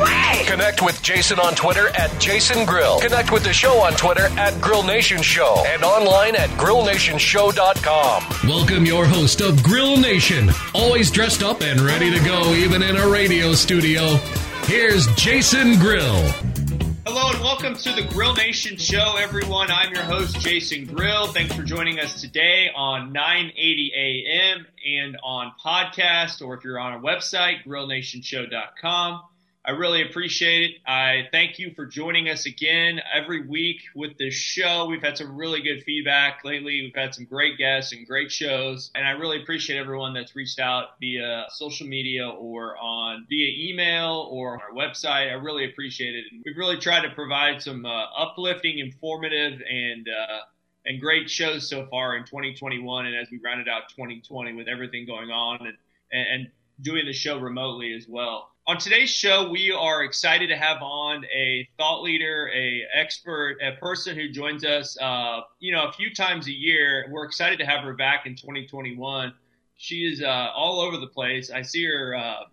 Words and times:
Ooh-wee! 0.00 0.44
Connect 0.46 0.82
with 0.82 1.00
Jason 1.02 1.38
on 1.38 1.54
Twitter 1.54 1.88
at 1.88 2.18
Jason 2.20 2.64
Grill. 2.66 3.00
Connect 3.00 3.30
with 3.32 3.44
the 3.44 3.52
show 3.52 3.80
on 3.80 3.92
Twitter 3.92 4.26
at 4.38 4.58
Grill 4.60 4.82
Nation 4.82 5.22
Show 5.22 5.62
and 5.66 5.82
online 5.84 6.34
at 6.36 6.48
grillnationshow.com. 6.50 8.48
Welcome 8.48 8.86
your 8.86 9.04
host 9.04 9.40
of 9.40 9.62
Grill 9.62 9.96
Nation, 9.96 10.50
always 10.74 11.10
dressed 11.10 11.42
up 11.42 11.60
and 11.62 11.80
ready 11.80 12.10
to 12.10 12.24
go 12.24 12.54
even 12.54 12.82
in 12.82 12.96
a 12.96 13.08
radio 13.08 13.52
studio. 13.52 14.16
Here's 14.64 15.06
Jason 15.14 15.78
Grill. 15.78 16.22
Hello 17.06 17.30
and 17.32 17.40
welcome 17.40 17.74
to 17.74 17.92
the 17.92 18.02
Grill 18.02 18.34
Nation 18.34 18.76
Show, 18.76 19.16
everyone. 19.18 19.70
I'm 19.70 19.92
your 19.92 20.04
host, 20.04 20.38
Jason 20.40 20.84
Grill. 20.86 21.26
Thanks 21.28 21.54
for 21.54 21.62
joining 21.62 21.98
us 21.98 22.20
today 22.20 22.70
on 22.74 23.12
980 23.12 23.92
AM 23.94 24.66
and 24.86 25.16
on 25.22 25.52
podcast, 25.64 26.40
or 26.44 26.54
if 26.54 26.64
you're 26.64 26.78
on 26.78 26.92
our 26.92 27.00
website, 27.00 27.64
grillnationshow.com. 27.66 29.22
I 29.62 29.72
really 29.72 30.02
appreciate 30.02 30.70
it. 30.70 30.76
I 30.86 31.28
thank 31.32 31.58
you 31.58 31.74
for 31.74 31.84
joining 31.84 32.30
us 32.30 32.46
again 32.46 32.98
every 33.12 33.46
week 33.46 33.82
with 33.94 34.16
this 34.16 34.32
show. 34.32 34.86
We've 34.86 35.02
had 35.02 35.18
some 35.18 35.36
really 35.36 35.60
good 35.60 35.82
feedback 35.84 36.44
lately. 36.44 36.80
We've 36.80 36.94
had 36.94 37.14
some 37.14 37.26
great 37.26 37.58
guests 37.58 37.92
and 37.92 38.06
great 38.06 38.32
shows, 38.32 38.90
and 38.94 39.06
I 39.06 39.10
really 39.10 39.42
appreciate 39.42 39.76
everyone 39.76 40.14
that's 40.14 40.34
reached 40.34 40.60
out 40.60 40.98
via 40.98 41.44
social 41.50 41.86
media 41.86 42.26
or 42.26 42.78
on 42.78 43.26
via 43.28 43.70
email 43.70 44.28
or 44.30 44.62
our 44.62 44.70
website. 44.72 45.30
I 45.30 45.34
really 45.34 45.66
appreciate 45.66 46.14
it. 46.14 46.24
And 46.32 46.42
we've 46.46 46.56
really 46.56 46.78
tried 46.78 47.02
to 47.06 47.14
provide 47.14 47.60
some 47.60 47.84
uh, 47.84 48.06
uplifting, 48.16 48.78
informative, 48.78 49.60
and 49.70 50.08
uh, 50.08 50.38
and 50.86 50.98
great 50.98 51.28
shows 51.28 51.68
so 51.68 51.86
far 51.90 52.16
in 52.16 52.24
2021, 52.24 53.04
and 53.04 53.14
as 53.14 53.28
we 53.30 53.38
rounded 53.44 53.68
out 53.68 53.90
2020 53.90 54.54
with 54.54 54.68
everything 54.68 55.04
going 55.04 55.30
on 55.30 55.66
and 55.66 55.76
and 56.10 56.48
doing 56.80 57.04
the 57.04 57.12
show 57.12 57.38
remotely 57.38 57.92
as 57.92 58.06
well. 58.08 58.50
On 58.70 58.78
today's 58.78 59.10
show, 59.10 59.50
we 59.50 59.72
are 59.72 60.04
excited 60.04 60.46
to 60.46 60.56
have 60.56 60.80
on 60.80 61.24
a 61.24 61.68
thought 61.76 62.04
leader, 62.04 62.48
a 62.54 62.84
expert, 62.94 63.56
a 63.60 63.72
person 63.80 64.14
who 64.14 64.28
joins 64.28 64.64
us, 64.64 64.96
uh, 65.00 65.40
you 65.58 65.72
know, 65.72 65.88
a 65.88 65.92
few 65.92 66.14
times 66.14 66.46
a 66.46 66.52
year. 66.52 67.08
We're 67.10 67.24
excited 67.24 67.58
to 67.58 67.66
have 67.66 67.82
her 67.82 67.94
back 67.94 68.26
in 68.26 68.36
2021. 68.36 69.34
She 69.76 70.06
is 70.06 70.22
uh, 70.22 70.52
all 70.54 70.80
over 70.80 70.98
the 70.98 71.08
place. 71.08 71.50
I 71.50 71.62
see 71.62 71.84
her. 71.84 72.14
Uh, 72.14 72.44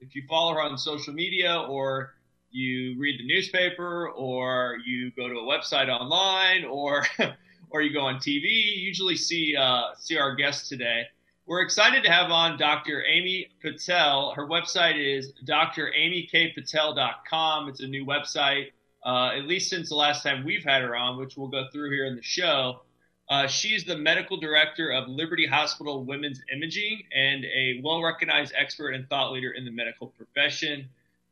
if 0.00 0.14
you 0.14 0.22
follow 0.26 0.54
her 0.54 0.62
on 0.62 0.78
social 0.78 1.12
media, 1.12 1.66
or 1.68 2.14
you 2.50 2.98
read 2.98 3.20
the 3.20 3.26
newspaper, 3.26 4.08
or 4.08 4.78
you 4.86 5.10
go 5.10 5.28
to 5.28 5.34
a 5.34 5.42
website 5.42 5.90
online, 5.90 6.64
or 6.64 7.04
or 7.68 7.82
you 7.82 7.92
go 7.92 8.00
on 8.00 8.14
TV, 8.14 8.44
you 8.44 8.80
usually 8.86 9.16
see 9.16 9.54
uh, 9.54 9.88
see 9.98 10.16
our 10.16 10.34
guest 10.34 10.70
today. 10.70 11.08
We're 11.44 11.62
excited 11.62 12.04
to 12.04 12.10
have 12.10 12.30
on 12.30 12.56
Dr. 12.56 13.02
Amy 13.04 13.48
Patel. 13.60 14.32
Her 14.36 14.46
website 14.46 14.96
is 14.96 15.32
dramykpatel.com. 15.44 17.68
It's 17.68 17.80
a 17.80 17.88
new 17.88 18.06
website, 18.06 18.66
uh, 19.04 19.32
at 19.36 19.46
least 19.46 19.68
since 19.68 19.88
the 19.88 19.96
last 19.96 20.22
time 20.22 20.44
we've 20.44 20.62
had 20.62 20.82
her 20.82 20.94
on, 20.94 21.18
which 21.18 21.36
we'll 21.36 21.48
go 21.48 21.64
through 21.72 21.90
here 21.90 22.06
in 22.06 22.14
the 22.14 22.22
show. 22.22 22.82
Uh, 23.28 23.48
she's 23.48 23.84
the 23.84 23.98
medical 23.98 24.36
director 24.36 24.92
of 24.92 25.08
Liberty 25.08 25.44
Hospital 25.44 26.04
Women's 26.04 26.40
Imaging 26.52 27.02
and 27.12 27.44
a 27.44 27.80
well 27.82 28.00
recognized 28.00 28.52
expert 28.56 28.90
and 28.90 29.08
thought 29.08 29.32
leader 29.32 29.50
in 29.50 29.64
the 29.64 29.72
medical 29.72 30.06
profession. 30.06 30.88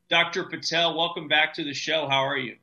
Dr. 0.09 0.43
Patel, 0.43 0.97
welcome 0.97 1.29
back 1.29 1.55
to 1.55 1.63
the 1.63 1.73
show. 1.73 2.09
How 2.09 2.25
are 2.25 2.37
you? 2.37 2.57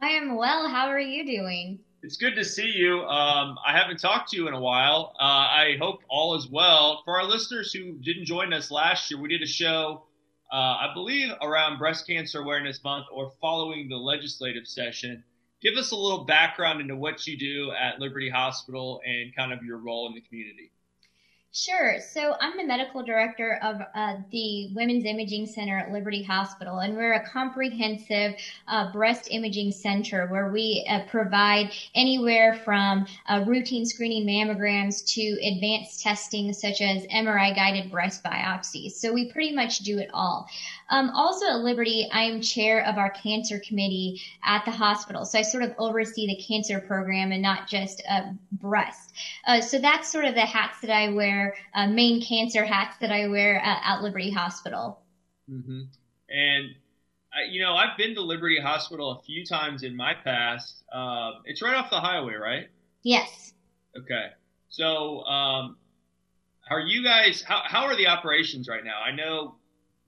I 0.00 0.08
am 0.08 0.34
well. 0.34 0.66
How 0.66 0.86
are 0.86 0.98
you 0.98 1.26
doing? 1.26 1.80
It's 2.06 2.18
good 2.18 2.36
to 2.36 2.44
see 2.44 2.70
you. 2.72 3.00
Um, 3.00 3.58
I 3.66 3.76
haven't 3.76 3.98
talked 3.98 4.30
to 4.30 4.36
you 4.36 4.46
in 4.46 4.54
a 4.54 4.60
while. 4.60 5.12
Uh, 5.18 5.24
I 5.24 5.76
hope 5.80 6.02
all 6.08 6.36
is 6.36 6.48
well. 6.48 7.02
For 7.04 7.18
our 7.20 7.26
listeners 7.26 7.72
who 7.72 7.94
didn't 7.94 8.26
join 8.26 8.52
us 8.52 8.70
last 8.70 9.10
year, 9.10 9.20
we 9.20 9.28
did 9.28 9.42
a 9.42 9.46
show, 9.46 10.04
uh, 10.52 10.54
I 10.54 10.92
believe, 10.94 11.32
around 11.42 11.78
Breast 11.78 12.06
Cancer 12.06 12.42
Awareness 12.42 12.78
Month 12.84 13.06
or 13.12 13.32
following 13.40 13.88
the 13.88 13.96
legislative 13.96 14.68
session. 14.68 15.24
Give 15.60 15.74
us 15.74 15.90
a 15.90 15.96
little 15.96 16.24
background 16.26 16.80
into 16.80 16.94
what 16.94 17.26
you 17.26 17.36
do 17.36 17.72
at 17.72 17.98
Liberty 17.98 18.30
Hospital 18.30 19.00
and 19.04 19.34
kind 19.34 19.52
of 19.52 19.64
your 19.64 19.78
role 19.78 20.06
in 20.06 20.14
the 20.14 20.20
community. 20.20 20.70
Sure. 21.58 22.00
So 22.12 22.34
I'm 22.38 22.58
the 22.58 22.64
medical 22.64 23.02
director 23.02 23.58
of 23.62 23.80
uh, 23.94 24.16
the 24.30 24.68
Women's 24.74 25.06
Imaging 25.06 25.46
Center 25.46 25.78
at 25.78 25.90
Liberty 25.90 26.22
Hospital, 26.22 26.80
and 26.80 26.94
we're 26.94 27.14
a 27.14 27.26
comprehensive 27.26 28.34
uh, 28.68 28.92
breast 28.92 29.28
imaging 29.30 29.72
center 29.72 30.26
where 30.26 30.50
we 30.52 30.86
uh, 30.86 31.06
provide 31.08 31.72
anywhere 31.94 32.60
from 32.62 33.06
uh, 33.26 33.42
routine 33.46 33.86
screening 33.86 34.26
mammograms 34.26 35.02
to 35.14 35.22
advanced 35.22 36.02
testing 36.02 36.52
such 36.52 36.82
as 36.82 37.06
MRI 37.06 37.56
guided 37.56 37.90
breast 37.90 38.22
biopsies. 38.22 38.92
So 38.92 39.14
we 39.14 39.32
pretty 39.32 39.54
much 39.54 39.78
do 39.78 39.98
it 39.98 40.10
all. 40.12 40.46
Um, 40.90 41.08
also 41.10 41.46
at 41.46 41.60
Liberty, 41.60 42.06
I 42.12 42.24
am 42.24 42.42
chair 42.42 42.84
of 42.84 42.98
our 42.98 43.10
cancer 43.10 43.58
committee 43.58 44.20
at 44.44 44.64
the 44.66 44.70
hospital. 44.70 45.24
So 45.24 45.38
I 45.38 45.42
sort 45.42 45.64
of 45.64 45.74
oversee 45.78 46.26
the 46.26 46.36
cancer 46.36 46.80
program 46.80 47.32
and 47.32 47.40
not 47.40 47.66
just 47.66 48.02
uh, 48.08 48.24
breast. 48.52 49.12
Uh, 49.46 49.60
so 49.60 49.78
that's 49.78 50.10
sort 50.10 50.26
of 50.26 50.34
the 50.34 50.42
hats 50.42 50.80
that 50.80 50.90
I 50.90 51.08
wear, 51.12 51.45
uh, 51.74 51.86
main 51.86 52.22
cancer 52.22 52.64
hats 52.64 52.96
that 53.00 53.10
I 53.10 53.28
wear 53.28 53.56
at, 53.56 53.82
at 53.84 54.02
Liberty 54.02 54.30
Hospital. 54.30 55.00
Mm-hmm. 55.50 55.82
And 56.28 56.70
uh, 57.36 57.50
you 57.50 57.60
know, 57.60 57.74
I've 57.74 57.96
been 57.98 58.14
to 58.14 58.22
Liberty 58.22 58.58
Hospital 58.60 59.12
a 59.12 59.22
few 59.22 59.44
times 59.44 59.82
in 59.82 59.94
my 59.94 60.14
past. 60.14 60.82
Um, 60.92 61.42
it's 61.44 61.60
right 61.62 61.74
off 61.74 61.90
the 61.90 62.00
highway, 62.00 62.34
right? 62.34 62.68
Yes. 63.02 63.52
Okay. 63.98 64.28
So, 64.68 65.20
um, 65.24 65.76
are 66.70 66.80
you 66.80 67.04
guys? 67.04 67.42
How 67.42 67.62
how 67.64 67.84
are 67.84 67.96
the 67.96 68.06
operations 68.06 68.68
right 68.68 68.84
now? 68.84 69.00
I 69.00 69.14
know 69.14 69.56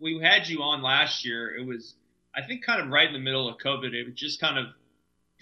we 0.00 0.20
had 0.22 0.48
you 0.48 0.62
on 0.62 0.82
last 0.82 1.24
year. 1.24 1.54
It 1.56 1.66
was, 1.66 1.94
I 2.34 2.46
think, 2.46 2.64
kind 2.64 2.80
of 2.80 2.88
right 2.88 3.06
in 3.06 3.12
the 3.12 3.18
middle 3.18 3.48
of 3.48 3.56
COVID. 3.58 3.92
It 3.92 4.06
was 4.06 4.14
just 4.14 4.40
kind 4.40 4.58
of 4.58 4.66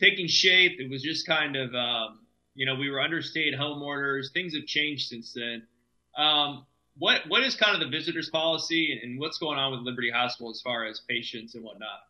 taking 0.01 0.27
shape. 0.27 0.81
It 0.81 0.91
was 0.91 1.03
just 1.03 1.27
kind 1.27 1.57
of, 1.57 1.75
um, 1.75 2.21
you 2.55 2.67
know, 2.67 2.75
we 2.75 2.91
were 2.91 3.01
under 3.01 3.23
stay-at-home 3.23 3.83
orders. 3.83 4.31
Things 4.33 4.55
have 4.55 4.67
changed 4.67 5.09
since 5.09 5.33
then. 5.33 5.67
Um, 6.17 6.67
what 6.99 7.23
what 7.29 7.43
is 7.43 7.55
kind 7.55 7.75
of 7.75 7.81
the 7.81 7.95
visitors 7.95 8.31
policy 8.31 8.99
and, 9.03 9.21
what's 9.21 9.39
going 9.39 9.59
on 9.59 9.73
with 9.73 9.81
Liberty 9.81 10.11
Hospital 10.11 10.51
as 10.51 10.61
far 10.63 10.87
as 10.87 11.01
patients 11.09 11.55
and 11.55 11.65
whatnot? 11.65 12.01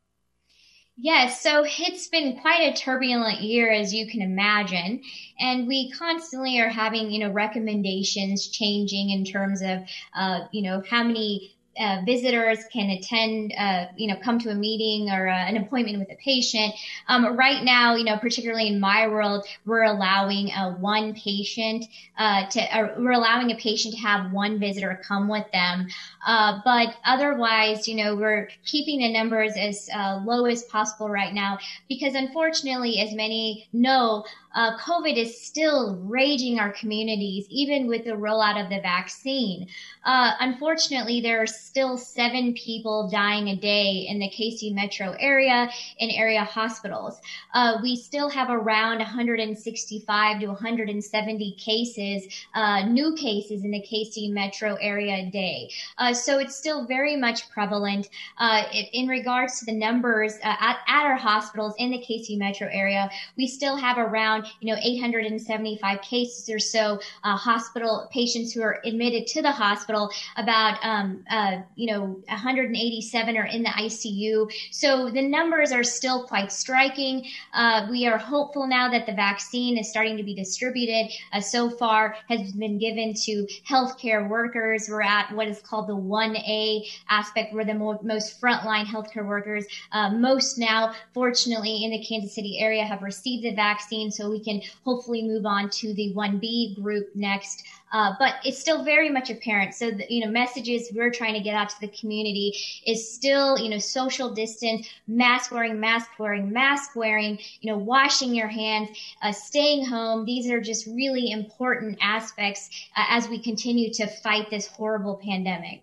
Yes, 0.98 1.42
so 1.42 1.64
it's 1.66 2.08
been 2.08 2.40
quite 2.40 2.62
a 2.62 2.72
turbulent 2.72 3.42
year, 3.42 3.70
as 3.70 3.92
you 3.92 4.06
can 4.06 4.22
imagine. 4.22 5.02
And 5.38 5.66
we 5.66 5.90
constantly 5.90 6.58
are 6.58 6.70
having, 6.70 7.10
you 7.10 7.18
know, 7.18 7.30
recommendations 7.30 8.48
changing 8.48 9.10
in 9.10 9.24
terms 9.24 9.60
of, 9.60 9.80
uh, 10.14 10.46
you 10.52 10.62
know, 10.62 10.82
how 10.88 11.02
many 11.02 11.55
uh, 11.78 12.02
visitors 12.04 12.58
can 12.72 12.90
attend, 12.90 13.52
uh, 13.58 13.86
you 13.96 14.08
know, 14.08 14.16
come 14.22 14.38
to 14.38 14.50
a 14.50 14.54
meeting 14.54 15.10
or 15.10 15.28
uh, 15.28 15.32
an 15.32 15.56
appointment 15.56 15.98
with 15.98 16.10
a 16.10 16.16
patient. 16.16 16.74
Um, 17.08 17.36
right 17.36 17.62
now, 17.64 17.94
you 17.96 18.04
know, 18.04 18.16
particularly 18.18 18.68
in 18.68 18.80
my 18.80 19.06
world, 19.08 19.46
we're 19.64 19.84
allowing 19.84 20.48
one 20.80 21.14
patient 21.14 21.84
uh, 22.18 22.46
to, 22.48 22.94
we're 22.98 23.12
allowing 23.12 23.50
a 23.50 23.56
patient 23.56 23.94
to 23.94 24.00
have 24.00 24.32
one 24.32 24.58
visitor 24.58 25.00
come 25.06 25.28
with 25.28 25.46
them. 25.52 25.88
Uh, 26.26 26.60
but 26.64 26.94
otherwise, 27.04 27.86
you 27.86 27.94
know, 27.94 28.16
we're 28.16 28.48
keeping 28.64 29.00
the 29.00 29.12
numbers 29.12 29.52
as 29.56 29.88
low 30.24 30.46
as 30.46 30.62
possible 30.64 31.08
right 31.08 31.34
now 31.34 31.58
because 31.88 32.14
unfortunately, 32.14 33.00
as 33.00 33.14
many 33.14 33.68
know, 33.72 34.24
uh, 34.56 34.76
COVID 34.78 35.16
is 35.18 35.38
still 35.38 35.96
raging 35.96 36.58
our 36.58 36.72
communities, 36.72 37.46
even 37.50 37.86
with 37.86 38.04
the 38.04 38.12
rollout 38.12 38.62
of 38.62 38.70
the 38.70 38.80
vaccine. 38.80 39.68
Uh, 40.02 40.32
unfortunately, 40.40 41.20
there 41.20 41.42
are 41.42 41.46
still 41.46 41.98
seven 41.98 42.54
people 42.54 43.08
dying 43.10 43.48
a 43.48 43.56
day 43.56 44.06
in 44.08 44.18
the 44.18 44.30
KC 44.30 44.74
metro 44.74 45.14
area 45.20 45.68
in 45.98 46.10
area 46.10 46.42
hospitals. 46.42 47.20
Uh, 47.52 47.76
we 47.82 47.96
still 47.96 48.30
have 48.30 48.48
around 48.48 48.98
165 48.98 50.40
to 50.40 50.46
170 50.46 51.52
cases, 51.58 52.26
uh, 52.54 52.86
new 52.86 53.14
cases 53.14 53.62
in 53.62 53.70
the 53.70 53.82
KC 53.82 54.32
metro 54.32 54.76
area 54.80 55.26
a 55.26 55.30
day. 55.30 55.70
Uh, 55.98 56.14
so 56.14 56.38
it's 56.38 56.56
still 56.56 56.86
very 56.86 57.14
much 57.14 57.50
prevalent. 57.50 58.08
Uh, 58.38 58.62
in 58.94 59.06
regards 59.06 59.58
to 59.58 59.66
the 59.66 59.72
numbers 59.72 60.38
at, 60.42 60.78
at 60.88 61.04
our 61.04 61.14
hospitals 61.14 61.74
in 61.78 61.90
the 61.90 61.98
KC 61.98 62.38
metro 62.38 62.68
area, 62.72 63.10
we 63.36 63.46
still 63.46 63.76
have 63.76 63.98
around 63.98 64.45
you 64.60 64.72
know, 64.72 64.80
875 64.82 66.00
cases 66.02 66.48
or 66.48 66.58
so, 66.58 66.98
uh, 67.24 67.36
hospital 67.36 68.08
patients 68.12 68.52
who 68.52 68.62
are 68.62 68.80
admitted 68.84 69.26
to 69.28 69.42
the 69.42 69.50
hospital, 69.50 70.10
about 70.36 70.78
um, 70.84 71.24
uh, 71.30 71.58
you 71.74 71.92
know, 71.92 72.20
187 72.28 73.36
are 73.36 73.46
in 73.46 73.62
the 73.62 73.70
ICU. 73.70 74.50
So 74.70 75.10
the 75.10 75.22
numbers 75.22 75.72
are 75.72 75.84
still 75.84 76.24
quite 76.24 76.52
striking. 76.52 77.26
Uh, 77.52 77.86
we 77.90 78.06
are 78.06 78.18
hopeful 78.18 78.66
now 78.66 78.90
that 78.90 79.06
the 79.06 79.12
vaccine 79.12 79.78
is 79.78 79.88
starting 79.90 80.16
to 80.16 80.22
be 80.22 80.34
distributed. 80.34 81.12
Uh, 81.32 81.40
so 81.40 81.70
far 81.70 82.16
has 82.28 82.52
been 82.52 82.78
given 82.78 83.14
to 83.14 83.46
healthcare 83.68 84.28
workers. 84.28 84.86
We're 84.88 85.02
at 85.02 85.34
what 85.34 85.48
is 85.48 85.60
called 85.60 85.88
the 85.88 85.96
1A 85.96 86.86
aspect, 87.08 87.54
where 87.54 87.64
the 87.64 87.74
mo- 87.74 88.00
most 88.02 88.40
frontline 88.40 88.84
healthcare 88.84 89.26
workers, 89.26 89.64
uh, 89.92 90.10
most 90.10 90.58
now, 90.58 90.94
fortunately, 91.12 91.84
in 91.84 91.90
the 91.90 92.04
Kansas 92.04 92.34
City 92.34 92.58
area 92.58 92.84
have 92.84 93.02
received 93.02 93.44
the 93.44 93.54
vaccine. 93.54 94.10
So 94.10 94.25
we 94.30 94.40
can 94.42 94.60
hopefully 94.84 95.22
move 95.22 95.46
on 95.46 95.70
to 95.70 95.92
the 95.94 96.12
1B 96.14 96.80
group 96.80 97.08
next. 97.14 97.64
Uh, 97.92 98.14
but 98.18 98.34
it's 98.44 98.58
still 98.58 98.84
very 98.84 99.08
much 99.08 99.30
apparent. 99.30 99.74
So, 99.74 99.90
the, 99.90 100.04
you 100.08 100.24
know, 100.24 100.30
messages 100.30 100.90
we're 100.94 101.10
trying 101.10 101.34
to 101.34 101.40
get 101.40 101.54
out 101.54 101.68
to 101.70 101.80
the 101.80 101.88
community 101.88 102.52
is 102.84 103.14
still, 103.14 103.58
you 103.58 103.70
know, 103.70 103.78
social 103.78 104.30
distance, 104.34 104.88
mask 105.06 105.52
wearing, 105.52 105.78
mask 105.78 106.10
wearing, 106.18 106.52
mask 106.52 106.96
wearing, 106.96 107.38
you 107.60 107.70
know, 107.70 107.78
washing 107.78 108.34
your 108.34 108.48
hands, 108.48 108.90
uh, 109.22 109.32
staying 109.32 109.86
home. 109.86 110.24
These 110.24 110.50
are 110.50 110.60
just 110.60 110.86
really 110.86 111.30
important 111.30 111.98
aspects 112.00 112.68
uh, 112.96 113.04
as 113.08 113.28
we 113.28 113.38
continue 113.38 113.92
to 113.94 114.06
fight 114.06 114.50
this 114.50 114.66
horrible 114.66 115.20
pandemic. 115.24 115.82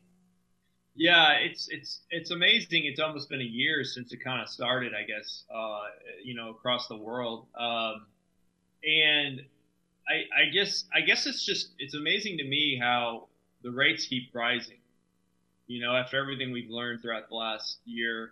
Yeah, 0.96 1.32
it's 1.40 1.68
it's 1.70 2.02
it's 2.12 2.30
amazing. 2.30 2.86
It's 2.86 3.00
almost 3.00 3.30
been 3.30 3.42
a 3.42 3.44
year 3.44 3.84
since 3.84 4.14
it 4.14 4.24
kind 4.24 4.42
of 4.42 4.48
started, 4.48 4.94
I 4.94 5.04
guess. 5.04 5.44
Uh, 5.54 5.82
you 6.24 6.36
know, 6.36 6.52
across 6.52 6.88
the 6.88 6.98
world, 6.98 7.48
um, 7.58 8.06
and 8.84 9.42
I, 10.08 10.44
I 10.44 10.50
guess 10.52 10.86
I 10.94 11.02
guess 11.02 11.26
it's 11.26 11.46
just 11.46 11.70
it's 11.80 11.94
amazing 11.94 12.38
to 12.38 12.44
me 12.44 12.78
how 12.80 13.28
the 13.64 13.72
rates 13.72 14.06
keep 14.06 14.30
rising. 14.34 14.78
You 15.68 15.82
know, 15.82 15.96
after 15.96 16.18
everything 16.20 16.52
we've 16.52 16.70
learned 16.70 17.02
throughout 17.02 17.30
the 17.30 17.36
last 17.36 17.78
year, 17.86 18.32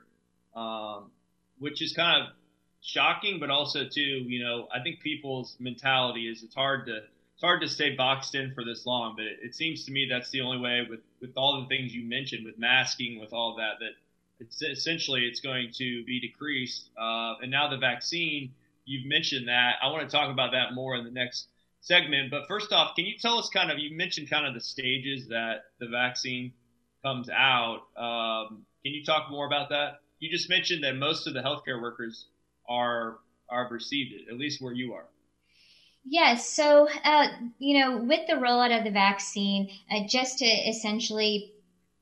um, 0.55 1.11
which 1.59 1.81
is 1.81 1.93
kind 1.93 2.23
of 2.23 2.33
shocking, 2.81 3.39
but 3.39 3.49
also 3.49 3.87
too, 3.87 4.01
you 4.01 4.43
know, 4.43 4.67
I 4.73 4.81
think 4.83 4.99
people's 4.99 5.55
mentality 5.59 6.27
is 6.27 6.43
it's 6.43 6.55
hard 6.55 6.85
to 6.87 6.97
it's 6.97 7.43
hard 7.43 7.61
to 7.61 7.69
stay 7.69 7.95
boxed 7.95 8.35
in 8.35 8.53
for 8.53 8.65
this 8.65 8.85
long, 8.85 9.15
but 9.15 9.25
it, 9.25 9.39
it 9.41 9.55
seems 9.55 9.85
to 9.85 9.91
me 9.91 10.07
that's 10.09 10.29
the 10.31 10.41
only 10.41 10.59
way 10.59 10.85
with 10.89 10.99
with 11.21 11.31
all 11.37 11.61
the 11.61 11.67
things 11.67 11.93
you 11.93 12.03
mentioned, 12.03 12.45
with 12.45 12.59
masking, 12.59 13.19
with 13.19 13.31
all 13.31 13.55
that, 13.55 13.79
that 13.79 13.91
it's 14.41 14.61
essentially 14.61 15.21
it's 15.21 15.39
going 15.39 15.71
to 15.77 16.03
be 16.03 16.19
decreased. 16.19 16.89
Uh, 16.99 17.35
and 17.41 17.49
now 17.49 17.69
the 17.69 17.77
vaccine, 17.77 18.51
you've 18.91 19.07
mentioned 19.07 19.47
that. 19.47 19.75
I 19.81 19.87
want 19.87 20.07
to 20.07 20.15
talk 20.15 20.29
about 20.29 20.51
that 20.51 20.73
more 20.73 20.95
in 20.95 21.03
the 21.03 21.11
next 21.11 21.47
segment. 21.79 22.29
But 22.29 22.47
first 22.47 22.71
off, 22.71 22.95
can 22.95 23.05
you 23.05 23.15
tell 23.19 23.37
us 23.37 23.49
kind 23.49 23.71
of, 23.71 23.79
you 23.79 23.95
mentioned 23.95 24.29
kind 24.29 24.45
of 24.45 24.53
the 24.53 24.61
stages 24.61 25.27
that 25.29 25.63
the 25.79 25.87
vaccine 25.87 26.53
comes 27.03 27.29
out. 27.29 27.81
Um, 27.97 28.65
can 28.83 28.93
you 28.93 29.03
talk 29.03 29.29
more 29.31 29.45
about 29.45 29.69
that? 29.69 30.01
You 30.19 30.29
just 30.29 30.49
mentioned 30.49 30.83
that 30.83 30.95
most 30.95 31.27
of 31.27 31.33
the 31.33 31.41
healthcare 31.41 31.81
workers 31.81 32.25
are 32.69 33.19
are 33.49 33.67
received 33.69 34.13
it, 34.13 34.31
at 34.31 34.37
least 34.37 34.61
where 34.61 34.73
you 34.73 34.93
are. 34.93 35.05
Yes. 36.05 36.49
So, 36.49 36.87
uh, 37.03 37.27
you 37.59 37.79
know, 37.79 37.97
with 37.97 38.25
the 38.27 38.33
rollout 38.33 38.77
of 38.77 38.83
the 38.83 38.91
vaccine, 38.91 39.69
uh, 39.91 40.07
just 40.07 40.39
to 40.39 40.45
essentially 40.45 41.51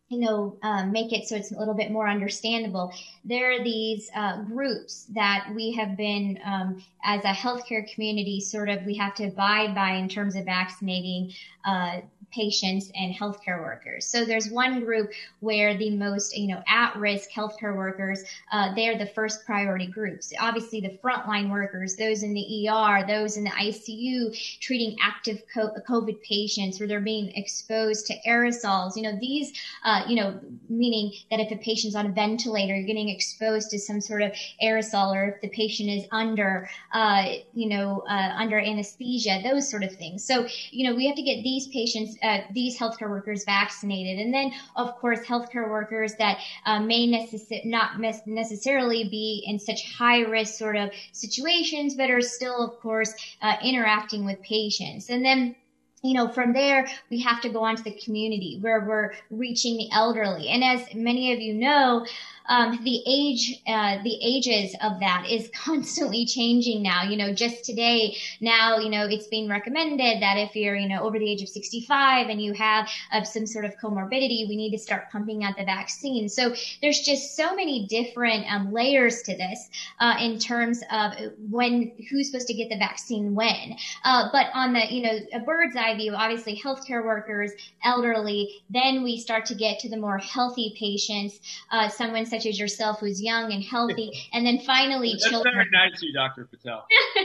you 0.10 0.20
know, 0.20 0.58
um, 0.64 0.92
make 0.92 1.14
it 1.14 1.28
so 1.28 1.36
it's 1.36 1.52
a 1.52 1.58
little 1.58 1.76
bit 1.76 1.92
more 1.92 2.10
understandable. 2.10 2.92
There 3.24 3.52
are 3.52 3.64
these 3.64 4.10
uh, 4.16 4.42
groups 4.42 5.06
that 5.14 5.52
we 5.56 5.72
have 5.74 5.96
been, 5.96 6.40
um, 6.44 6.84
as 7.04 7.24
a 7.24 7.28
healthcare 7.28 7.88
community, 7.94 8.42
sort 8.42 8.70
of 8.70 8.84
we 8.86 8.96
have 8.96 9.14
to 9.16 9.26
abide 9.26 9.76
by 9.76 9.92
in 9.92 10.10
terms 10.10 10.36
of 10.36 10.46
vaccinating 10.46 11.32
uh, 11.64 12.02
patients 12.32 12.92
and 12.96 13.14
healthcare 13.14 13.62
workers. 13.62 14.06
So 14.06 14.26
there's 14.26 14.50
one 14.50 14.84
group 14.84 15.12
where 15.40 15.78
the 15.78 15.90
most, 15.92 16.38
you 16.38 16.48
know, 16.48 16.62
at-risk 16.68 17.30
healthcare 17.32 17.76
workers, 17.76 18.24
uh, 18.52 18.74
they're 18.76 18.98
the 18.98 19.08
first 19.08 19.46
priority 19.46 19.88
groups. 19.88 20.34
Obviously, 20.40 20.82
the 20.82 20.98
frontline 21.04 21.50
workers, 21.50 21.96
those 21.96 22.24
in 22.24 22.34
the 22.34 22.70
ER, 22.70 23.06
those 23.08 23.38
in 23.38 23.44
the 23.44 23.50
ICU, 23.50 24.60
treating 24.60 24.96
active 25.02 25.42
COVID 25.56 26.22
patients, 26.22 26.80
where 26.80 26.88
they're 26.88 27.00
being 27.00 27.32
exposed 27.36 28.06
to 28.08 28.16
aerosols. 28.28 28.96
You 28.96 29.04
know, 29.04 29.18
these, 29.20 29.54
uh, 29.84 30.04
you 30.08 30.16
know, 30.16 30.40
meaning 30.70 31.14
that 31.32 31.40
if 31.40 31.52
a 31.52 31.58
patient's 31.58 31.96
on 31.96 32.06
a 32.06 32.12
ventilator, 32.12 32.76
you're 32.76 32.88
getting 32.88 33.10
exposed 33.10 33.70
to 33.72 33.80
some 33.80 34.02
sort 34.02 34.22
of 34.22 34.32
aerosol, 34.64 35.16
or 35.16 35.30
if 35.30 35.42
the 35.42 35.50
patient 35.50 35.90
is 35.90 36.06
under, 36.12 36.70
uh, 36.94 37.26
you 37.54 37.70
know, 37.70 38.04
uh, 38.10 38.34
under 38.36 38.60
anesthesia, 38.60 39.42
those 39.44 39.70
sort 39.70 39.84
of 39.84 39.96
things. 39.96 40.24
So, 40.26 40.48
you 40.72 40.90
know, 40.90 40.96
we 40.96 41.08
have 41.08 41.16
to 41.16 41.22
get 41.22 41.44
these 41.44 41.68
patients 41.68 42.16
uh, 42.24 42.40
these 42.52 42.78
healthcare 42.78 43.10
workers 43.10 43.44
vaccinated. 43.46 44.20
And 44.20 44.34
then, 44.34 44.52
of 44.76 44.96
course, 44.96 45.20
healthcare 45.22 45.70
workers 45.70 46.14
that 46.20 46.40
uh, 46.66 46.80
may 46.80 47.08
necess- 47.08 47.66
not 47.66 48.00
necessarily 48.26 49.08
be 49.10 49.44
in 49.46 49.60
such 49.60 49.94
high 49.98 50.22
risk 50.22 50.56
sort 50.58 50.78
of 50.78 50.92
situations, 51.12 51.96
but 51.96 52.10
are 52.10 52.22
still, 52.22 52.64
of 52.64 52.80
course, 52.80 53.14
uh, 53.42 53.56
interacting 53.64 54.26
with 54.26 54.42
patients. 54.42 55.10
And 55.10 55.24
then 55.24 55.56
you 56.02 56.14
know, 56.14 56.30
from 56.30 56.54
there, 56.54 56.88
we 57.10 57.20
have 57.20 57.42
to 57.42 57.50
go 57.50 57.64
on 57.64 57.76
to 57.76 57.84
the 57.84 58.00
community 58.04 58.58
where 58.62 58.86
we're 58.86 59.12
reaching 59.30 59.78
the 59.78 59.90
elderly. 59.92 60.48
And 60.48 60.64
as 60.64 60.82
many 60.94 61.34
of 61.34 61.40
you 61.40 61.54
know, 61.54 62.06
um, 62.50 62.80
the 62.84 63.02
age, 63.08 63.62
uh, 63.68 64.02
the 64.04 64.20
ages 64.22 64.76
of 64.82 65.00
that 65.00 65.28
is 65.30 65.50
constantly 65.56 66.26
changing 66.26 66.82
now. 66.82 67.04
You 67.04 67.16
know, 67.16 67.34
just 67.34 67.64
today, 67.64 68.18
now, 68.42 68.78
you 68.80 68.90
know, 68.90 69.06
it's 69.06 69.28
being 69.28 69.48
recommended 69.48 70.22
that 70.22 70.38
if 70.38 70.56
you're, 70.56 70.76
you 70.76 70.90
know, 70.90 71.04
over 71.04 71.18
the 71.18 71.30
age 71.30 71.42
of 71.42 71.50
65 71.50 72.28
and 72.28 72.42
you 72.42 72.54
have 72.54 72.90
uh, 73.12 73.24
some 73.24 73.46
sort 73.46 73.66
of 73.66 73.74
comorbidity, 73.78 74.50
we 74.50 74.56
need 74.56 74.72
to 74.72 74.80
start 74.80 75.10
pumping 75.12 75.44
out 75.44 75.56
the 75.58 75.64
vaccine. 75.64 76.28
So 76.28 76.54
there's 76.82 77.00
just 77.02 77.36
so 77.36 77.56
many 77.56 77.86
different 77.88 78.52
um, 78.52 78.74
layers 78.74 79.22
to 79.24 79.38
this 79.38 79.70
uh, 80.00 80.16
in 80.20 80.40
terms 80.40 80.82
of 80.92 81.14
when 81.50 81.92
who's 82.10 82.32
supposed 82.32 82.48
to 82.48 82.54
get 82.54 82.70
the 82.70 82.78
vaccine 82.78 83.36
when. 83.36 83.78
Uh, 84.04 84.30
but 84.32 84.48
on 84.54 84.74
the, 84.74 84.92
you 84.92 85.04
know, 85.04 85.20
a 85.34 85.40
bird's 85.40 85.76
eye 85.76 85.96
view, 85.96 86.14
obviously 86.14 86.60
healthcare 86.60 87.06
workers, 87.06 87.52
elderly, 87.84 88.64
then 88.70 89.04
we 89.04 89.20
start 89.20 89.46
to 89.46 89.56
get 89.56 89.80
to 89.80 89.90
the 89.90 89.98
more 89.98 90.18
healthy 90.18 90.76
patients, 90.80 91.40
uh, 91.72 91.88
someone 91.88 92.26
such 92.26 92.39
such 92.40 92.50
as 92.50 92.60
yourself 92.60 93.00
who's 93.00 93.22
young 93.22 93.52
and 93.52 93.64
healthy, 93.64 94.12
and 94.34 94.46
then 94.46 94.60
finally 94.66 95.12
That's 95.14 95.30
children. 95.30 95.54
very 95.56 95.70
nice 95.72 95.98
of 95.98 96.04
you, 96.04 96.14
Dr. 96.14 96.46
Patel. 96.46 96.86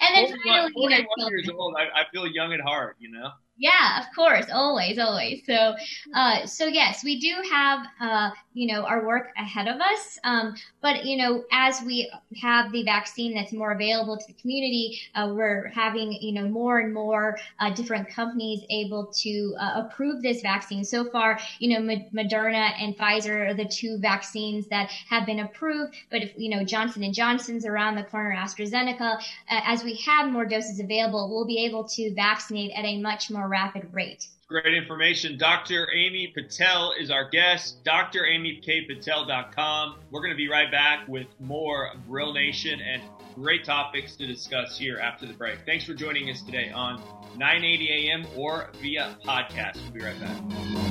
and 0.00 0.16
then 0.30 0.38
finally, 0.44 0.72
you 0.76 0.88
know, 0.88 1.28
years 1.28 1.50
old, 1.56 1.74
I, 1.76 2.00
I 2.00 2.04
feel 2.12 2.26
young 2.26 2.52
at 2.52 2.60
heart, 2.60 2.96
you 2.98 3.10
know. 3.10 3.30
Yeah, 3.56 4.00
of 4.00 4.12
course, 4.16 4.46
always, 4.52 4.98
always. 4.98 5.42
So, 5.46 5.76
uh, 6.12 6.44
so 6.44 6.66
yes, 6.66 7.04
we 7.04 7.20
do 7.20 7.36
have, 7.52 7.86
uh, 8.00 8.30
you 8.52 8.72
know, 8.72 8.84
our 8.84 9.06
work 9.06 9.28
ahead 9.36 9.68
of 9.68 9.80
us. 9.80 10.18
Um, 10.24 10.56
but 10.82 11.04
you 11.04 11.16
know, 11.16 11.44
as 11.52 11.80
we 11.82 12.10
have 12.42 12.72
the 12.72 12.82
vaccine 12.82 13.32
that's 13.32 13.52
more 13.52 13.70
available 13.70 14.16
to 14.16 14.26
the 14.26 14.32
community, 14.32 14.98
uh, 15.14 15.32
we're 15.32 15.68
having, 15.68 16.12
you 16.20 16.32
know, 16.32 16.48
more 16.48 16.80
and 16.80 16.92
more 16.92 17.38
uh, 17.60 17.72
different 17.72 18.08
companies 18.08 18.62
able 18.70 19.06
to 19.22 19.54
uh, 19.60 19.84
approve 19.84 20.20
this 20.20 20.42
vaccine. 20.42 20.84
So 20.84 21.04
far, 21.04 21.38
you 21.60 21.78
know, 21.78 21.96
Moderna 22.12 22.72
and 22.80 22.96
Pfizer 22.98 23.50
are 23.50 23.54
the 23.54 23.66
two 23.66 23.98
vaccines 23.98 24.66
that 24.66 24.90
have 25.08 25.26
been 25.26 25.38
approved. 25.38 25.94
But 26.10 26.22
if 26.24 26.32
you 26.36 26.50
know 26.50 26.64
Johnson 26.64 27.04
and 27.04 27.14
Johnson's 27.14 27.64
around 27.64 27.94
the 27.94 28.02
corner, 28.02 28.34
AstraZeneca, 28.36 29.22
as 29.48 29.84
we 29.84 29.94
have 29.98 30.28
more 30.32 30.44
doses 30.44 30.80
available, 30.80 31.28
we'll 31.30 31.46
be 31.46 31.64
able 31.64 31.84
to 31.90 32.12
vaccinate 32.14 32.72
at 32.76 32.84
a 32.84 33.00
much 33.00 33.30
more 33.30 33.43
more 33.44 33.50
rapid 33.50 33.88
rate. 33.92 34.26
Great 34.48 34.74
information. 34.74 35.36
Dr. 35.38 35.88
Amy 35.94 36.32
Patel 36.34 36.94
is 36.98 37.10
our 37.10 37.28
guest, 37.28 37.84
dramykpatel.com. 37.84 39.96
We're 40.10 40.20
going 40.20 40.32
to 40.32 40.36
be 40.36 40.48
right 40.48 40.70
back 40.70 41.06
with 41.08 41.26
more 41.40 41.90
Grill 42.08 42.32
Nation 42.32 42.80
and 42.80 43.02
great 43.34 43.64
topics 43.64 44.16
to 44.16 44.26
discuss 44.26 44.78
here 44.78 44.98
after 44.98 45.26
the 45.26 45.34
break. 45.34 45.58
Thanks 45.66 45.84
for 45.84 45.92
joining 45.94 46.30
us 46.30 46.40
today 46.42 46.70
on 46.70 47.02
980 47.36 48.10
AM 48.10 48.26
or 48.36 48.70
via 48.80 49.16
podcast. 49.24 49.76
We'll 49.82 49.92
be 49.92 50.00
right 50.02 50.18
back. 50.20 50.36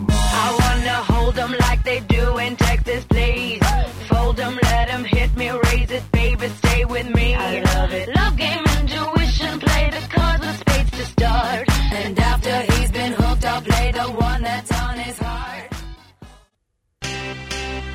I 0.09 0.57
wanna 0.59 1.03
hold 1.13 1.35
them 1.35 1.55
like 1.59 1.83
they 1.83 1.99
do 2.01 2.37
in 2.39 2.57
Texas, 2.57 3.05
please. 3.05 3.61
Fold 4.09 4.35
them, 4.37 4.59
let 4.63 4.87
them 4.89 5.03
hit 5.05 5.35
me, 5.37 5.51
raise 5.51 5.91
it, 5.91 6.03
baby, 6.11 6.49
stay 6.49 6.83
with 6.85 7.07
me. 7.15 7.35
I 7.35 7.61
love 7.61 7.93
it. 7.93 8.09
Love 8.15 8.35
game, 8.35 8.65
intuition, 8.79 9.59
play 9.59 9.91
the 9.91 10.01
cards 10.09 10.43
with 10.45 10.57
spades 10.57 10.72
to 10.97 11.05
start. 11.05 11.69
And 11.93 12.19
after 12.19 12.73
he's 12.73 12.91
been 12.91 13.13
hooked, 13.13 13.45
I'll 13.45 13.61
play 13.61 13.91
the 13.91 14.03
one 14.03 14.41
that's 14.43 14.71
on 14.81 14.97
his 14.97 15.17
heart. 15.17 15.73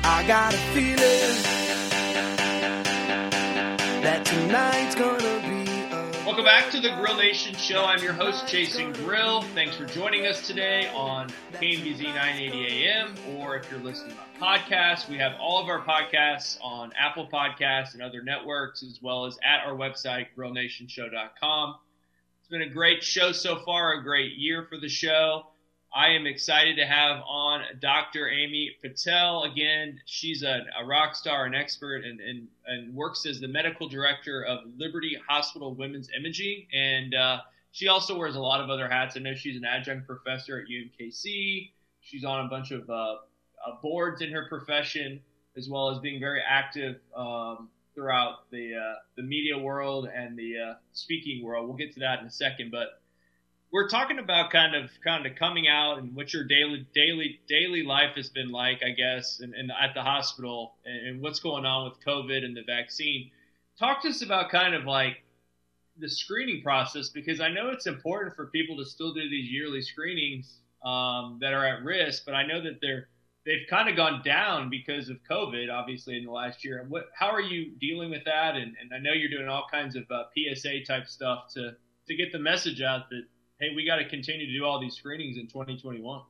I 0.03 0.27
got 0.27 0.53
a 0.53 0.57
feeling 0.73 1.43
that 4.03 4.25
tonight's 4.25 4.95
gonna 4.95 5.41
be. 5.47 5.59
Welcome 6.25 6.45
back 6.45 6.71
to 6.71 6.79
the 6.79 6.89
Grill 6.91 7.15
Nation 7.15 7.55
Show. 7.55 7.83
I'm 7.85 8.03
your 8.03 8.13
host, 8.13 8.47
Jason 8.47 8.93
Grill. 8.93 9.41
Thanks 9.55 9.75
for 9.75 9.85
joining 9.85 10.27
us 10.27 10.45
today 10.45 10.87
on 10.93 11.29
KMBZ 11.53 12.03
980 12.03 12.85
AM, 12.85 13.15
or 13.35 13.55
if 13.55 13.69
you're 13.71 13.79
listening 13.79 14.15
on 14.39 14.59
podcasts, 14.59 15.09
we 15.09 15.17
have 15.17 15.33
all 15.39 15.61
of 15.61 15.67
our 15.69 15.81
podcasts 15.81 16.57
on 16.61 16.91
Apple 16.97 17.27
Podcasts 17.31 17.93
and 17.93 18.01
other 18.01 18.21
networks, 18.21 18.83
as 18.83 18.99
well 19.01 19.25
as 19.25 19.37
at 19.43 19.65
our 19.65 19.75
website, 19.75 20.27
grillnationshow.com. 20.37 21.75
It's 22.49 22.57
been 22.57 22.67
a 22.67 22.73
great 22.73 23.03
show 23.03 23.31
so 23.31 23.59
far, 23.59 23.93
a 23.93 24.01
great 24.01 24.35
year 24.35 24.65
for 24.67 24.79
the 24.79 24.89
show. 24.89 25.43
I 25.93 26.07
am 26.07 26.25
excited 26.25 26.77
to 26.77 26.85
have 26.87 27.21
on 27.27 27.61
Dr. 27.79 28.27
Amy 28.27 28.71
Patel. 28.81 29.43
Again, 29.43 30.01
she's 30.05 30.41
a, 30.41 30.65
a 30.81 30.83
rock 30.83 31.13
star, 31.13 31.45
an 31.45 31.53
expert, 31.53 32.05
and, 32.05 32.19
and, 32.19 32.47
and, 32.65 32.95
works 32.95 33.27
as 33.27 33.39
the 33.39 33.47
medical 33.47 33.87
director 33.87 34.43
of 34.45 34.61
Liberty 34.79 35.15
Hospital 35.27 35.75
Women's 35.75 36.09
Imaging. 36.17 36.65
And 36.73 37.13
uh, 37.13 37.41
she 37.71 37.87
also 37.87 38.17
wears 38.17 38.35
a 38.35 38.41
lot 38.41 38.61
of 38.61 38.71
other 38.71 38.89
hats. 38.89 39.15
I 39.15 39.19
know 39.19 39.35
she's 39.35 39.55
an 39.55 39.63
adjunct 39.63 40.07
professor 40.07 40.57
at 40.57 40.65
UMKC. 40.65 41.69
She's 42.01 42.25
on 42.25 42.47
a 42.47 42.49
bunch 42.49 42.71
of 42.71 42.89
uh, 42.89 42.93
uh, 42.93 43.17
boards 43.83 44.23
in 44.23 44.31
her 44.31 44.47
profession, 44.49 45.21
as 45.55 45.69
well 45.69 45.91
as 45.91 45.99
being 45.99 46.19
very 46.19 46.41
active 46.41 46.95
um, 47.15 47.69
throughout 47.99 48.49
the 48.49 48.75
uh, 48.75 48.95
the 49.17 49.23
media 49.23 49.57
world 49.57 50.07
and 50.13 50.37
the 50.37 50.53
uh, 50.57 50.73
speaking 50.93 51.43
world. 51.43 51.67
We'll 51.67 51.77
get 51.77 51.93
to 51.95 51.99
that 51.99 52.21
in 52.21 52.25
a 52.25 52.31
second, 52.31 52.71
but 52.71 53.01
we're 53.71 53.89
talking 53.89 54.19
about 54.19 54.51
kind 54.51 54.73
of 54.73 54.89
kind 55.03 55.25
of 55.25 55.35
coming 55.35 55.67
out 55.67 55.99
and 55.99 56.15
what 56.15 56.33
your 56.33 56.45
daily 56.45 56.87
daily 56.95 57.41
daily 57.47 57.83
life 57.83 58.15
has 58.15 58.29
been 58.29 58.49
like, 58.49 58.81
I 58.83 58.91
guess, 58.91 59.41
and, 59.41 59.53
and 59.53 59.71
at 59.71 59.93
the 59.93 60.01
hospital 60.01 60.75
and, 60.85 61.07
and, 61.07 61.21
what's 61.21 61.39
going 61.39 61.65
on 61.65 61.89
with 61.89 61.99
COVID 62.05 62.43
and 62.43 62.55
the 62.55 62.63
vaccine. 62.65 63.31
Talk 63.77 64.01
to 64.03 64.09
us 64.09 64.21
about 64.21 64.49
kind 64.49 64.73
of 64.73 64.85
like 64.85 65.23
the 65.97 66.09
screening 66.09 66.63
process 66.63 67.09
because 67.09 67.41
I 67.41 67.49
know 67.49 67.69
it's 67.69 67.87
important 67.87 68.35
for 68.35 68.47
people 68.47 68.77
to 68.77 68.85
still 68.85 69.13
do 69.13 69.29
these 69.29 69.51
yearly 69.51 69.81
screenings 69.81 70.61
um, 70.85 71.39
that 71.41 71.53
are 71.53 71.65
at 71.65 71.83
risk, 71.83 72.23
but 72.25 72.33
I 72.33 72.45
know 72.45 72.61
that 72.63 72.79
they're 72.81 73.09
they've 73.49 73.67
kind 73.67 73.89
of 73.89 73.95
gone 73.95 74.21
down 74.23 74.69
because 74.69 75.09
of 75.09 75.17
COVID, 75.29 75.73
obviously 75.73 76.15
in 76.15 76.23
the 76.23 76.31
last 76.31 76.63
year. 76.63 76.85
What 76.87 77.05
how 77.17 77.31
are 77.31 77.41
you 77.41 77.71
dealing 77.79 78.11
with 78.11 78.23
that? 78.25 78.55
And, 78.55 78.75
and 78.79 78.93
I 78.93 78.99
know 78.99 79.11
you're 79.11 79.29
doing 79.29 79.49
all 79.49 79.65
kinds 79.71 79.95
of 79.95 80.03
uh, 80.11 80.25
PSA 80.37 80.83
type 80.87 81.07
stuff 81.07 81.45
to 81.55 81.71
to 82.07 82.15
get 82.15 82.31
the 82.31 82.37
message 82.39 82.81
out 82.81 83.09
that 83.09 83.23
hey, 83.59 83.69
we 83.75 83.85
got 83.85 83.95
to 83.95 84.07
continue 84.07 84.45
to 84.45 84.53
do 84.53 84.63
all 84.63 84.79
these 84.79 84.95
screenings 84.95 85.37
in 85.37 85.47
2021. 85.47 86.21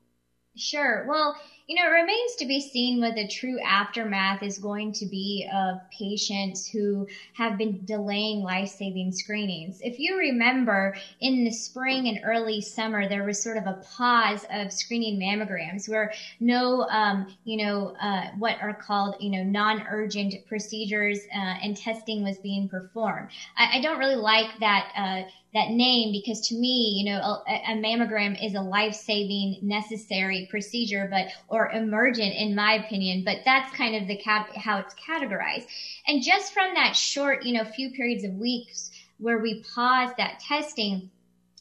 Sure. 0.55 1.05
Well, 1.07 1.35
you 1.69 1.75
know, 1.75 1.87
it 1.87 1.93
remains 1.93 2.35
to 2.37 2.47
be 2.47 2.59
seen 2.59 2.99
what 2.99 3.13
the 3.13 3.27
true 3.27 3.59
aftermath 3.63 4.41
is 4.41 4.57
going 4.57 4.91
to 4.91 5.05
be 5.05 5.47
of 5.53 5.77
patients 5.91 6.67
who 6.67 7.07
have 7.33 7.59
been 7.59 7.85
delaying 7.85 8.41
life 8.41 8.69
saving 8.69 9.11
screenings. 9.11 9.79
If 9.81 9.99
you 9.99 10.17
remember, 10.17 10.95
in 11.19 11.43
the 11.43 11.51
spring 11.51 12.07
and 12.07 12.21
early 12.23 12.59
summer, 12.59 13.07
there 13.07 13.23
was 13.23 13.39
sort 13.39 13.55
of 13.55 13.67
a 13.67 13.83
pause 13.95 14.47
of 14.51 14.73
screening 14.73 15.19
mammograms 15.19 15.87
where 15.87 16.11
no, 16.39 16.87
um, 16.89 17.35
you 17.43 17.63
know, 17.63 17.95
uh, 18.01 18.31
what 18.39 18.59
are 18.63 18.73
called, 18.73 19.17
you 19.19 19.29
know, 19.29 19.43
non 19.43 19.85
urgent 19.91 20.33
procedures 20.47 21.19
uh, 21.35 21.53
and 21.61 21.77
testing 21.77 22.23
was 22.23 22.39
being 22.39 22.67
performed. 22.67 23.29
I, 23.55 23.77
I 23.77 23.81
don't 23.81 23.99
really 23.99 24.15
like 24.15 24.57
that. 24.59 24.91
Uh, 24.97 25.29
that 25.53 25.71
name 25.71 26.11
because 26.11 26.47
to 26.47 26.55
me, 26.55 26.93
you 26.97 27.11
know, 27.11 27.19
a, 27.19 27.53
a 27.69 27.75
mammogram 27.75 28.37
is 28.43 28.53
a 28.53 28.61
life-saving 28.61 29.57
necessary 29.63 30.47
procedure, 30.49 31.07
but 31.09 31.27
or 31.47 31.58
emergent 31.67 32.33
in 32.35 32.55
my 32.55 32.73
opinion. 32.73 33.23
But 33.23 33.39
that's 33.45 33.75
kind 33.75 33.95
of 33.95 34.07
the 34.07 34.17
cat 34.17 34.49
how 34.55 34.79
it's 34.79 34.95
categorized. 34.95 35.67
And 36.07 36.23
just 36.23 36.53
from 36.53 36.73
that 36.75 36.95
short, 36.95 37.43
you 37.43 37.53
know, 37.53 37.63
few 37.65 37.91
periods 37.91 38.23
of 38.23 38.33
weeks 38.33 38.91
where 39.17 39.39
we 39.39 39.63
paused 39.75 40.15
that 40.17 40.39
testing 40.39 41.09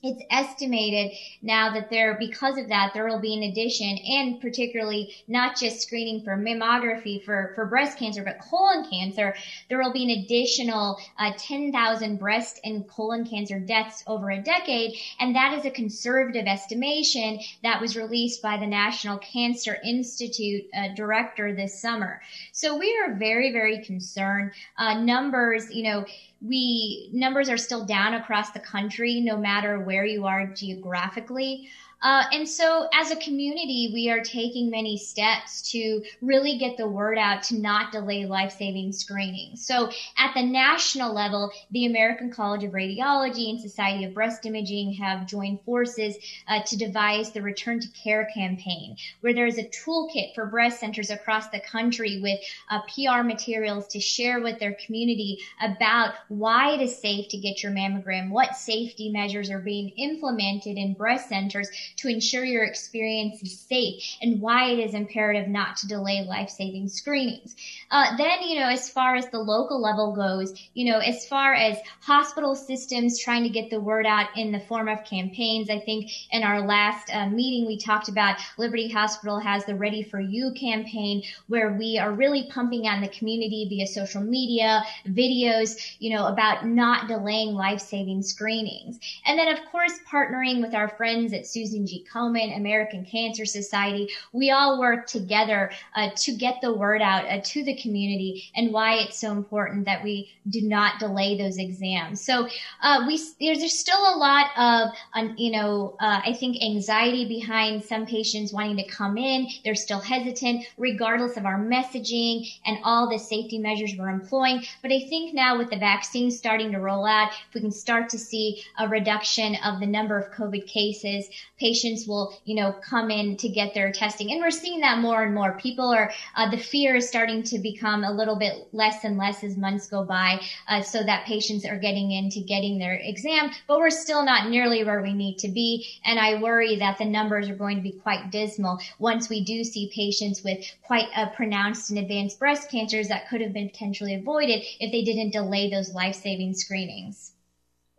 it's 0.02 0.22
estimated 0.30 1.16
now 1.42 1.72
that 1.74 1.90
there, 1.90 2.16
because 2.18 2.56
of 2.56 2.68
that, 2.68 2.92
there 2.94 3.06
will 3.06 3.20
be 3.20 3.34
an 3.34 3.50
addition 3.50 3.98
and 3.98 4.40
particularly 4.40 5.14
not 5.26 5.58
just 5.58 5.80
screening 5.80 6.22
for 6.22 6.36
mammography 6.36 7.22
for, 7.24 7.52
for 7.54 7.66
breast 7.66 7.98
cancer, 7.98 8.22
but 8.22 8.38
colon 8.38 8.88
cancer. 8.88 9.34
There 9.68 9.82
will 9.82 9.92
be 9.92 10.04
an 10.04 10.24
additional 10.24 11.00
uh, 11.18 11.32
10,000 11.36 12.18
breast 12.18 12.60
and 12.64 12.88
colon 12.88 13.26
cancer 13.26 13.58
deaths 13.58 14.04
over 14.06 14.30
a 14.30 14.40
decade. 14.40 14.96
And 15.18 15.34
that 15.34 15.58
is 15.58 15.64
a 15.64 15.70
conservative 15.70 16.46
estimation 16.46 17.40
that 17.62 17.80
was 17.80 17.96
released 17.96 18.40
by 18.40 18.56
the 18.56 18.66
National 18.66 19.18
Cancer 19.18 19.78
Institute 19.84 20.66
uh, 20.76 20.94
director 20.94 21.54
this 21.54 21.80
summer. 21.80 22.20
So 22.52 22.78
we 22.78 22.96
are 22.98 23.14
very, 23.14 23.52
very 23.52 23.84
concerned. 23.84 24.52
Uh, 24.76 25.00
numbers, 25.00 25.72
you 25.72 25.82
know, 25.82 26.06
we 26.40 27.08
numbers 27.12 27.48
are 27.48 27.56
still 27.56 27.82
down 27.82 28.14
across 28.14 28.50
the 28.50 28.60
country, 28.60 29.20
no 29.20 29.36
matter 29.36 29.78
where 29.80 30.04
you 30.04 30.24
are 30.26 30.44
geographically. 30.44 31.60
Uh, 32.00 32.24
and 32.32 32.48
so 32.48 32.88
as 32.94 33.10
a 33.10 33.16
community, 33.16 33.90
we 33.92 34.08
are 34.08 34.22
taking 34.22 34.70
many 34.70 34.96
steps 34.96 35.70
to 35.72 36.02
really 36.22 36.56
get 36.58 36.76
the 36.76 36.86
word 36.86 37.18
out 37.18 37.42
to 37.42 37.58
not 37.58 37.90
delay 37.90 38.24
life-saving 38.24 38.92
screening. 38.92 39.56
So 39.56 39.90
at 40.16 40.32
the 40.34 40.42
national 40.42 41.12
level, 41.12 41.50
the 41.72 41.86
American 41.86 42.30
College 42.30 42.62
of 42.62 42.72
Radiology 42.72 43.50
and 43.50 43.60
Society 43.60 44.04
of 44.04 44.14
Breast 44.14 44.46
Imaging 44.46 44.92
have 44.94 45.26
joined 45.26 45.60
forces 45.62 46.16
uh, 46.46 46.62
to 46.62 46.76
devise 46.76 47.32
the 47.32 47.42
Return 47.42 47.80
to 47.80 47.88
Care 47.88 48.28
campaign, 48.32 48.96
where 49.20 49.34
there's 49.34 49.58
a 49.58 49.68
toolkit 49.68 50.34
for 50.34 50.46
breast 50.46 50.78
centers 50.78 51.10
across 51.10 51.48
the 51.48 51.60
country 51.60 52.20
with 52.22 52.38
uh, 52.70 52.80
PR 52.82 53.22
materials 53.22 53.88
to 53.88 54.00
share 54.00 54.40
with 54.40 54.58
their 54.60 54.76
community 54.86 55.38
about 55.60 56.14
why 56.28 56.74
it 56.74 56.80
is 56.80 56.96
safe 56.96 57.28
to 57.28 57.36
get 57.36 57.62
your 57.62 57.72
mammogram, 57.72 58.30
what 58.30 58.54
safety 58.54 59.10
measures 59.10 59.50
are 59.50 59.58
being 59.58 59.88
implemented 59.96 60.76
in 60.76 60.94
breast 60.94 61.28
centers 61.28 61.68
to 61.96 62.08
ensure 62.08 62.44
your 62.44 62.64
experience 62.64 63.42
is 63.42 63.58
safe 63.58 64.02
and 64.22 64.40
why 64.40 64.70
it 64.70 64.78
is 64.78 64.94
imperative 64.94 65.48
not 65.48 65.76
to 65.76 65.88
delay 65.88 66.24
life-saving 66.28 66.88
screenings. 66.88 67.56
Uh, 67.90 68.16
then, 68.16 68.42
you 68.42 68.58
know, 68.58 68.68
as 68.68 68.90
far 68.90 69.16
as 69.16 69.28
the 69.30 69.38
local 69.38 69.80
level 69.80 70.14
goes, 70.14 70.54
you 70.74 70.90
know, 70.90 70.98
as 70.98 71.26
far 71.26 71.54
as 71.54 71.78
hospital 72.00 72.54
systems 72.54 73.18
trying 73.18 73.42
to 73.42 73.48
get 73.48 73.70
the 73.70 73.80
word 73.80 74.06
out 74.06 74.26
in 74.36 74.52
the 74.52 74.60
form 74.60 74.88
of 74.88 75.04
campaigns, 75.04 75.70
I 75.70 75.78
think 75.78 76.10
in 76.32 76.42
our 76.42 76.60
last 76.66 77.10
uh, 77.12 77.28
meeting 77.28 77.66
we 77.66 77.78
talked 77.78 78.08
about 78.08 78.36
Liberty 78.58 78.88
Hospital 78.88 79.38
has 79.38 79.64
the 79.64 79.74
Ready 79.74 80.02
for 80.02 80.20
You 80.20 80.52
campaign 80.52 81.22
where 81.46 81.72
we 81.72 81.98
are 81.98 82.12
really 82.12 82.48
pumping 82.50 82.86
on 82.86 83.00
the 83.00 83.08
community 83.08 83.66
via 83.68 83.86
social 83.86 84.22
media, 84.22 84.82
videos, 85.08 85.96
you 85.98 86.10
know, 86.14 86.26
about 86.26 86.66
not 86.66 87.08
delaying 87.08 87.54
life-saving 87.54 88.22
screenings. 88.22 88.98
And 89.26 89.38
then, 89.38 89.48
of 89.48 89.58
course, 89.70 89.92
partnering 90.10 90.60
with 90.60 90.74
our 90.74 90.88
friends 90.88 91.32
at 91.32 91.46
Susan 91.46 91.77
Susan 91.78 91.86
G. 91.86 92.04
Komen, 92.12 92.56
American 92.56 93.04
Cancer 93.04 93.44
Society. 93.44 94.08
We 94.32 94.50
all 94.50 94.78
work 94.78 95.06
together 95.06 95.70
uh, 95.94 96.10
to 96.16 96.32
get 96.32 96.60
the 96.60 96.72
word 96.72 97.02
out 97.02 97.24
uh, 97.26 97.40
to 97.42 97.64
the 97.64 97.76
community 97.76 98.44
and 98.56 98.72
why 98.72 98.94
it's 98.94 99.18
so 99.18 99.32
important 99.32 99.84
that 99.86 100.02
we 100.02 100.30
do 100.48 100.62
not 100.62 100.98
delay 100.98 101.36
those 101.36 101.58
exams. 101.58 102.20
So 102.20 102.48
uh, 102.82 103.04
we 103.06 103.20
there's 103.40 103.78
still 103.78 103.98
a 103.98 104.16
lot 104.16 104.46
of 104.56 104.94
um, 105.14 105.34
you 105.36 105.52
know 105.52 105.96
uh, 106.00 106.20
I 106.24 106.32
think 106.32 106.62
anxiety 106.62 107.26
behind 107.28 107.84
some 107.84 108.06
patients 108.06 108.52
wanting 108.52 108.76
to 108.78 108.88
come 108.88 109.18
in. 109.18 109.48
They're 109.64 109.74
still 109.74 110.00
hesitant, 110.00 110.64
regardless 110.76 111.36
of 111.36 111.44
our 111.44 111.58
messaging 111.58 112.50
and 112.66 112.78
all 112.82 113.08
the 113.08 113.18
safety 113.18 113.58
measures 113.58 113.94
we're 113.96 114.08
employing. 114.08 114.64
But 114.82 114.92
I 114.92 115.00
think 115.00 115.34
now 115.34 115.58
with 115.58 115.70
the 115.70 115.76
vaccine 115.76 116.30
starting 116.30 116.72
to 116.72 116.78
roll 116.78 117.06
out, 117.06 117.30
if 117.48 117.54
we 117.54 117.60
can 117.60 117.70
start 117.70 118.08
to 118.10 118.18
see 118.18 118.62
a 118.78 118.88
reduction 118.88 119.56
of 119.64 119.80
the 119.80 119.86
number 119.86 120.18
of 120.18 120.32
COVID 120.32 120.66
cases, 120.66 121.28
patients 121.58 121.67
will, 122.06 122.38
you 122.44 122.54
know, 122.54 122.72
come 122.82 123.10
in 123.10 123.36
to 123.36 123.48
get 123.48 123.74
their 123.74 123.92
testing. 123.92 124.32
And 124.32 124.40
we're 124.40 124.50
seeing 124.50 124.80
that 124.80 124.98
more 124.98 125.22
and 125.22 125.34
more. 125.34 125.58
People 125.58 125.88
are, 125.88 126.10
uh, 126.34 126.50
the 126.50 126.56
fear 126.56 126.96
is 126.96 127.08
starting 127.08 127.42
to 127.44 127.58
become 127.58 128.04
a 128.04 128.12
little 128.12 128.36
bit 128.36 128.68
less 128.72 129.04
and 129.04 129.18
less 129.18 129.44
as 129.44 129.56
months 129.56 129.88
go 129.88 130.04
by, 130.04 130.40
uh, 130.68 130.82
so 130.82 131.02
that 131.02 131.26
patients 131.26 131.64
are 131.64 131.78
getting 131.78 132.10
into 132.12 132.40
getting 132.40 132.78
their 132.78 132.94
exam, 132.94 133.50
but 133.66 133.78
we're 133.78 133.90
still 133.90 134.24
not 134.24 134.48
nearly 134.48 134.84
where 134.84 135.02
we 135.02 135.12
need 135.12 135.38
to 135.38 135.48
be. 135.48 135.86
And 136.04 136.18
I 136.18 136.40
worry 136.40 136.76
that 136.76 136.98
the 136.98 137.04
numbers 137.04 137.48
are 137.48 137.56
going 137.56 137.76
to 137.76 137.82
be 137.82 137.92
quite 137.92 138.30
dismal 138.30 138.80
once 138.98 139.28
we 139.28 139.44
do 139.44 139.64
see 139.64 139.90
patients 139.94 140.42
with 140.42 140.64
quite 140.82 141.08
a 141.16 141.26
pronounced 141.28 141.90
and 141.90 141.98
advanced 141.98 142.38
breast 142.38 142.70
cancers 142.70 143.08
that 143.08 143.28
could 143.28 143.40
have 143.40 143.52
been 143.52 143.68
potentially 143.68 144.14
avoided 144.14 144.62
if 144.80 144.92
they 144.92 145.02
didn't 145.02 145.32
delay 145.32 145.70
those 145.70 145.92
life-saving 145.92 146.54
screenings. 146.54 147.32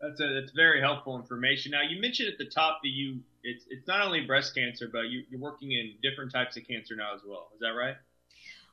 That's 0.02 0.20
a, 0.22 0.40
that's 0.40 0.52
very 0.54 0.80
helpful 0.80 1.18
information. 1.18 1.72
Now 1.72 1.82
you 1.82 2.00
mentioned 2.00 2.30
at 2.30 2.38
the 2.38 2.46
top 2.46 2.80
that 2.84 2.90
you 2.90 3.20
it's 3.44 3.66
it's 3.70 3.88
not 3.88 4.06
only 4.06 4.22
breast 4.22 4.56
cancer, 4.56 4.90
but 4.92 5.10
you, 5.10 5.24
you're 5.30 5.40
working 5.40 5.72
in 5.72 5.96
different 6.02 6.32
types 6.32 6.58
of 6.58 6.68
cancer 6.68 6.96
now 6.96 7.14
as 7.16 7.22
well. 7.26 7.50
Is 7.54 7.60
that 7.62 7.70
right? 7.70 7.96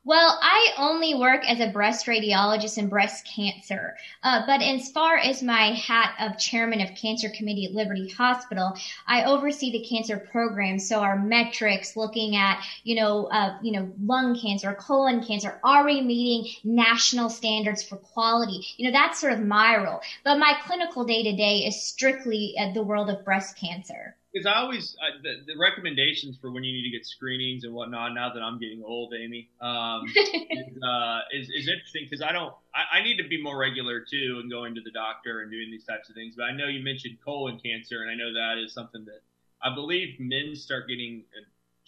Well, 0.06 0.38
I 0.40 0.72
only 0.78 1.16
work 1.16 1.44
as 1.50 1.58
a 1.58 1.66
breast 1.66 2.06
radiologist 2.06 2.78
in 2.78 2.88
breast 2.88 3.26
cancer. 3.26 3.96
Uh, 4.22 4.46
but 4.46 4.62
as 4.62 4.88
far 4.92 5.16
as 5.16 5.42
my 5.42 5.72
hat 5.72 6.14
of 6.20 6.38
chairman 6.38 6.80
of 6.80 6.94
cancer 6.94 7.28
committee 7.28 7.66
at 7.66 7.72
Liberty 7.72 8.08
Hospital, 8.10 8.78
I 9.08 9.24
oversee 9.24 9.72
the 9.72 9.84
cancer 9.84 10.16
program. 10.16 10.78
So 10.78 11.00
our 11.00 11.18
metrics 11.18 11.96
looking 11.96 12.36
at, 12.36 12.64
you 12.84 12.94
know, 12.94 13.26
uh, 13.26 13.58
you 13.62 13.72
know, 13.72 13.90
lung 14.00 14.38
cancer, 14.38 14.72
colon 14.74 15.24
cancer, 15.24 15.58
are 15.64 15.84
we 15.84 16.00
meeting 16.00 16.52
national 16.62 17.28
standards 17.28 17.82
for 17.82 17.96
quality? 17.96 18.64
You 18.76 18.86
know, 18.86 18.96
that's 18.96 19.20
sort 19.20 19.32
of 19.32 19.40
my 19.40 19.76
role. 19.76 20.02
But 20.22 20.38
my 20.38 20.54
clinical 20.66 21.02
day 21.02 21.24
to 21.24 21.34
day 21.34 21.66
is 21.66 21.82
strictly 21.82 22.54
the 22.74 22.82
world 22.84 23.10
of 23.10 23.24
breast 23.24 23.56
cancer 23.56 24.14
because 24.36 24.46
I 24.46 24.60
always 24.60 24.94
uh, 25.00 25.16
the, 25.22 25.52
the, 25.54 25.58
recommendations 25.58 26.36
for 26.36 26.50
when 26.50 26.62
you 26.62 26.70
need 26.70 26.82
to 26.82 26.90
get 26.90 27.06
screenings 27.06 27.64
and 27.64 27.72
whatnot. 27.72 28.12
Now 28.12 28.34
that 28.34 28.42
I'm 28.42 28.58
getting 28.58 28.82
old, 28.84 29.14
Amy, 29.14 29.48
um, 29.62 30.04
is, 30.14 30.82
uh, 30.82 31.20
is, 31.32 31.48
is 31.48 31.68
interesting 31.68 32.04
because 32.04 32.20
I 32.20 32.32
don't. 32.32 32.52
I, 32.74 32.98
I, 32.98 33.02
need 33.02 33.16
to 33.16 33.26
be 33.26 33.42
more 33.42 33.56
regular 33.56 34.00
too 34.00 34.40
and 34.42 34.50
going 34.50 34.74
to 34.74 34.82
the 34.82 34.90
doctor 34.90 35.40
and 35.40 35.50
doing 35.50 35.70
these 35.70 35.84
types 35.84 36.10
of 36.10 36.14
things. 36.14 36.34
But 36.36 36.44
I 36.44 36.52
know 36.52 36.66
you 36.66 36.84
mentioned 36.84 37.16
colon 37.24 37.58
cancer, 37.64 38.02
and 38.02 38.10
I 38.10 38.14
know 38.14 38.34
that 38.34 38.62
is 38.62 38.74
something 38.74 39.06
that 39.06 39.22
I 39.62 39.74
believe 39.74 40.20
men 40.20 40.54
start 40.54 40.86
getting, 40.86 41.24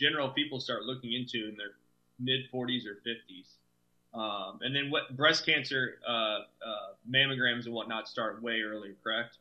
general 0.01 0.31
people 0.31 0.59
start 0.59 0.85
looking 0.85 1.13
into 1.13 1.51
in 1.51 1.57
their 1.59 1.73
mid 2.19 2.51
40s 2.51 2.87
or 2.87 3.03
50s. 3.07 3.59
Um, 4.19 4.61
and 4.63 4.75
then 4.75 4.91
what 4.91 5.15
breast 5.19 5.45
cancer 5.45 5.99
uh, 6.09 6.13
uh, 6.13 6.95
mammograms 7.09 7.67
and 7.67 7.75
whatnot 7.75 8.09
start 8.09 8.43
way 8.43 8.63
earlier, 8.63 8.95
correct? 9.05 9.37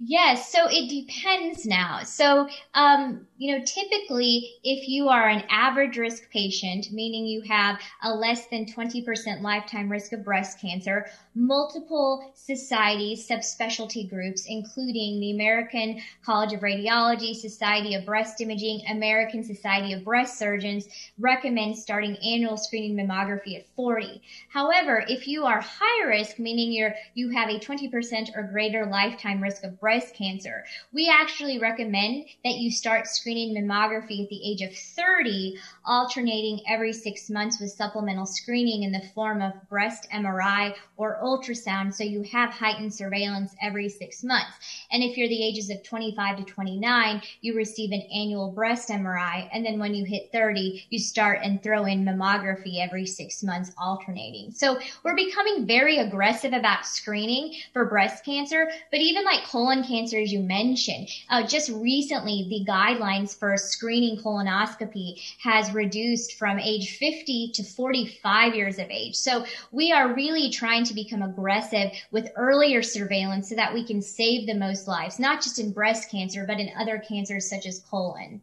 Yes, 0.00 0.52
so 0.52 0.68
it 0.70 0.88
depends 0.88 1.66
now. 1.66 2.04
So, 2.04 2.48
um, 2.74 3.26
you 3.36 3.50
know, 3.56 3.64
typically, 3.64 4.48
if 4.62 4.88
you 4.88 5.08
are 5.08 5.28
an 5.28 5.42
average 5.50 5.96
risk 5.96 6.30
patient, 6.30 6.92
meaning 6.92 7.26
you 7.26 7.40
have 7.48 7.80
a 8.04 8.14
less 8.14 8.46
than 8.46 8.64
20% 8.64 9.42
lifetime 9.42 9.90
risk 9.90 10.12
of 10.12 10.24
breast 10.24 10.60
cancer, 10.60 11.06
multiple 11.34 12.30
societies, 12.34 13.26
subspecialty 13.28 14.08
groups, 14.08 14.44
including 14.46 15.18
the 15.18 15.32
American 15.32 16.00
College 16.24 16.52
of 16.52 16.60
Radiology, 16.60 17.34
Society 17.34 17.94
of 17.94 18.06
Breast 18.06 18.40
Imaging, 18.40 18.82
American 18.88 19.42
Society 19.42 19.92
of 19.94 20.04
Breast 20.04 20.38
Surgeons, 20.38 20.86
recommend 21.18 21.76
starting 21.76 22.16
annual 22.24 22.56
screening 22.56 22.94
mammography 22.96 23.56
at 23.56 23.66
40. 23.74 24.22
However, 24.48 25.04
if 25.08 25.26
you 25.26 25.44
are 25.44 25.60
high 25.60 26.06
risk, 26.06 26.38
meaning 26.38 26.70
you're, 26.70 26.94
you 27.14 27.30
have 27.30 27.48
a 27.48 27.58
20% 27.58 28.30
or 28.36 28.44
greater 28.44 28.86
lifetime 28.86 29.42
risk 29.42 29.64
of 29.64 29.78
breast 29.80 29.87
breast 29.88 30.14
cancer. 30.14 30.66
We 30.92 31.08
actually 31.08 31.58
recommend 31.58 32.26
that 32.44 32.58
you 32.58 32.70
start 32.70 33.06
screening 33.06 33.56
mammography 33.56 34.22
at 34.22 34.28
the 34.28 34.50
age 34.50 34.60
of 34.60 34.76
30, 34.76 35.56
alternating 35.86 36.60
every 36.68 36.92
six 36.92 37.30
months 37.30 37.58
with 37.58 37.70
supplemental 37.70 38.26
screening 38.26 38.82
in 38.82 38.92
the 38.92 39.08
form 39.14 39.40
of 39.40 39.54
breast 39.70 40.06
MRI 40.12 40.74
or 40.98 41.18
ultrasound 41.22 41.94
so 41.94 42.04
you 42.04 42.22
have 42.24 42.50
heightened 42.50 42.92
surveillance 42.92 43.54
every 43.62 43.88
six 43.88 44.22
months. 44.22 44.50
And 44.92 45.02
if 45.02 45.16
you're 45.16 45.26
the 45.26 45.42
ages 45.42 45.70
of 45.70 45.82
25 45.82 46.36
to 46.36 46.44
29, 46.44 47.22
you 47.40 47.56
receive 47.56 47.90
an 47.92 48.02
annual 48.12 48.50
breast 48.50 48.90
MRI. 48.90 49.48
And 49.54 49.64
then 49.64 49.78
when 49.78 49.94
you 49.94 50.04
hit 50.04 50.30
30, 50.32 50.84
you 50.90 50.98
start 50.98 51.38
and 51.42 51.62
throw 51.62 51.86
in 51.86 52.04
mammography 52.04 52.84
every 52.84 53.06
six 53.06 53.42
months, 53.42 53.72
alternating. 53.78 54.50
So 54.50 54.78
we're 55.02 55.16
becoming 55.16 55.66
very 55.66 55.96
aggressive 55.96 56.52
about 56.52 56.84
screening 56.84 57.54
for 57.72 57.86
breast 57.86 58.22
cancer, 58.22 58.70
but 58.90 59.00
even 59.00 59.24
like 59.24 59.44
colon 59.44 59.77
colon 59.78 59.88
cancer, 59.88 60.18
as 60.18 60.32
you 60.32 60.40
mentioned. 60.40 61.08
Uh, 61.28 61.46
just 61.46 61.70
recently, 61.70 62.46
the 62.48 62.70
guidelines 62.70 63.38
for 63.38 63.56
screening 63.56 64.16
colonoscopy 64.16 65.20
has 65.42 65.72
reduced 65.72 66.34
from 66.34 66.58
age 66.58 66.96
50 66.98 67.52
to 67.52 67.62
45 67.62 68.54
years 68.54 68.78
of 68.78 68.90
age. 68.90 69.14
So 69.14 69.44
we 69.72 69.92
are 69.92 70.14
really 70.14 70.50
trying 70.50 70.84
to 70.84 70.94
become 70.94 71.22
aggressive 71.22 71.92
with 72.10 72.30
earlier 72.36 72.82
surveillance 72.82 73.48
so 73.48 73.54
that 73.54 73.72
we 73.72 73.84
can 73.84 74.02
save 74.02 74.46
the 74.46 74.54
most 74.54 74.88
lives, 74.88 75.18
not 75.18 75.42
just 75.42 75.58
in 75.58 75.72
breast 75.72 76.10
cancer, 76.10 76.44
but 76.46 76.58
in 76.58 76.70
other 76.78 76.98
cancers 76.98 77.48
such 77.48 77.66
as 77.66 77.80
colon. 77.90 78.40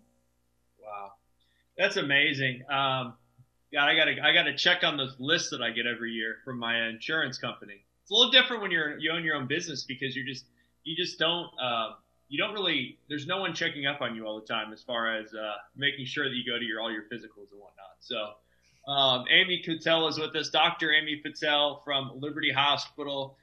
Wow. 0.83 1.11
That's 1.77 1.97
amazing. 1.97 2.63
Um, 2.69 3.13
God, 3.73 3.89
I 3.89 3.95
gotta, 3.95 4.15
I 4.23 4.33
gotta 4.33 4.55
check 4.55 4.83
on 4.83 4.97
those 4.97 5.15
lists 5.19 5.49
that 5.49 5.61
I 5.61 5.71
get 5.71 5.85
every 5.85 6.11
year 6.11 6.37
from 6.45 6.57
my 6.57 6.87
insurance 6.87 7.37
company. 7.37 7.83
It's 8.01 8.11
a 8.11 8.13
little 8.13 8.31
different 8.31 8.61
when 8.61 8.69
you're, 8.69 8.97
you 8.99 9.11
own 9.11 9.23
your 9.23 9.35
own 9.35 9.47
business 9.47 9.83
because 9.83 10.15
you're 10.15 10.25
just, 10.25 10.45
you 10.85 10.95
just 10.95 11.19
don't 11.19 11.49
uh, 11.61 11.89
you 12.29 12.37
don't 12.37 12.53
really 12.53 12.97
there's 13.09 13.27
no 13.27 13.39
one 13.39 13.53
checking 13.53 13.85
up 13.85 14.01
on 14.01 14.15
you 14.15 14.25
all 14.25 14.39
the 14.39 14.47
time 14.47 14.71
as 14.71 14.81
far 14.81 15.17
as 15.17 15.33
uh, 15.33 15.55
making 15.75 16.05
sure 16.05 16.29
that 16.29 16.35
you 16.35 16.49
go 16.49 16.57
to 16.57 16.63
your 16.63 16.79
all 16.79 16.91
your 16.91 17.03
physicals 17.03 17.51
and 17.51 17.59
whatnot. 17.59 17.97
So 17.99 18.33
um, 18.91 19.25
Amy 19.29 19.63
Patel 19.65 20.07
is 20.07 20.17
with 20.17 20.35
us, 20.35 20.49
Dr. 20.49 20.93
Amy 20.93 21.17
Patel 21.17 21.81
from 21.83 22.11
Liberty 22.19 22.51
Hospital. 22.51 23.37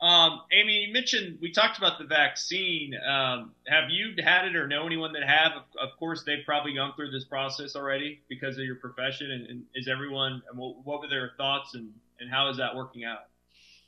Um, 0.00 0.42
Amy, 0.52 0.84
you 0.86 0.92
mentioned 0.92 1.38
we 1.40 1.50
talked 1.50 1.78
about 1.78 1.98
the 1.98 2.04
vaccine. 2.04 2.94
Um, 2.94 3.52
have 3.66 3.90
you 3.90 4.14
had 4.22 4.44
it 4.46 4.54
or 4.54 4.68
know 4.68 4.86
anyone 4.86 5.12
that 5.14 5.24
have? 5.24 5.52
Of, 5.52 5.62
of, 5.80 5.98
course, 5.98 6.22
they've 6.24 6.44
probably 6.46 6.74
gone 6.74 6.92
through 6.94 7.10
this 7.10 7.24
process 7.24 7.74
already 7.74 8.20
because 8.28 8.58
of 8.58 8.64
your 8.64 8.76
profession. 8.76 9.30
And, 9.32 9.46
and 9.46 9.62
is 9.74 9.88
everyone? 9.88 10.42
What 10.54 11.00
were 11.00 11.08
their 11.08 11.32
thoughts 11.36 11.74
and, 11.74 11.92
and 12.20 12.30
how 12.30 12.48
is 12.48 12.58
that 12.58 12.76
working 12.76 13.04
out? 13.04 13.26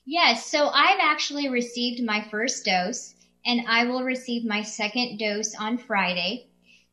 Yes, 0.06 0.46
so 0.46 0.68
I've 0.68 1.00
actually 1.00 1.48
received 1.48 2.02
my 2.02 2.26
first 2.30 2.64
dose 2.64 3.14
and 3.44 3.66
I 3.68 3.84
will 3.84 4.02
receive 4.02 4.44
my 4.44 4.62
second 4.62 5.18
dose 5.18 5.54
on 5.54 5.78
Friday. 5.78 6.46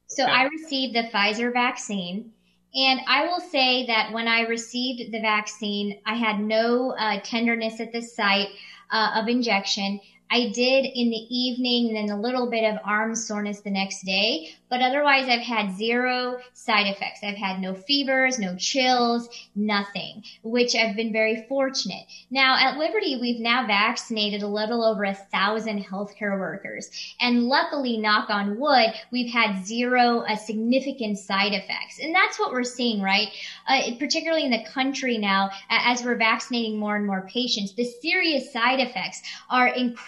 So 0.07 0.23
okay. 0.23 0.31
I 0.31 0.43
received 0.43 0.95
the 0.95 1.09
Pfizer 1.13 1.51
vaccine. 1.51 2.31
And 2.75 2.99
I 3.07 3.25
will 3.25 3.39
say 3.39 3.85
that 3.87 4.11
when 4.11 4.27
I 4.27 4.41
received 4.41 5.11
the 5.11 5.19
vaccine, 5.19 5.99
I 6.05 6.15
had 6.15 6.39
no 6.39 6.91
uh, 6.91 7.19
tenderness 7.21 7.79
at 7.79 7.91
the 7.91 8.01
site 8.01 8.49
uh, 8.91 9.11
of 9.15 9.27
injection. 9.27 9.99
I 10.29 10.49
did 10.49 10.85
in 10.85 11.09
the 11.09 11.25
evening 11.29 11.95
and 11.95 12.09
then 12.09 12.17
a 12.17 12.21
little 12.21 12.49
bit 12.49 12.63
of 12.63 12.79
arm 12.83 13.15
soreness 13.15 13.61
the 13.61 13.69
next 13.69 14.03
day, 14.03 14.49
but 14.69 14.81
otherwise 14.81 15.29
I've 15.29 15.41
had 15.41 15.77
zero 15.77 16.39
side 16.53 16.87
effects. 16.87 17.21
I've 17.23 17.37
had 17.37 17.61
no 17.61 17.73
fevers, 17.73 18.37
no 18.37 18.55
chills, 18.57 19.29
nothing, 19.55 20.23
which 20.43 20.75
I've 20.75 20.95
been 20.95 21.13
very 21.13 21.45
fortunate. 21.47 22.05
Now 22.29 22.57
at 22.57 22.77
Liberty, 22.77 23.17
we've 23.19 23.39
now 23.39 23.65
vaccinated 23.65 24.43
a 24.43 24.47
little 24.47 24.83
over 24.83 25.05
a 25.05 25.13
thousand 25.13 25.83
healthcare 25.83 26.37
workers. 26.37 26.89
And 27.21 27.43
luckily, 27.43 27.97
knock 27.97 28.29
on 28.29 28.59
wood, 28.59 28.93
we've 29.11 29.31
had 29.31 29.65
zero 29.65 30.19
uh, 30.21 30.35
significant 30.35 31.17
side 31.17 31.53
effects. 31.53 31.99
And 32.01 32.13
that's 32.13 32.37
what 32.37 32.51
we're 32.51 32.63
seeing, 32.63 33.01
right? 33.01 33.29
Uh, 33.67 33.95
particularly 33.97 34.43
in 34.43 34.51
the 34.51 34.65
country 34.73 35.17
now, 35.17 35.49
as 35.69 36.03
we're 36.03 36.17
vaccinating 36.17 36.77
more 36.77 36.95
and 36.95 37.05
more 37.05 37.27
patients, 37.27 37.73
the 37.73 37.85
serious 37.85 38.51
side 38.51 38.79
effects 38.79 39.21
are 39.49 39.67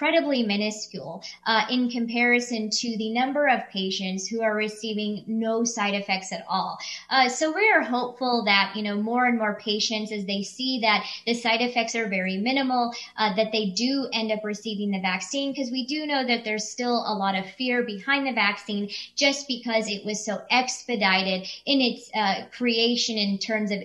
incredibly 0.09 0.41
minuscule 0.41 1.23
uh, 1.45 1.61
in 1.69 1.87
comparison 1.89 2.69
to 2.69 2.97
the 2.97 3.11
number 3.13 3.47
of 3.47 3.61
patients 3.69 4.27
who 4.27 4.41
are 4.41 4.55
receiving 4.55 5.23
no 5.27 5.63
side 5.63 5.93
effects 5.93 6.31
at 6.31 6.43
all. 6.49 6.79
Uh, 7.11 7.29
so 7.29 7.53
we 7.53 7.69
are 7.69 7.83
hopeful 7.83 8.43
that, 8.43 8.73
you 8.75 8.81
know, 8.81 8.95
more 8.95 9.25
and 9.25 9.37
more 9.37 9.59
patients, 9.63 10.11
as 10.11 10.25
they 10.25 10.41
see 10.41 10.79
that 10.81 11.05
the 11.27 11.33
side 11.35 11.61
effects 11.61 11.95
are 11.95 12.07
very 12.07 12.37
minimal, 12.37 12.91
uh, 13.17 13.35
that 13.35 13.51
they 13.51 13.69
do 13.69 14.07
end 14.11 14.31
up 14.31 14.43
receiving 14.43 14.89
the 14.89 14.99
vaccine 14.99 15.51
because 15.51 15.69
we 15.69 15.85
do 15.85 16.07
know 16.07 16.25
that 16.25 16.43
there's 16.43 16.67
still 16.67 17.03
a 17.05 17.13
lot 17.13 17.35
of 17.35 17.45
fear 17.51 17.83
behind 17.83 18.25
the 18.25 18.33
vaccine 18.33 18.89
just 19.15 19.47
because 19.47 19.87
it 19.87 20.03
was 20.05 20.25
so 20.25 20.41
expedited 20.49 21.47
in 21.67 21.81
its 21.81 22.09
uh, 22.15 22.45
creation 22.51 23.15
in 23.15 23.37
terms 23.37 23.69
of 23.69 23.79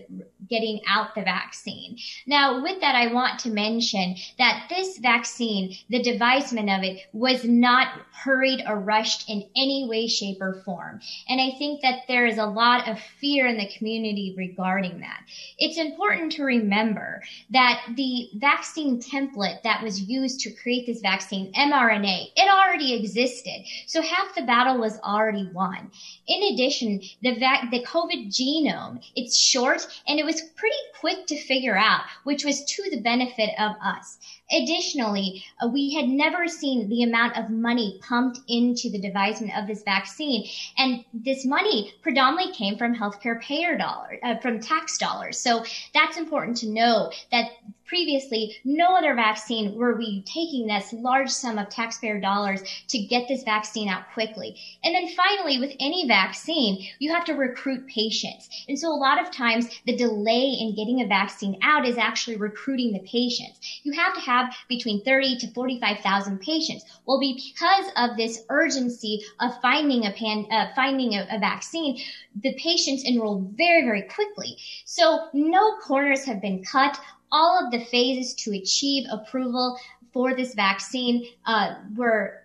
getting 0.48 0.80
out 0.88 1.14
the 1.14 1.22
vaccine. 1.22 1.98
Now, 2.26 2.62
with 2.62 2.80
that, 2.80 2.94
I 2.94 3.12
want 3.12 3.40
to 3.40 3.50
mention 3.50 4.16
that 4.38 4.66
this 4.68 4.98
vaccine, 4.98 5.76
the 5.88 6.02
devisement 6.14 6.70
of 6.70 6.82
it, 6.82 7.02
was 7.12 7.44
not 7.44 7.88
hurried 8.12 8.62
or 8.66 8.78
rushed 8.78 9.28
in 9.28 9.44
any 9.56 9.86
way, 9.88 10.06
shape, 10.06 10.38
or 10.40 10.62
form. 10.64 11.00
And 11.28 11.40
I 11.40 11.50
think 11.58 11.82
that 11.82 12.02
there 12.08 12.26
is 12.26 12.38
a 12.38 12.46
lot 12.46 12.88
of 12.88 12.98
fear 13.20 13.46
in 13.46 13.56
the 13.56 13.70
community 13.76 14.34
regarding 14.36 15.00
that. 15.00 15.22
It's 15.58 15.78
important 15.78 16.32
to 16.32 16.44
remember 16.44 17.22
that 17.50 17.84
the 17.96 18.30
vaccine 18.34 19.00
template 19.00 19.62
that 19.62 19.82
was 19.82 20.00
used 20.00 20.40
to 20.40 20.52
create 20.52 20.86
this 20.86 21.00
vaccine, 21.00 21.52
mRNA, 21.52 22.30
it 22.36 22.48
already 22.48 22.94
existed. 22.94 23.64
So 23.86 24.00
half 24.00 24.34
the 24.34 24.42
battle 24.42 24.78
was 24.78 24.98
already 25.00 25.48
won. 25.52 25.90
In 26.26 26.54
addition, 26.54 27.00
the 27.22 27.34
vac- 27.38 27.70
the 27.70 27.84
COVID 27.84 28.28
genome, 28.28 29.02
it's 29.16 29.36
short 29.36 29.86
and 30.08 30.18
it 30.18 30.24
was 30.24 30.40
pretty 30.56 30.76
quick 31.00 31.26
to 31.26 31.36
figure 31.36 31.76
out, 31.76 32.02
which 32.24 32.44
was 32.44 32.64
to 32.64 32.90
the 32.90 33.00
benefit 33.00 33.50
of 33.58 33.72
us. 33.84 34.18
Additionally, 34.52 35.42
uh, 35.60 35.68
we 35.68 35.94
had 35.94 36.06
never 36.06 36.46
seen 36.48 36.88
the 36.88 37.02
amount 37.02 37.36
of 37.38 37.48
money 37.48 37.98
pumped 38.02 38.40
into 38.46 38.90
the 38.90 39.00
devisement 39.00 39.56
of 39.56 39.66
this 39.66 39.82
vaccine. 39.82 40.46
And 40.76 41.04
this 41.14 41.46
money 41.46 41.94
predominantly 42.02 42.54
came 42.54 42.76
from 42.76 42.94
healthcare 42.94 43.40
payer 43.40 43.76
dollars, 43.76 44.18
uh, 44.22 44.36
from 44.36 44.60
tax 44.60 44.98
dollars. 44.98 45.38
So 45.38 45.64
that's 45.94 46.18
important 46.18 46.58
to 46.58 46.68
know 46.68 47.10
that 47.32 47.52
previously 47.94 48.56
no 48.64 48.96
other 48.96 49.14
vaccine 49.14 49.72
were 49.76 49.96
we 49.96 50.20
taking 50.22 50.66
this 50.66 50.92
large 50.92 51.30
sum 51.30 51.58
of 51.58 51.68
taxpayer 51.68 52.18
dollars 52.18 52.60
to 52.88 52.98
get 52.98 53.28
this 53.28 53.44
vaccine 53.44 53.88
out 53.88 54.02
quickly. 54.12 54.56
And 54.82 54.92
then 54.92 55.08
finally, 55.14 55.60
with 55.60 55.76
any 55.78 56.08
vaccine, 56.08 56.84
you 56.98 57.14
have 57.14 57.24
to 57.26 57.34
recruit 57.34 57.86
patients. 57.86 58.48
And 58.66 58.76
so 58.76 58.88
a 58.88 58.98
lot 58.98 59.22
of 59.22 59.30
times 59.30 59.68
the 59.86 59.96
delay 59.96 60.56
in 60.58 60.74
getting 60.74 61.02
a 61.02 61.06
vaccine 61.06 61.56
out 61.62 61.86
is 61.86 61.96
actually 61.96 62.36
recruiting 62.36 62.92
the 62.92 63.08
patients. 63.08 63.60
You 63.84 63.92
have 63.92 64.14
to 64.14 64.20
have 64.22 64.52
between 64.68 65.04
30 65.04 65.38
to 65.38 65.52
45,000 65.52 66.40
patients. 66.40 66.84
Well, 67.06 67.20
because 67.20 67.92
of 67.96 68.16
this 68.16 68.42
urgency 68.48 69.22
of 69.38 69.52
finding 69.62 70.04
a 70.06 70.10
pan, 70.10 70.46
uh, 70.50 70.72
finding 70.74 71.14
a, 71.14 71.28
a 71.30 71.38
vaccine, 71.38 72.00
the 72.42 72.54
patients 72.54 73.04
enrolled 73.04 73.52
very, 73.56 73.84
very 73.84 74.02
quickly. 74.02 74.56
So 74.84 75.28
no 75.32 75.76
corners 75.76 76.24
have 76.24 76.42
been 76.42 76.64
cut 76.64 76.98
all 77.34 77.64
of 77.64 77.72
the 77.72 77.80
phases 77.80 78.32
to 78.34 78.52
achieve 78.52 79.04
approval 79.10 79.76
for 80.12 80.34
this 80.34 80.54
vaccine 80.54 81.26
uh, 81.46 81.74
were 81.96 82.43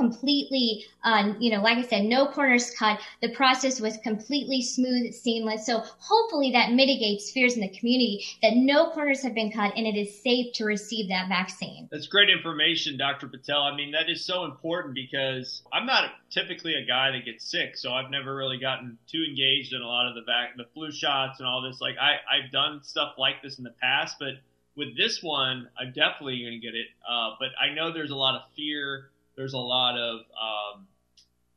completely, 0.00 0.86
uh, 1.04 1.34
you 1.38 1.50
know, 1.50 1.62
like 1.62 1.76
I 1.76 1.82
said, 1.82 2.04
no 2.04 2.26
corners 2.26 2.70
cut. 2.70 2.98
The 3.20 3.28
process 3.30 3.80
was 3.80 3.98
completely 3.98 4.62
smooth, 4.62 5.12
seamless. 5.12 5.66
So 5.66 5.82
hopefully 5.98 6.50
that 6.52 6.72
mitigates 6.72 7.30
fears 7.30 7.54
in 7.54 7.60
the 7.60 7.68
community 7.68 8.24
that 8.42 8.56
no 8.56 8.90
corners 8.92 9.22
have 9.22 9.34
been 9.34 9.52
cut 9.52 9.74
and 9.76 9.86
it 9.86 9.96
is 9.96 10.22
safe 10.22 10.54
to 10.54 10.64
receive 10.64 11.08
that 11.10 11.28
vaccine. 11.28 11.86
That's 11.92 12.06
great 12.06 12.30
information, 12.30 12.96
Dr. 12.96 13.28
Patel. 13.28 13.60
I 13.60 13.76
mean, 13.76 13.90
that 13.92 14.08
is 14.08 14.24
so 14.24 14.46
important 14.46 14.94
because 14.94 15.60
I'm 15.70 15.84
not 15.84 16.12
typically 16.30 16.74
a 16.74 16.86
guy 16.86 17.10
that 17.10 17.26
gets 17.26 17.44
sick, 17.44 17.76
so 17.76 17.92
I've 17.92 18.10
never 18.10 18.34
really 18.34 18.58
gotten 18.58 18.96
too 19.06 19.22
engaged 19.28 19.74
in 19.74 19.82
a 19.82 19.86
lot 19.86 20.08
of 20.08 20.14
the 20.14 20.22
vac- 20.22 20.56
the 20.56 20.64
flu 20.72 20.90
shots 20.90 21.40
and 21.40 21.46
all 21.46 21.60
this. 21.60 21.82
Like 21.82 21.96
I, 22.00 22.12
I've 22.32 22.50
done 22.50 22.80
stuff 22.82 23.14
like 23.18 23.42
this 23.42 23.58
in 23.58 23.64
the 23.64 23.74
past, 23.82 24.16
but 24.18 24.34
with 24.76 24.96
this 24.96 25.22
one, 25.22 25.68
I'm 25.78 25.92
definitely 25.92 26.40
going 26.40 26.58
to 26.58 26.66
get 26.66 26.74
it. 26.74 26.86
Uh, 27.06 27.34
but 27.38 27.48
I 27.60 27.74
know 27.74 27.92
there's 27.92 28.10
a 28.10 28.16
lot 28.16 28.34
of 28.34 28.42
fear. 28.56 29.09
There's 29.40 29.54
a 29.54 29.58
lot 29.58 29.96
of, 29.96 30.20
um, 30.36 30.86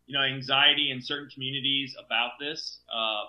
you 0.06 0.14
know, 0.14 0.24
anxiety 0.24 0.90
in 0.90 1.02
certain 1.02 1.30
communities 1.30 1.98
about 2.00 2.32
this. 2.40 2.80
Uh, 2.88 3.26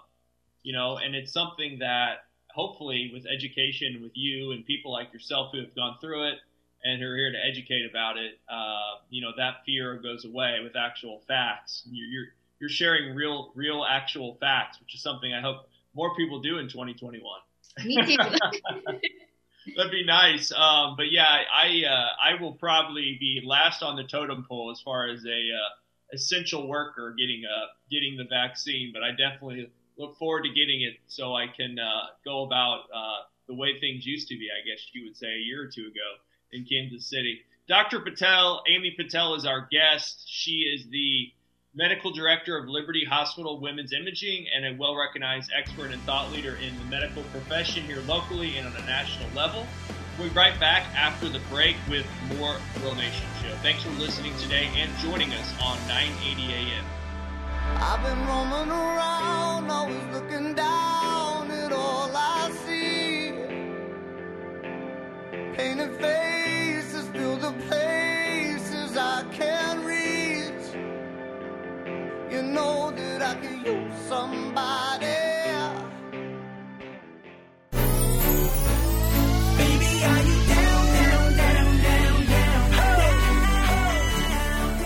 you 0.62 0.72
know, 0.72 0.96
and 0.96 1.16
it's 1.16 1.32
something 1.32 1.80
that 1.80 2.26
hopefully 2.54 3.10
with 3.12 3.26
education, 3.26 4.00
with 4.00 4.12
you 4.14 4.52
and 4.52 4.64
people 4.64 4.92
like 4.92 5.12
yourself 5.12 5.50
who 5.52 5.58
have 5.58 5.74
gone 5.74 5.96
through 6.00 6.28
it 6.28 6.38
and 6.84 7.02
who 7.02 7.08
are 7.08 7.16
here 7.16 7.32
to 7.32 7.38
educate 7.44 7.84
about 7.90 8.16
it, 8.16 8.38
uh, 8.48 9.02
you 9.10 9.20
know, 9.20 9.32
that 9.36 9.64
fear 9.66 9.96
goes 10.00 10.24
away 10.24 10.58
with 10.62 10.76
actual 10.76 11.20
facts. 11.26 11.82
You're, 11.90 12.06
you're 12.06 12.26
you're 12.60 12.70
sharing 12.70 13.12
real, 13.16 13.50
real, 13.56 13.84
actual 13.84 14.36
facts, 14.40 14.78
which 14.78 14.94
is 14.94 15.02
something 15.02 15.34
I 15.34 15.40
hope 15.40 15.68
more 15.96 16.14
people 16.14 16.40
do 16.40 16.58
in 16.58 16.68
2021. 16.68 17.20
Me 17.84 18.06
too. 18.06 18.16
That'd 19.76 19.92
be 19.92 20.04
nice. 20.04 20.52
Um, 20.52 20.94
but 20.96 21.10
yeah, 21.10 21.26
I 21.26 21.84
uh, 21.88 22.08
I 22.22 22.40
will 22.40 22.52
probably 22.52 23.16
be 23.18 23.42
last 23.44 23.82
on 23.82 23.96
the 23.96 24.04
totem 24.04 24.44
pole 24.48 24.70
as 24.70 24.80
far 24.80 25.08
as 25.08 25.24
a 25.24 25.28
uh, 25.28 26.14
essential 26.14 26.68
worker 26.68 27.14
getting 27.18 27.44
uh, 27.44 27.66
getting 27.90 28.16
the 28.16 28.24
vaccine. 28.24 28.92
But 28.92 29.02
I 29.02 29.10
definitely 29.10 29.70
look 29.96 30.16
forward 30.18 30.42
to 30.42 30.48
getting 30.48 30.82
it 30.82 30.94
so 31.06 31.34
I 31.34 31.46
can 31.46 31.78
uh, 31.78 32.06
go 32.24 32.44
about 32.44 32.84
uh, 32.94 33.22
the 33.46 33.54
way 33.54 33.78
things 33.80 34.04
used 34.04 34.28
to 34.28 34.36
be. 34.36 34.48
I 34.50 34.66
guess 34.66 34.86
you 34.92 35.04
would 35.04 35.16
say 35.16 35.28
a 35.28 35.38
year 35.38 35.62
or 35.62 35.66
two 35.66 35.82
ago 35.82 36.20
in 36.52 36.64
Kansas 36.64 37.06
City. 37.06 37.40
Dr. 37.66 38.00
Patel, 38.00 38.62
Amy 38.68 38.94
Patel 38.96 39.34
is 39.34 39.46
our 39.46 39.66
guest. 39.70 40.24
She 40.26 40.70
is 40.74 40.86
the 40.90 41.32
medical 41.74 42.12
director 42.12 42.56
of 42.56 42.68
Liberty 42.68 43.04
Hospital 43.04 43.58
Women's 43.60 43.92
Imaging 43.92 44.46
and 44.54 44.64
a 44.64 44.78
well 44.78 44.96
recognized 44.96 45.50
expert 45.56 45.90
and 45.90 46.00
thought 46.02 46.30
leader 46.30 46.56
in 46.56 46.76
the 46.78 46.84
medical 46.84 47.22
profession 47.24 47.82
here 47.82 48.00
locally 48.06 48.56
and 48.56 48.66
on 48.66 48.76
a 48.76 48.86
national 48.86 49.28
level. 49.34 49.66
We'll 50.18 50.28
be 50.28 50.34
right 50.34 50.58
back 50.60 50.84
after 50.94 51.28
the 51.28 51.40
break 51.50 51.74
with 51.90 52.06
more 52.38 52.56
Grill 52.76 52.94
Nation 52.94 53.26
Show. 53.42 53.54
Thanks 53.56 53.82
for 53.82 53.90
listening 53.90 54.36
today 54.38 54.68
and 54.76 54.90
joining 54.98 55.32
us 55.32 55.52
on 55.60 55.76
980 55.88 56.52
AM. 56.52 56.84
I've 57.76 58.02
been 58.04 58.26
roaming 58.28 58.70
around, 58.70 59.70
always 59.70 60.04
looking 60.12 60.54
down 60.54 61.50
at 61.50 61.72
all 61.72 62.10
I 62.14 62.50
see. 62.64 63.32
Painted 65.56 65.96
faces 66.00 67.08
fill 67.08 67.36
the 67.38 67.52
places 67.66 67.93
You 72.34 72.42
know 72.42 72.90
that 72.90 73.22
I 73.22 73.34
can 73.36 73.64
use 73.64 74.08
somebody. 74.08 75.06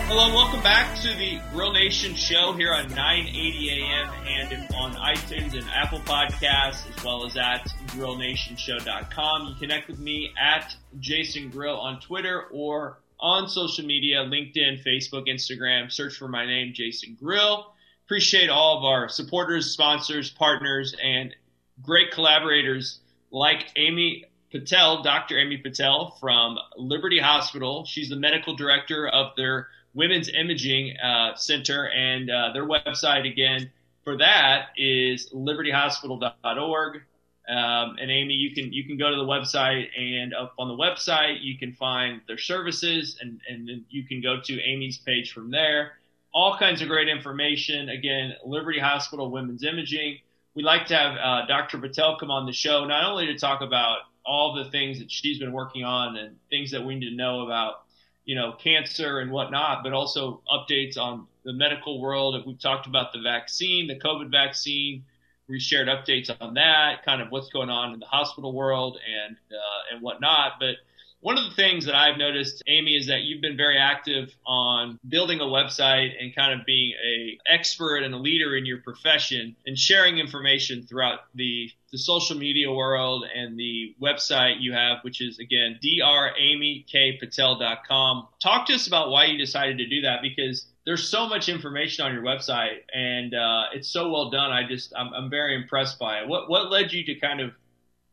Hello, 0.05 0.35
welcome 0.35 0.61
back 0.61 0.95
to 1.01 1.07
the 1.15 1.39
Grill 1.51 1.73
Nation 1.73 2.13
show 2.13 2.53
here 2.53 2.71
on 2.71 2.87
980 2.89 3.69
AM 3.71 4.09
and 4.27 4.75
on 4.75 4.93
iTunes 4.93 5.53
and 5.53 5.67
Apple 5.71 6.01
Podcasts, 6.01 6.87
as 6.95 7.03
well 7.03 7.25
as 7.25 7.35
at 7.35 7.67
grillnationshow.com. 7.87 9.47
You 9.47 9.55
connect 9.55 9.87
with 9.87 9.97
me 9.97 10.31
at 10.39 10.75
Jason 10.99 11.49
Grill 11.49 11.79
on 11.79 11.99
Twitter 11.99 12.43
or 12.51 12.99
on 13.19 13.47
social 13.49 13.85
media, 13.85 14.17
LinkedIn, 14.23 14.83
Facebook, 14.83 15.27
Instagram. 15.27 15.91
Search 15.91 16.15
for 16.15 16.27
my 16.27 16.45
name, 16.45 16.73
Jason 16.73 17.17
Grill. 17.19 17.73
Appreciate 18.05 18.49
all 18.49 18.77
of 18.77 18.83
our 18.85 19.09
supporters, 19.09 19.71
sponsors, 19.71 20.29
partners, 20.29 20.95
and 21.03 21.35
great 21.81 22.11
collaborators 22.11 22.99
like 23.31 23.67
Amy 23.75 24.25
Patel, 24.51 25.03
Dr. 25.03 25.37
Amy 25.39 25.57
Patel 25.57 26.17
from 26.19 26.57
Liberty 26.75 27.19
Hospital. 27.19 27.85
She's 27.85 28.09
the 28.09 28.15
medical 28.15 28.55
director 28.55 29.07
of 29.07 29.35
their 29.35 29.67
Women's 29.93 30.29
Imaging 30.29 30.97
uh, 30.97 31.35
Center, 31.35 31.87
and 31.89 32.29
uh, 32.29 32.51
their 32.53 32.65
website 32.65 33.29
again 33.29 33.71
for 34.03 34.17
that 34.17 34.69
is 34.77 35.29
libertyhospital.org. 35.33 37.01
Um, 37.49 37.95
and 37.99 38.11
Amy, 38.11 38.35
you 38.35 38.53
can 38.53 38.71
you 38.71 38.83
can 38.85 38.97
go 38.97 39.09
to 39.09 39.15
the 39.15 39.23
website, 39.23 39.87
and 39.97 40.35
up 40.35 40.53
on 40.59 40.67
the 40.67 40.75
website 40.75 41.37
you 41.41 41.57
can 41.57 41.73
find 41.73 42.21
their 42.27 42.37
services, 42.37 43.17
and 43.19 43.41
and 43.49 43.67
then 43.67 43.85
you 43.89 44.05
can 44.05 44.21
go 44.21 44.39
to 44.39 44.61
Amy's 44.61 44.99
page 44.99 45.31
from 45.31 45.49
there. 45.49 45.93
All 46.31 46.57
kinds 46.59 46.83
of 46.83 46.87
great 46.87 47.09
information. 47.09 47.89
Again, 47.89 48.33
Liberty 48.45 48.79
Hospital 48.79 49.31
Women's 49.31 49.63
Imaging. 49.63 50.19
We'd 50.53 50.63
like 50.63 50.87
to 50.87 50.95
have 50.95 51.15
uh, 51.15 51.47
Dr. 51.47 51.79
Patel 51.79 52.17
come 52.19 52.29
on 52.29 52.45
the 52.45 52.53
show, 52.53 52.85
not 52.85 53.05
only 53.09 53.25
to 53.27 53.37
talk 53.37 53.61
about 53.61 53.99
all 54.25 54.53
the 54.53 54.69
things 54.69 54.99
that 54.99 55.09
she's 55.09 55.39
been 55.39 55.51
working 55.51 55.83
on 55.83 56.17
and 56.17 56.35
things 56.51 56.71
that 56.71 56.85
we 56.85 56.95
need 56.95 57.09
to 57.09 57.15
know 57.15 57.41
about, 57.41 57.83
you 58.25 58.35
know, 58.35 58.53
cancer 58.53 59.19
and 59.19 59.31
whatnot, 59.31 59.83
but 59.83 59.91
also 59.91 60.41
updates 60.51 60.99
on 60.99 61.25
the 61.45 61.53
medical 61.53 61.99
world. 61.99 62.35
If 62.35 62.45
We've 62.45 62.59
talked 62.59 62.85
about 62.85 63.11
the 63.11 63.21
vaccine, 63.21 63.87
the 63.87 63.99
COVID 63.99 64.29
vaccine, 64.29 65.05
we 65.49 65.59
shared 65.59 65.87
updates 65.87 66.29
on 66.39 66.53
that, 66.53 67.03
kind 67.03 67.21
of 67.21 67.31
what's 67.31 67.49
going 67.49 67.69
on 67.69 67.93
in 67.93 67.99
the 67.99 68.05
hospital 68.05 68.53
world 68.53 68.97
and 69.25 69.35
uh, 69.51 69.93
and 69.93 70.01
whatnot. 70.01 70.53
But 70.59 70.75
one 71.21 71.37
of 71.37 71.43
the 71.43 71.55
things 71.55 71.85
that 71.85 71.95
I've 71.95 72.17
noticed, 72.17 72.63
Amy, 72.67 72.95
is 72.95 73.07
that 73.07 73.23
you've 73.23 73.41
been 73.41 73.57
very 73.57 73.77
active 73.77 74.33
on 74.45 74.97
building 75.09 75.41
a 75.41 75.45
website 75.45 76.11
and 76.17 76.33
kind 76.33 76.57
of 76.57 76.65
being 76.65 76.93
a 77.05 77.37
expert 77.45 78.03
and 78.03 78.13
a 78.13 78.17
leader 78.17 78.55
in 78.55 78.65
your 78.65 78.77
profession 78.77 79.53
and 79.65 79.77
sharing 79.77 80.17
information 80.17 80.83
throughout 80.83 81.25
the 81.35 81.69
the 81.91 81.97
social 81.97 82.37
media 82.37 82.71
world 82.71 83.25
and 83.35 83.59
the 83.59 83.93
website 84.01 84.61
you 84.61 84.71
have, 84.71 84.99
which 85.01 85.19
is 85.21 85.39
again 85.39 85.77
dramykpatel.com. 85.83 88.27
Talk 88.41 88.65
to 88.67 88.73
us 88.73 88.87
about 88.87 89.09
why 89.09 89.25
you 89.25 89.37
decided 89.37 89.77
to 89.79 89.87
do 89.87 89.99
that 90.01 90.21
because 90.21 90.67
there's 90.89 91.07
so 91.07 91.29
much 91.29 91.49
information 91.49 92.03
on 92.03 92.11
your 92.11 92.23
website 92.23 92.79
and 92.91 93.35
uh, 93.35 93.65
it's 93.75 93.87
so 93.87 94.09
well 94.09 94.31
done. 94.31 94.49
I 94.49 94.67
just 94.67 94.91
I'm, 94.97 95.13
I'm 95.13 95.29
very 95.29 95.53
impressed 95.53 95.99
by 95.99 96.21
it. 96.21 96.27
What 96.27 96.49
what 96.49 96.71
led 96.71 96.91
you 96.91 97.05
to 97.05 97.13
kind 97.13 97.41
of 97.41 97.51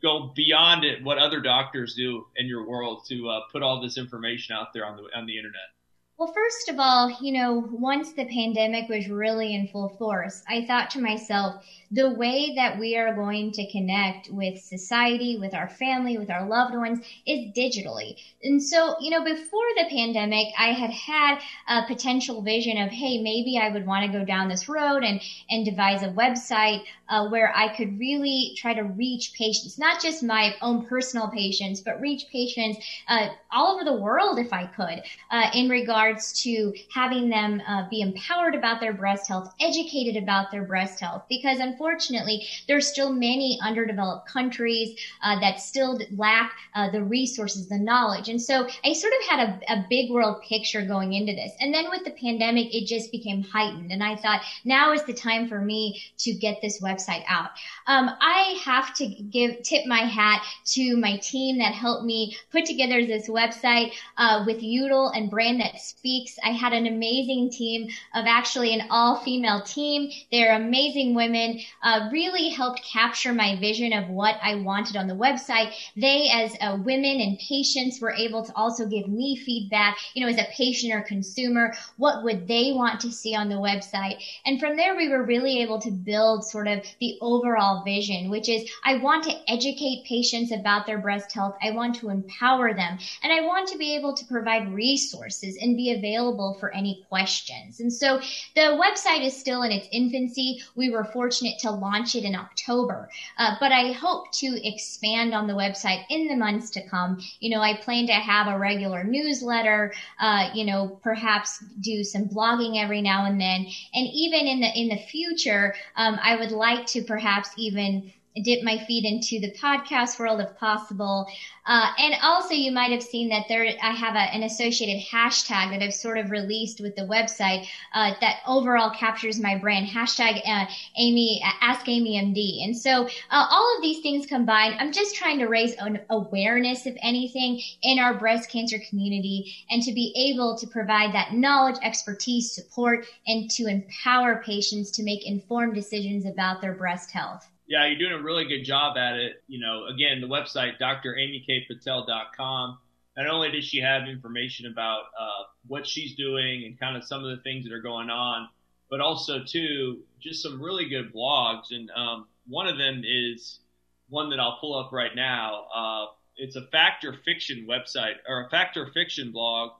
go 0.02 0.30
beyond 0.36 0.84
it? 0.84 1.02
What 1.02 1.16
other 1.16 1.40
doctors 1.40 1.94
do 1.94 2.26
in 2.36 2.46
your 2.46 2.68
world 2.68 3.06
to 3.08 3.30
uh, 3.30 3.40
put 3.50 3.62
all 3.62 3.80
this 3.80 3.96
information 3.96 4.54
out 4.54 4.74
there 4.74 4.84
on 4.84 4.98
the 4.98 5.04
on 5.18 5.24
the 5.24 5.38
internet? 5.38 5.75
Well, 6.18 6.32
first 6.32 6.70
of 6.70 6.78
all, 6.78 7.14
you 7.20 7.30
know, 7.30 7.68
once 7.70 8.12
the 8.12 8.24
pandemic 8.24 8.88
was 8.88 9.06
really 9.06 9.54
in 9.54 9.68
full 9.68 9.90
force, 9.98 10.42
I 10.48 10.64
thought 10.64 10.88
to 10.92 10.98
myself, 10.98 11.62
the 11.90 12.08
way 12.08 12.54
that 12.54 12.78
we 12.78 12.96
are 12.96 13.14
going 13.14 13.52
to 13.52 13.70
connect 13.70 14.30
with 14.30 14.58
society, 14.58 15.36
with 15.38 15.52
our 15.52 15.68
family, 15.68 16.16
with 16.16 16.30
our 16.30 16.48
loved 16.48 16.74
ones 16.74 17.04
is 17.26 17.52
digitally. 17.52 18.16
And 18.42 18.62
so, 18.62 18.96
you 18.98 19.10
know, 19.10 19.22
before 19.22 19.68
the 19.76 19.84
pandemic, 19.90 20.54
I 20.58 20.72
had 20.72 20.90
had 20.90 21.38
a 21.68 21.86
potential 21.86 22.40
vision 22.40 22.78
of, 22.78 22.90
hey, 22.90 23.20
maybe 23.20 23.58
I 23.58 23.68
would 23.68 23.86
want 23.86 24.10
to 24.10 24.18
go 24.18 24.24
down 24.24 24.48
this 24.48 24.70
road 24.70 25.04
and, 25.04 25.20
and 25.50 25.66
devise 25.66 26.02
a 26.02 26.08
website 26.08 26.84
uh, 27.08 27.28
where 27.28 27.52
I 27.54 27.74
could 27.76 27.98
really 27.98 28.54
try 28.56 28.74
to 28.74 28.82
reach 28.82 29.32
patients, 29.34 29.78
not 29.78 30.02
just 30.02 30.22
my 30.22 30.54
own 30.60 30.86
personal 30.86 31.28
patients, 31.28 31.80
but 31.80 32.00
reach 32.00 32.26
patients 32.30 32.78
uh, 33.08 33.28
all 33.52 33.74
over 33.74 33.84
the 33.84 33.94
world 33.94 34.38
if 34.38 34.52
I 34.52 34.66
could, 34.66 35.02
uh, 35.30 35.50
in 35.54 35.68
regards 35.68 36.42
to 36.42 36.72
having 36.92 37.28
them 37.28 37.62
uh, 37.66 37.88
be 37.88 38.00
empowered 38.00 38.54
about 38.54 38.80
their 38.80 38.92
breast 38.92 39.28
health, 39.28 39.54
educated 39.60 40.20
about 40.20 40.50
their 40.50 40.64
breast 40.64 41.00
health, 41.00 41.22
because 41.28 41.60
unfortunately, 41.60 42.46
there's 42.66 42.86
still 42.86 43.12
many 43.12 43.58
underdeveloped 43.62 44.28
countries 44.28 44.98
uh, 45.22 45.38
that 45.40 45.60
still 45.60 46.00
lack 46.16 46.52
uh, 46.74 46.90
the 46.90 47.02
resources, 47.02 47.68
the 47.68 47.78
knowledge. 47.78 48.28
And 48.28 48.40
so 48.40 48.66
I 48.84 48.92
sort 48.92 49.12
of 49.20 49.28
had 49.28 49.48
a, 49.48 49.72
a 49.72 49.86
big 49.88 50.10
world 50.10 50.42
picture 50.42 50.84
going 50.84 51.12
into 51.12 51.32
this. 51.32 51.52
And 51.60 51.72
then 51.72 51.88
with 51.88 52.04
the 52.04 52.10
pandemic, 52.10 52.74
it 52.74 52.86
just 52.86 53.12
became 53.12 53.42
heightened. 53.42 53.92
And 53.92 54.02
I 54.02 54.16
thought 54.16 54.42
now 54.64 54.92
is 54.92 55.04
the 55.04 55.14
time 55.14 55.48
for 55.48 55.60
me 55.60 56.02
to 56.18 56.32
get 56.32 56.60
this 56.60 56.80
website 56.80 56.95
website 56.96 57.24
out. 57.28 57.50
Um, 57.86 58.10
I 58.20 58.58
have 58.64 58.94
to 58.94 59.06
give 59.06 59.62
tip 59.62 59.86
my 59.86 60.00
hat 60.00 60.42
to 60.74 60.96
my 60.96 61.18
team 61.18 61.58
that 61.58 61.72
helped 61.72 62.04
me 62.04 62.36
put 62.50 62.64
together 62.64 63.04
this 63.04 63.28
website 63.28 63.92
uh, 64.16 64.44
with 64.46 64.58
Udel 64.58 65.16
and 65.16 65.30
Brand 65.30 65.60
That 65.60 65.80
Speaks. 65.80 66.38
I 66.42 66.50
had 66.50 66.72
an 66.72 66.86
amazing 66.86 67.50
team 67.50 67.88
of 68.14 68.24
actually 68.26 68.74
an 68.74 68.86
all-female 68.90 69.62
team. 69.62 70.10
They're 70.32 70.56
amazing 70.56 71.14
women. 71.14 71.60
Uh, 71.82 72.08
really 72.12 72.48
helped 72.48 72.82
capture 72.82 73.32
my 73.32 73.58
vision 73.60 73.92
of 73.92 74.08
what 74.08 74.36
I 74.42 74.56
wanted 74.56 74.96
on 74.96 75.06
the 75.06 75.14
website. 75.14 75.72
They, 75.96 76.28
as 76.32 76.54
uh, 76.60 76.78
women 76.84 77.20
and 77.20 77.38
patients, 77.38 78.00
were 78.00 78.12
able 78.12 78.44
to 78.44 78.52
also 78.54 78.86
give 78.86 79.08
me 79.08 79.36
feedback. 79.36 79.96
You 80.14 80.22
know, 80.22 80.30
as 80.30 80.38
a 80.38 80.48
patient 80.52 80.92
or 80.92 81.02
consumer, 81.02 81.74
what 81.96 82.24
would 82.24 82.48
they 82.48 82.72
want 82.72 83.00
to 83.00 83.12
see 83.12 83.34
on 83.34 83.48
the 83.48 83.56
website? 83.56 84.22
And 84.44 84.58
from 84.58 84.76
there, 84.76 84.96
we 84.96 85.08
were 85.08 85.22
really 85.22 85.62
able 85.62 85.80
to 85.80 85.90
build 85.90 86.44
sort 86.44 86.68
of 86.68 86.85
the 87.00 87.18
overall 87.20 87.82
vision, 87.84 88.30
which 88.30 88.48
is 88.48 88.68
I 88.84 88.96
want 88.96 89.24
to 89.24 89.50
educate 89.50 90.04
patients 90.06 90.52
about 90.52 90.86
their 90.86 90.98
breast 90.98 91.32
health. 91.32 91.56
I 91.62 91.70
want 91.70 91.96
to 91.96 92.10
empower 92.10 92.74
them 92.74 92.98
and 93.22 93.32
I 93.32 93.40
want 93.42 93.68
to 93.68 93.78
be 93.78 93.94
able 93.94 94.14
to 94.14 94.24
provide 94.24 94.72
resources 94.72 95.56
and 95.60 95.76
be 95.76 95.92
available 95.92 96.56
for 96.60 96.74
any 96.74 97.04
questions. 97.08 97.80
And 97.80 97.92
so 97.92 98.20
the 98.54 98.80
website 98.82 99.24
is 99.24 99.36
still 99.36 99.62
in 99.62 99.72
its 99.72 99.88
infancy. 99.92 100.62
We 100.74 100.90
were 100.90 101.04
fortunate 101.04 101.58
to 101.60 101.70
launch 101.70 102.14
it 102.14 102.24
in 102.24 102.34
October, 102.34 103.08
uh, 103.38 103.56
but 103.60 103.72
I 103.72 103.92
hope 103.92 104.32
to 104.32 104.66
expand 104.66 105.34
on 105.34 105.46
the 105.46 105.54
website 105.54 106.04
in 106.10 106.28
the 106.28 106.36
months 106.36 106.70
to 106.70 106.88
come. 106.88 107.20
You 107.40 107.50
know, 107.50 107.60
I 107.60 107.76
plan 107.76 108.06
to 108.06 108.12
have 108.12 108.48
a 108.48 108.58
regular 108.58 109.04
newsletter, 109.04 109.92
uh, 110.20 110.50
you 110.54 110.64
know, 110.64 110.98
perhaps 111.02 111.62
do 111.80 112.04
some 112.04 112.28
blogging 112.28 112.82
every 112.82 113.02
now 113.02 113.26
and 113.26 113.40
then. 113.40 113.66
And 113.94 114.06
even 114.12 114.46
in 114.46 114.60
the, 114.60 114.70
in 114.78 114.88
the 114.88 114.96
future, 114.96 115.74
um, 115.96 116.18
I 116.22 116.36
would 116.36 116.50
like 116.50 116.75
to 116.84 117.02
perhaps 117.02 117.50
even 117.56 118.12
dip 118.42 118.62
my 118.62 118.78
feet 118.84 119.04
into 119.04 119.40
the 119.40 119.52
podcast 119.52 120.18
world 120.18 120.40
if 120.40 120.56
possible. 120.58 121.26
Uh, 121.66 121.88
and 121.98 122.14
also, 122.22 122.54
you 122.54 122.70
might 122.70 122.92
have 122.92 123.02
seen 123.02 123.28
that 123.28 123.46
there, 123.48 123.66
I 123.82 123.90
have 123.90 124.14
a, 124.14 124.18
an 124.18 124.44
associated 124.44 125.02
hashtag 125.02 125.70
that 125.70 125.82
I've 125.82 125.94
sort 125.94 126.18
of 126.18 126.30
released 126.30 126.80
with 126.80 126.94
the 126.94 127.02
website 127.02 127.66
uh, 127.92 128.12
that 128.20 128.38
overall 128.46 128.90
captures 128.90 129.40
my 129.40 129.56
brand. 129.56 129.88
Hashtag 129.88 130.40
uh, 130.46 130.66
Amy, 130.96 131.42
Ask 131.60 131.88
Amy 131.88 132.20
MD. 132.22 132.64
And 132.64 132.76
so, 132.76 133.06
uh, 133.30 133.46
all 133.50 133.76
of 133.76 133.82
these 133.82 134.00
things 134.00 134.26
combined, 134.26 134.76
I'm 134.78 134.92
just 134.92 135.16
trying 135.16 135.38
to 135.40 135.46
raise 135.46 135.74
an 135.74 136.00
awareness, 136.10 136.86
if 136.86 136.96
anything, 137.02 137.60
in 137.82 137.98
our 137.98 138.14
breast 138.14 138.50
cancer 138.50 138.78
community, 138.88 139.52
and 139.70 139.82
to 139.82 139.92
be 139.92 140.14
able 140.32 140.56
to 140.58 140.66
provide 140.66 141.12
that 141.14 141.32
knowledge, 141.32 141.76
expertise, 141.82 142.52
support, 142.52 143.06
and 143.26 143.50
to 143.50 143.66
empower 143.66 144.42
patients 144.44 144.90
to 144.92 145.02
make 145.02 145.26
informed 145.26 145.74
decisions 145.74 146.26
about 146.26 146.60
their 146.60 146.74
breast 146.74 147.10
health. 147.10 147.48
Yeah, 147.68 147.86
you're 147.86 147.98
doing 147.98 148.12
a 148.12 148.22
really 148.22 148.44
good 148.44 148.64
job 148.64 148.96
at 148.96 149.16
it. 149.16 149.42
You 149.48 149.58
know, 149.60 149.86
again, 149.86 150.20
the 150.20 150.28
website, 150.28 150.78
dramykpatel.com. 150.80 152.78
Not 153.16 153.26
only 153.28 153.50
does 153.50 153.64
she 153.64 153.78
have 153.80 154.08
information 154.08 154.66
about 154.70 155.04
uh, 155.18 155.44
what 155.66 155.86
she's 155.86 156.14
doing 156.16 156.64
and 156.64 156.78
kind 156.78 156.96
of 156.96 157.04
some 157.04 157.24
of 157.24 157.36
the 157.36 157.42
things 157.42 157.64
that 157.64 157.72
are 157.72 157.80
going 157.80 158.10
on, 158.10 158.48
but 158.90 159.00
also 159.00 159.42
too 159.42 160.02
just 160.20 160.42
some 160.42 160.62
really 160.62 160.88
good 160.88 161.12
blogs. 161.12 161.70
And 161.70 161.90
um, 161.96 162.26
one 162.46 162.66
of 162.68 162.76
them 162.78 163.02
is 163.04 163.60
one 164.08 164.30
that 164.30 164.38
I'll 164.38 164.58
pull 164.60 164.78
up 164.78 164.92
right 164.92 165.14
now. 165.14 165.64
Uh, 165.74 166.06
it's 166.36 166.56
a 166.56 166.66
factor 166.66 167.14
fiction 167.24 167.66
website 167.68 168.16
or 168.28 168.46
a 168.46 168.50
factor 168.50 168.90
fiction 168.92 169.32
blog 169.32 169.72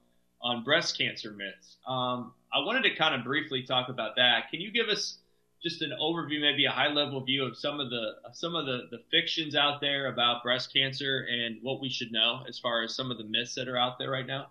on 0.43 0.65
breast 0.65 0.99
cancer 0.99 1.33
myths. 1.33 1.77
Um, 1.87 2.33
I 2.53 2.61
wanted 2.65 2.83
to 2.85 2.95
kind 2.97 3.15
of 3.15 3.25
briefly 3.25 3.63
talk 3.63 3.89
about 3.89 4.17
that. 4.17 4.51
Can 4.51 4.61
you 4.61 4.71
give 4.71 4.89
us 4.89 5.19
just 5.63 5.83
an 5.83 5.93
overview, 6.01 6.41
maybe 6.41 6.65
a 6.65 6.71
high 6.71 6.89
level 6.89 7.21
view 7.25 7.45
of 7.45 7.57
some 7.57 7.81
of 7.81 7.91
the 7.91 8.13
some 8.33 8.55
of 8.55 8.67
the, 8.67 8.89
the 8.91 9.03
fictions 9.11 9.55
out 9.55 9.81
there 9.81 10.07
about 10.13 10.43
breast 10.43 10.73
cancer 10.73 11.27
and 11.31 11.59
what 11.63 11.81
we 11.81 11.89
should 11.89 12.13
know 12.13 12.43
as 12.49 12.59
far 12.59 12.83
as 12.83 12.95
some 12.95 13.11
of 13.11 13.19
the 13.19 13.25
myths 13.25 13.55
that 13.55 13.69
are 13.69 13.77
out 13.77 13.99
there 13.99 14.11
right 14.11 14.27
now? 14.27 14.49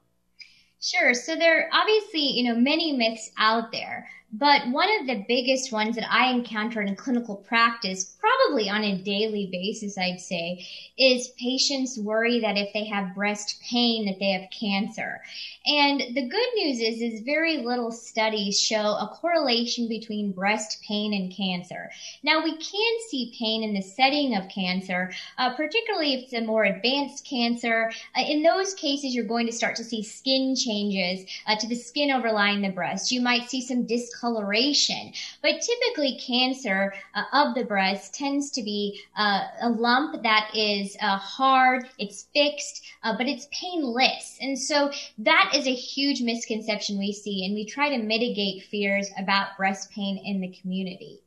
Sure. 0.82 1.14
So 1.14 1.36
there 1.36 1.62
are 1.62 1.70
obviously, 1.72 2.22
you 2.22 2.52
know, 2.52 2.60
many 2.60 2.92
myths 2.92 3.32
out 3.38 3.72
there, 3.72 4.08
but 4.38 4.68
one 4.68 4.90
of 5.00 5.08
the 5.08 5.24
biggest 5.28 5.72
ones 5.72 5.96
that 5.96 6.12
I 6.12 6.30
encounter 6.30 6.82
in 6.82 6.96
clinical 6.96 7.38
practice, 7.38 8.16
probably 8.20 8.70
on 8.70 8.84
a 8.84 8.98
daily 8.98 9.48
basis, 9.52 9.98
I'd 9.98 10.20
say, 10.20 10.66
is 10.98 11.30
patients 11.40 11.98
worry 11.98 12.40
that 12.42 12.58
if 12.58 12.74
they 12.74 12.86
have 12.86 13.16
breast 13.16 13.62
pain 13.62 14.06
that 14.08 14.20
they 14.20 14.32
have 14.32 14.50
cancer. 14.50 15.22
And 15.66 16.00
the 16.16 16.28
good 16.28 16.48
news 16.56 16.80
is, 16.80 17.02
is 17.02 17.22
very 17.22 17.58
little 17.58 17.92
studies 17.92 18.60
show 18.60 18.98
a 18.98 19.08
correlation 19.20 19.88
between 19.88 20.32
breast 20.32 20.82
pain 20.86 21.14
and 21.14 21.36
cancer. 21.36 21.90
Now 22.24 22.44
we 22.44 22.52
can 22.58 22.98
see 23.10 23.36
pain 23.40 23.64
in 23.64 23.74
the 23.74 23.82
setting 23.82 24.36
of 24.36 24.50
cancer, 24.50 25.14
uh, 25.38 25.56
particularly 25.56 26.14
if 26.14 26.24
it's 26.26 26.34
a 26.34 26.42
more 26.42 26.66
advanced 26.66 27.26
cancer. 27.26 27.92
Uh, 28.18 28.24
in 28.28 28.44
those 28.44 28.74
cases, 28.74 29.16
you're 29.16 29.26
going 29.26 29.46
to 29.46 29.54
start 29.54 29.76
to 29.78 29.84
see 29.84 30.04
skin 30.04 30.56
changes 30.56 31.26
uh, 31.48 31.56
to 31.56 31.68
the 31.68 31.76
skin 31.76 32.12
overlying 32.12 32.62
the 32.62 32.70
breast. 32.70 33.12
You 33.12 33.22
might 33.22 33.50
see 33.50 33.62
some 33.62 33.86
discoloration, 34.26 35.14
but 35.42 35.62
typically 35.62 36.20
cancer 36.20 36.94
uh, 37.14 37.24
of 37.34 37.56
the 37.56 37.64
breast 37.64 38.14
tends 38.14 38.52
to 38.52 38.64
be 38.64 39.02
uh, 39.18 39.42
a 39.62 39.70
lump 39.70 40.24
that 40.24 40.50
is 40.56 40.98
uh, 41.02 41.18
hard, 41.18 41.88
it's 41.98 42.28
fixed, 42.34 42.84
but 43.04 43.28
it's 43.28 43.48
painless. 43.52 44.38
And 44.42 44.58
so 44.58 44.92
that 45.20 45.52
is 45.56 45.68
a 45.68 45.74
huge 45.74 46.22
misconception 46.22 46.98
we 46.98 47.14
see, 47.14 47.46
and 47.46 47.54
we 47.54 47.66
try 47.66 47.90
to 47.90 48.02
mitigate 48.02 48.64
fears 48.64 49.10
about 49.18 49.58
breast 49.58 49.92
pain 49.92 50.18
in 50.24 50.42
the 50.42 50.56
community. 50.62 51.22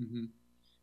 Mm-hmm. 0.00 0.24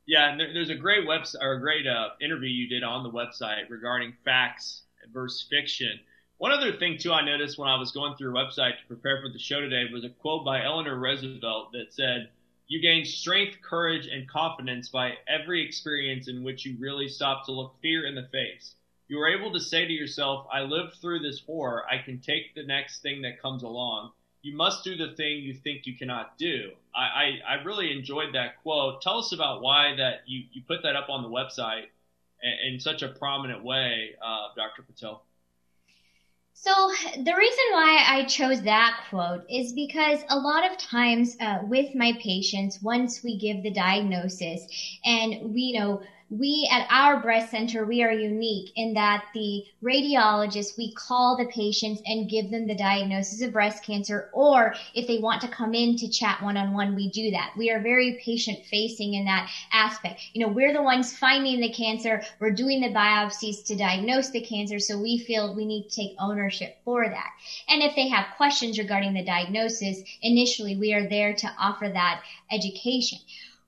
Yeah, 0.06 0.30
and 0.30 0.40
there, 0.40 0.54
there's 0.54 0.70
a 0.70 0.76
great 0.76 1.06
website 1.06 1.42
or 1.42 1.54
a 1.54 1.60
great 1.60 1.86
uh, 1.86 2.10
interview 2.22 2.50
you 2.50 2.70
did 2.70 2.84
on 2.84 3.04
the 3.04 3.10
website 3.10 3.70
regarding 3.70 4.14
facts 4.24 4.84
versus 5.14 5.46
fiction. 5.50 6.00
One 6.38 6.52
other 6.52 6.78
thing 6.78 6.98
too, 6.98 7.12
I 7.12 7.26
noticed 7.26 7.58
when 7.58 7.70
I 7.70 7.78
was 7.78 7.92
going 7.92 8.16
through 8.16 8.38
a 8.38 8.46
website 8.46 8.80
to 8.80 8.88
prepare 8.88 9.22
for 9.22 9.30
the 9.30 9.40
show 9.40 9.60
today 9.60 9.86
was 9.92 10.04
a 10.04 10.10
quote 10.10 10.46
by 10.46 10.64
Eleanor 10.64 10.98
Roosevelt 10.98 11.72
that 11.72 11.94
said, 11.94 12.30
"You 12.68 12.82
gain 12.82 13.06
strength, 13.06 13.62
courage, 13.62 14.08
and 14.08 14.30
confidence 14.30 14.90
by 14.90 15.18
every 15.28 15.66
experience 15.66 16.28
in 16.28 16.44
which 16.44 16.66
you 16.66 16.78
really 16.80 17.08
stop 17.08 17.46
to 17.46 17.52
look 17.52 17.80
fear 17.82 18.06
in 18.06 18.16
the 18.16 18.28
face." 18.28 18.76
you 19.08 19.20
are 19.20 19.28
able 19.28 19.52
to 19.54 19.60
say 19.60 19.86
to 19.86 19.94
yourself, 19.94 20.48
I 20.52 20.62
lived 20.62 20.96
through 20.96 21.20
this 21.20 21.42
horror. 21.46 21.86
I 21.90 22.04
can 22.04 22.20
take 22.20 22.56
the 22.56 22.64
next 22.64 23.02
thing 23.02 23.22
that 23.22 23.42
comes 23.42 23.64
along. 23.64 24.12
You 24.42 24.56
must 24.56 24.84
do 24.84 24.96
the 24.96 25.16
thing 25.16 25.40
you 25.40 25.54
think 25.54 25.86
you 25.86 25.98
cannot 25.98 26.38
do. 26.38 26.72
I, 26.96 27.40
I, 27.48 27.56
I 27.56 27.64
really 27.64 27.92
enjoyed 27.92 28.34
that 28.34 28.62
quote. 28.62 29.02
Tell 29.02 29.18
us 29.18 29.32
about 29.32 29.62
why 29.62 29.96
that 29.98 30.22
you, 30.26 30.44
you 30.52 30.62
put 30.68 30.84
that 30.84 30.96
up 30.96 31.10
on 31.10 31.24
the 31.24 31.30
website 31.30 31.86
in, 32.44 32.74
in 32.74 32.80
such 32.80 33.02
a 33.02 33.10
prominent 33.10 33.64
way, 33.64 34.12
uh, 34.24 34.50
Dr. 34.56 34.84
Patel. 34.84 35.24
So 36.60 36.92
the 37.24 37.36
reason 37.36 37.64
why 37.72 38.04
I 38.08 38.24
chose 38.26 38.62
that 38.64 39.00
quote 39.10 39.46
is 39.50 39.72
because 39.74 40.20
a 40.30 40.38
lot 40.38 40.66
of 40.70 40.78
times 40.78 41.36
uh, 41.40 41.60
with 41.64 41.94
my 41.96 42.14
patients, 42.20 42.82
once 42.82 43.24
we 43.24 43.38
give 43.38 43.62
the 43.64 43.70
diagnosis 43.72 44.68
and 45.06 45.36
we 45.54 45.62
you 45.62 45.80
know 45.80 46.02
we 46.30 46.68
at 46.72 46.88
our 46.90 47.22
breast 47.22 47.52
center, 47.52 47.86
we 47.86 48.04
are 48.04 48.12
unique 48.12 48.72
in 48.76 48.94
that 48.94 49.24
the 49.34 49.64
radiologists, 49.82 50.78
we 50.78 50.94
call 50.94 51.38
the 51.38 51.46
patients 51.46 52.02
and 52.06 52.30
give 52.30 52.52
them 52.52 52.68
the 52.68 52.76
diagnosis 52.76 53.42
of 53.42 53.54
breast 53.54 53.84
cancer, 53.84 54.30
or 54.34 54.76
if 54.94 55.08
they 55.08 55.20
want 55.20 55.42
to 55.42 55.48
come 55.48 55.74
in 55.74 55.96
to 55.96 56.10
chat 56.10 56.42
one 56.44 56.58
on 56.58 56.74
one, 56.74 56.96
we 56.96 57.10
do 57.10 57.32
that. 57.32 57.54
We 57.56 57.72
are 57.72 57.80
very 57.80 58.20
patient 58.24 58.66
facing 58.66 59.14
in 59.14 59.26
that 59.26 59.50
aspect. 59.72 60.22
You 60.34 60.46
know, 60.46 60.52
we're 60.52 60.74
the 60.74 60.82
ones 60.82 61.18
finding 61.18 61.62
the 61.62 61.72
cancer, 61.72 62.22
we're 62.40 62.52
doing 62.52 62.82
the 62.82 62.90
biopsies 62.90 63.64
to 63.66 63.76
diagnose 63.76 64.30
the 64.30 64.42
cancer, 64.42 64.80
so 64.80 65.00
we 65.00 65.20
feel 65.20 65.56
we 65.56 65.66
need 65.66 65.90
to 65.90 65.96
take 65.96 66.16
ownership 66.20 66.78
for 66.84 67.08
that. 67.08 67.30
And 67.70 67.82
if 67.82 67.96
they 67.96 68.10
have 68.10 68.36
questions 68.36 68.78
regarding 68.78 69.14
the 69.14 69.24
diagnosis, 69.24 70.04
initially 70.22 70.76
we 70.76 70.94
are 70.94 71.08
there 71.08 71.34
to 71.34 71.54
offer 71.58 71.90
that 71.90 72.22
education. 72.52 73.20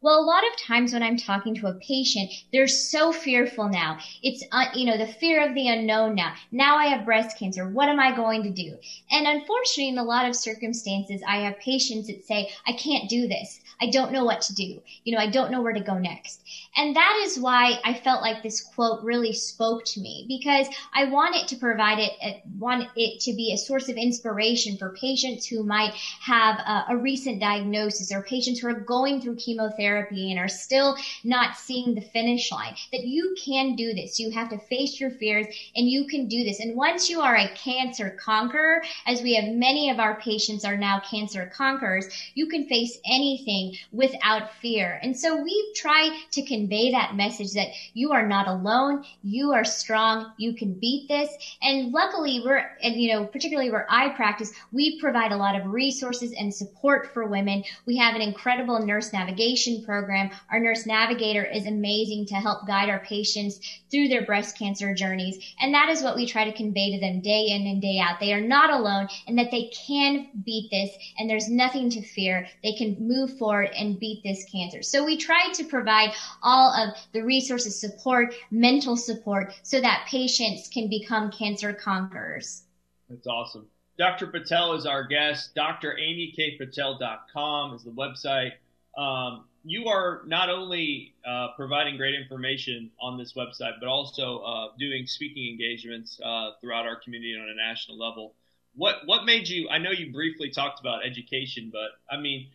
Well, 0.01 0.21
a 0.21 0.23
lot 0.23 0.47
of 0.47 0.57
times 0.57 0.93
when 0.93 1.03
I'm 1.03 1.17
talking 1.17 1.55
to 1.55 1.67
a 1.67 1.73
patient, 1.73 2.31
they're 2.53 2.69
so 2.69 3.11
fearful 3.11 3.67
now. 3.67 3.97
It's, 4.23 4.41
uh, 4.49 4.67
you 4.73 4.85
know, 4.85 4.97
the 4.97 5.11
fear 5.11 5.45
of 5.45 5.53
the 5.53 5.67
unknown 5.67 6.15
now. 6.15 6.35
Now 6.53 6.77
I 6.77 6.85
have 6.85 7.03
breast 7.03 7.37
cancer. 7.37 7.67
What 7.67 7.89
am 7.89 7.99
I 7.99 8.15
going 8.15 8.43
to 8.43 8.49
do? 8.49 8.77
And 9.11 9.27
unfortunately, 9.27 9.89
in 9.89 9.97
a 9.97 10.03
lot 10.03 10.25
of 10.25 10.37
circumstances, 10.37 11.21
I 11.27 11.39
have 11.39 11.59
patients 11.59 12.07
that 12.07 12.23
say, 12.23 12.49
I 12.65 12.71
can't 12.73 13.09
do 13.09 13.27
this. 13.27 13.59
I 13.81 13.89
don't 13.89 14.13
know 14.13 14.23
what 14.23 14.41
to 14.43 14.55
do. 14.55 14.81
You 15.03 15.15
know, 15.15 15.21
I 15.21 15.29
don't 15.29 15.51
know 15.51 15.61
where 15.61 15.73
to 15.73 15.81
go 15.81 15.97
next. 15.97 16.43
And 16.77 16.95
that 16.95 17.21
is 17.25 17.37
why 17.37 17.79
I 17.83 17.93
felt 17.93 18.21
like 18.21 18.41
this 18.41 18.61
quote 18.61 19.03
really 19.03 19.33
spoke 19.33 19.83
to 19.83 19.99
me 19.99 20.25
because 20.29 20.67
I 20.93 21.05
want 21.05 21.35
it 21.35 21.49
to 21.49 21.57
provide 21.57 21.99
it, 21.99 22.11
uh, 22.23 22.39
want 22.57 22.87
it 22.95 23.19
to 23.21 23.33
be 23.33 23.51
a 23.51 23.57
source 23.57 23.89
of 23.89 23.97
inspiration 23.97 24.77
for 24.77 24.95
patients 24.95 25.45
who 25.45 25.63
might 25.63 25.93
have 26.21 26.55
a, 26.59 26.93
a 26.93 26.97
recent 26.97 27.41
diagnosis 27.41 28.13
or 28.13 28.23
patients 28.23 28.59
who 28.59 28.69
are 28.69 28.79
going 28.79 29.19
through 29.19 29.35
chemotherapy 29.35 29.88
chemotherapy 29.89 30.31
and 30.31 30.39
are 30.39 30.47
still 30.47 30.95
not 31.23 31.57
seeing 31.57 31.95
the 31.95 32.01
finish 32.01 32.51
line, 32.51 32.75
that 32.91 33.05
you 33.05 33.35
can 33.43 33.75
do 33.75 33.93
this. 33.93 34.19
You 34.19 34.31
have 34.31 34.49
to 34.49 34.57
face 34.57 34.99
your 34.99 35.11
fears 35.11 35.47
and 35.75 35.87
you 35.87 36.07
can 36.07 36.27
do 36.27 36.43
this. 36.43 36.59
And 36.59 36.75
once 36.75 37.09
you 37.09 37.21
are 37.21 37.35
a 37.35 37.53
cancer 37.55 38.17
conqueror, 38.23 38.83
as 39.05 39.21
we 39.21 39.35
have 39.35 39.53
many 39.53 39.89
of 39.89 39.99
our 39.99 40.19
patients 40.21 40.65
are 40.65 40.77
now 40.77 41.01
cancer 41.09 41.51
conquerors, 41.55 42.07
you 42.35 42.47
can 42.47 42.67
face 42.67 42.99
anything 43.05 43.75
without 43.91 44.53
fear. 44.61 44.99
And 45.01 45.17
so 45.17 45.41
we 45.41 45.73
try 45.75 46.17
to 46.31 46.45
convey 46.45 46.91
that 46.91 47.15
message 47.15 47.53
that 47.53 47.69
you 47.93 48.11
are 48.11 48.27
not 48.27 48.47
alone. 48.47 49.05
You 49.23 49.51
are 49.53 49.65
strong. 49.65 50.31
You 50.37 50.53
can 50.53 50.73
beat 50.73 51.07
this. 51.07 51.29
And 51.61 51.91
luckily 51.91 52.41
we're, 52.43 52.65
and 52.81 52.95
you 52.95 53.13
know, 53.13 53.25
particularly 53.25 53.71
where 53.71 53.87
I 53.89 54.09
practice, 54.09 54.51
we 54.71 54.99
provide 54.99 55.31
a 55.31 55.37
lot 55.37 55.59
of 55.59 55.71
resources 55.71 56.33
and 56.37 56.53
support 56.53 57.13
for 57.13 57.27
women. 57.27 57.63
We 57.85 57.97
have 57.97 58.15
an 58.15 58.21
incredible 58.21 58.79
nurse 58.85 59.13
navigation 59.13 59.78
program. 59.79 60.29
Our 60.51 60.59
nurse 60.59 60.85
navigator 60.85 61.43
is 61.43 61.65
amazing 61.65 62.27
to 62.27 62.35
help 62.35 62.67
guide 62.67 62.89
our 62.89 62.99
patients 62.99 63.59
through 63.89 64.07
their 64.07 64.25
breast 64.25 64.57
cancer 64.57 64.93
journeys. 64.93 65.55
And 65.59 65.73
that 65.73 65.89
is 65.89 66.01
what 66.01 66.15
we 66.15 66.25
try 66.25 66.45
to 66.45 66.55
convey 66.55 66.91
to 66.91 66.99
them 66.99 67.21
day 67.21 67.47
in 67.47 67.67
and 67.67 67.81
day 67.81 67.99
out. 67.99 68.19
They 68.19 68.33
are 68.33 68.41
not 68.41 68.69
alone 68.69 69.07
and 69.27 69.37
that 69.37 69.51
they 69.51 69.71
can 69.87 70.29
beat 70.45 70.69
this 70.71 70.91
and 71.17 71.29
there's 71.29 71.49
nothing 71.49 71.89
to 71.91 72.01
fear. 72.01 72.47
They 72.63 72.73
can 72.73 72.97
move 72.99 73.37
forward 73.37 73.71
and 73.77 73.99
beat 73.99 74.23
this 74.23 74.45
cancer. 74.51 74.81
So 74.81 75.05
we 75.05 75.17
try 75.17 75.51
to 75.53 75.63
provide 75.65 76.11
all 76.41 76.73
of 76.73 76.95
the 77.13 77.23
resources, 77.23 77.79
support, 77.79 78.33
mental 78.51 78.97
support 78.97 79.53
so 79.63 79.79
that 79.81 80.07
patients 80.09 80.67
can 80.67 80.89
become 80.89 81.31
cancer 81.31 81.73
conquerors. 81.73 82.63
That's 83.09 83.27
awesome. 83.27 83.67
Dr. 83.99 84.27
Patel 84.27 84.73
is 84.73 84.85
our 84.85 85.03
guest. 85.03 85.53
DrAmyKPatel.com 85.55 87.73
is 87.73 87.83
the 87.83 87.91
website. 87.91 88.53
Um, 88.97 89.43
you 89.63 89.87
are 89.87 90.21
not 90.25 90.49
only 90.49 91.13
uh, 91.27 91.49
providing 91.55 91.97
great 91.97 92.15
information 92.15 92.91
on 93.01 93.17
this 93.17 93.33
website, 93.33 93.73
but 93.79 93.87
also 93.87 94.39
uh, 94.39 94.67
doing 94.77 95.05
speaking 95.05 95.49
engagements 95.49 96.19
uh, 96.23 96.51
throughout 96.61 96.85
our 96.85 96.99
community 96.99 97.35
on 97.35 97.47
a 97.49 97.55
national 97.55 97.97
level. 97.97 98.33
What 98.75 98.97
what 99.05 99.25
made 99.25 99.47
you? 99.47 99.67
I 99.69 99.77
know 99.77 99.91
you 99.91 100.13
briefly 100.13 100.49
talked 100.49 100.79
about 100.79 101.05
education, 101.05 101.71
but 101.71 101.89
I 102.09 102.19
mean, 102.19 102.47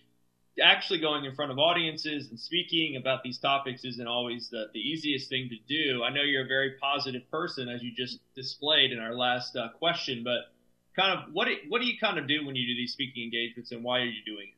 actually 0.63 1.01
going 1.01 1.25
in 1.25 1.35
front 1.35 1.51
of 1.51 1.59
audiences 1.59 2.31
and 2.31 2.39
speaking 2.39 2.97
about 2.97 3.23
these 3.23 3.39
topics 3.39 3.85
isn't 3.85 4.07
always 4.07 4.49
the, 4.49 4.67
the 4.73 4.81
easiest 4.81 5.29
thing 5.29 5.51
to 5.51 5.57
do. 5.69 6.03
I 6.05 6.11
know 6.11 6.23
you're 6.23 6.45
a 6.45 6.49
very 6.49 6.75
positive 6.81 7.29
person, 7.31 7.69
as 7.69 7.83
you 7.83 7.93
just 7.93 8.21
displayed 8.35 8.93
in 8.93 8.99
our 8.99 9.15
last 9.15 9.57
uh, 9.57 9.69
question, 9.79 10.23
but 10.25 10.53
kind 10.97 11.19
of 11.19 11.35
what 11.35 11.49
what 11.69 11.81
do 11.81 11.87
you 11.87 11.99
kind 11.99 12.19
of 12.19 12.27
do 12.27 12.47
when 12.47 12.57
you 12.57 12.67
do 12.67 12.75
these 12.75 12.93
speaking 12.93 13.25
engagements, 13.25 13.73
and 13.73 13.85
why 13.85 14.01
are 14.01 14.07
you 14.07 14.25
doing? 14.25 14.54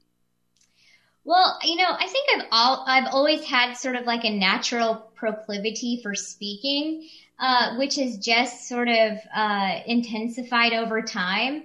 Well, 1.27 1.59
you 1.65 1.77
know, 1.77 1.91
I 1.91 2.07
think 2.07 2.29
I've 2.37 2.47
all 2.53 2.85
I've 2.87 3.09
always 3.13 3.45
had 3.45 3.75
sort 3.75 3.97
of 3.97 4.07
like 4.07 4.25
a 4.25 4.31
natural 4.31 5.11
proclivity 5.17 6.01
for 6.03 6.15
speaking, 6.15 7.09
uh, 7.41 7.75
which 7.77 7.97
has 7.97 8.17
just 8.19 8.69
sort 8.69 8.89
of 8.89 9.19
uh, 9.35 9.81
intensified 9.87 10.73
over 10.73 11.03
time. 11.03 11.65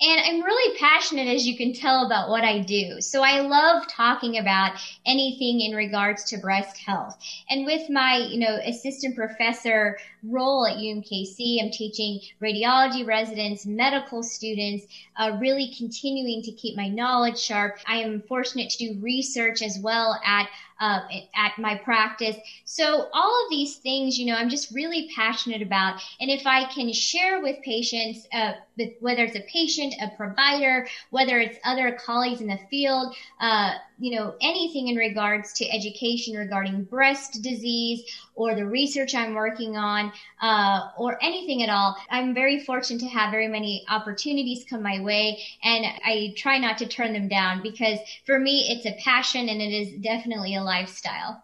And 0.00 0.20
I'm 0.20 0.42
really 0.42 0.78
passionate, 0.78 1.26
as 1.26 1.44
you 1.44 1.56
can 1.56 1.72
tell, 1.72 2.06
about 2.06 2.28
what 2.28 2.44
I 2.44 2.60
do. 2.60 3.00
So 3.00 3.20
I 3.22 3.40
love 3.40 3.88
talking 3.88 4.38
about 4.38 4.78
anything 5.04 5.60
in 5.60 5.74
regards 5.74 6.22
to 6.24 6.38
breast 6.38 6.78
health. 6.78 7.18
And 7.50 7.66
with 7.66 7.90
my, 7.90 8.16
you 8.16 8.38
know, 8.38 8.60
assistant 8.64 9.16
professor 9.16 9.98
role 10.22 10.66
at 10.66 10.76
UMKC, 10.76 11.60
I'm 11.60 11.70
teaching 11.70 12.20
radiology 12.40 13.04
residents, 13.04 13.66
medical 13.66 14.22
students, 14.22 14.86
uh, 15.16 15.36
really 15.40 15.74
continuing 15.76 16.42
to 16.42 16.52
keep 16.52 16.76
my 16.76 16.88
knowledge 16.88 17.38
sharp. 17.38 17.78
I 17.86 17.96
am 17.96 18.22
fortunate 18.22 18.70
to 18.70 18.78
do 18.78 19.00
research 19.00 19.62
as 19.62 19.80
well 19.80 20.20
at 20.24 20.48
uh, 20.80 21.00
at 21.34 21.52
my 21.58 21.74
practice. 21.74 22.36
So 22.64 23.08
all 23.12 23.44
of 23.44 23.50
these 23.50 23.76
things, 23.76 24.18
you 24.18 24.26
know, 24.26 24.34
I'm 24.34 24.48
just 24.48 24.70
really 24.70 25.08
passionate 25.14 25.62
about. 25.62 26.00
And 26.20 26.30
if 26.30 26.46
I 26.46 26.64
can 26.64 26.92
share 26.92 27.40
with 27.40 27.56
patients, 27.64 28.26
uh, 28.32 28.52
with, 28.76 28.90
whether 29.00 29.24
it's 29.24 29.36
a 29.36 29.44
patient, 29.52 29.94
a 30.00 30.08
provider, 30.16 30.86
whether 31.10 31.38
it's 31.38 31.58
other 31.64 31.98
colleagues 32.04 32.40
in 32.40 32.46
the 32.46 32.60
field, 32.70 33.14
uh, 33.40 33.72
you 33.98 34.16
know, 34.16 34.34
anything 34.40 34.88
in 34.88 34.96
regards 34.96 35.52
to 35.54 35.68
education 35.68 36.36
regarding 36.36 36.84
breast 36.84 37.42
disease 37.42 38.02
or 38.34 38.54
the 38.54 38.64
research 38.64 39.14
I'm 39.14 39.34
working 39.34 39.76
on, 39.76 40.12
uh, 40.40 40.88
or 40.96 41.18
anything 41.22 41.62
at 41.62 41.68
all. 41.68 41.96
I'm 42.10 42.34
very 42.34 42.64
fortunate 42.64 43.00
to 43.00 43.08
have 43.08 43.30
very 43.30 43.48
many 43.48 43.84
opportunities 43.88 44.64
come 44.68 44.82
my 44.82 45.00
way, 45.00 45.42
and 45.62 45.84
I 45.84 46.34
try 46.36 46.58
not 46.58 46.78
to 46.78 46.86
turn 46.86 47.12
them 47.12 47.28
down 47.28 47.62
because 47.62 47.98
for 48.24 48.38
me, 48.38 48.66
it's 48.70 48.86
a 48.86 49.02
passion 49.02 49.48
and 49.48 49.60
it 49.60 49.72
is 49.72 50.00
definitely 50.00 50.54
a 50.54 50.62
lifestyle. 50.62 51.42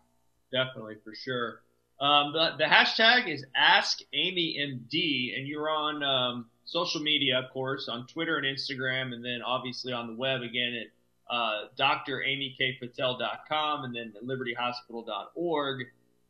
Definitely, 0.53 0.97
for 1.03 1.15
sure. 1.15 1.61
Um, 2.01 2.33
the, 2.33 2.51
the 2.59 2.65
hashtag 2.65 3.29
is 3.29 3.45
AskAmyMD, 3.57 5.37
and 5.37 5.47
you're 5.47 5.71
on 5.71 6.03
um, 6.03 6.47
social 6.65 7.01
media, 7.01 7.39
of 7.39 7.51
course, 7.53 7.89
on 7.89 8.07
Twitter 8.07 8.37
and 8.37 8.47
Instagram, 8.47 9.13
and 9.13 9.25
then 9.25 9.41
obviously 9.45 9.93
on 9.93 10.07
the 10.09 10.15
web 10.15 10.43
again 10.43 10.75
at 10.81 10.89
uh, 11.31 11.67
DrAmyKPatel.com 11.79 13.85
and 13.85 13.95
then 13.95 14.13
LibertyHospital.org. 14.25 15.87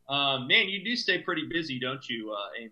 Um, 0.07 0.47
man, 0.47 0.69
you 0.69 0.83
do 0.83 0.95
stay 0.95 1.17
pretty 1.19 1.47
busy, 1.49 1.79
don't 1.79 2.07
you, 2.07 2.31
uh, 2.31 2.59
Amy? 2.59 2.69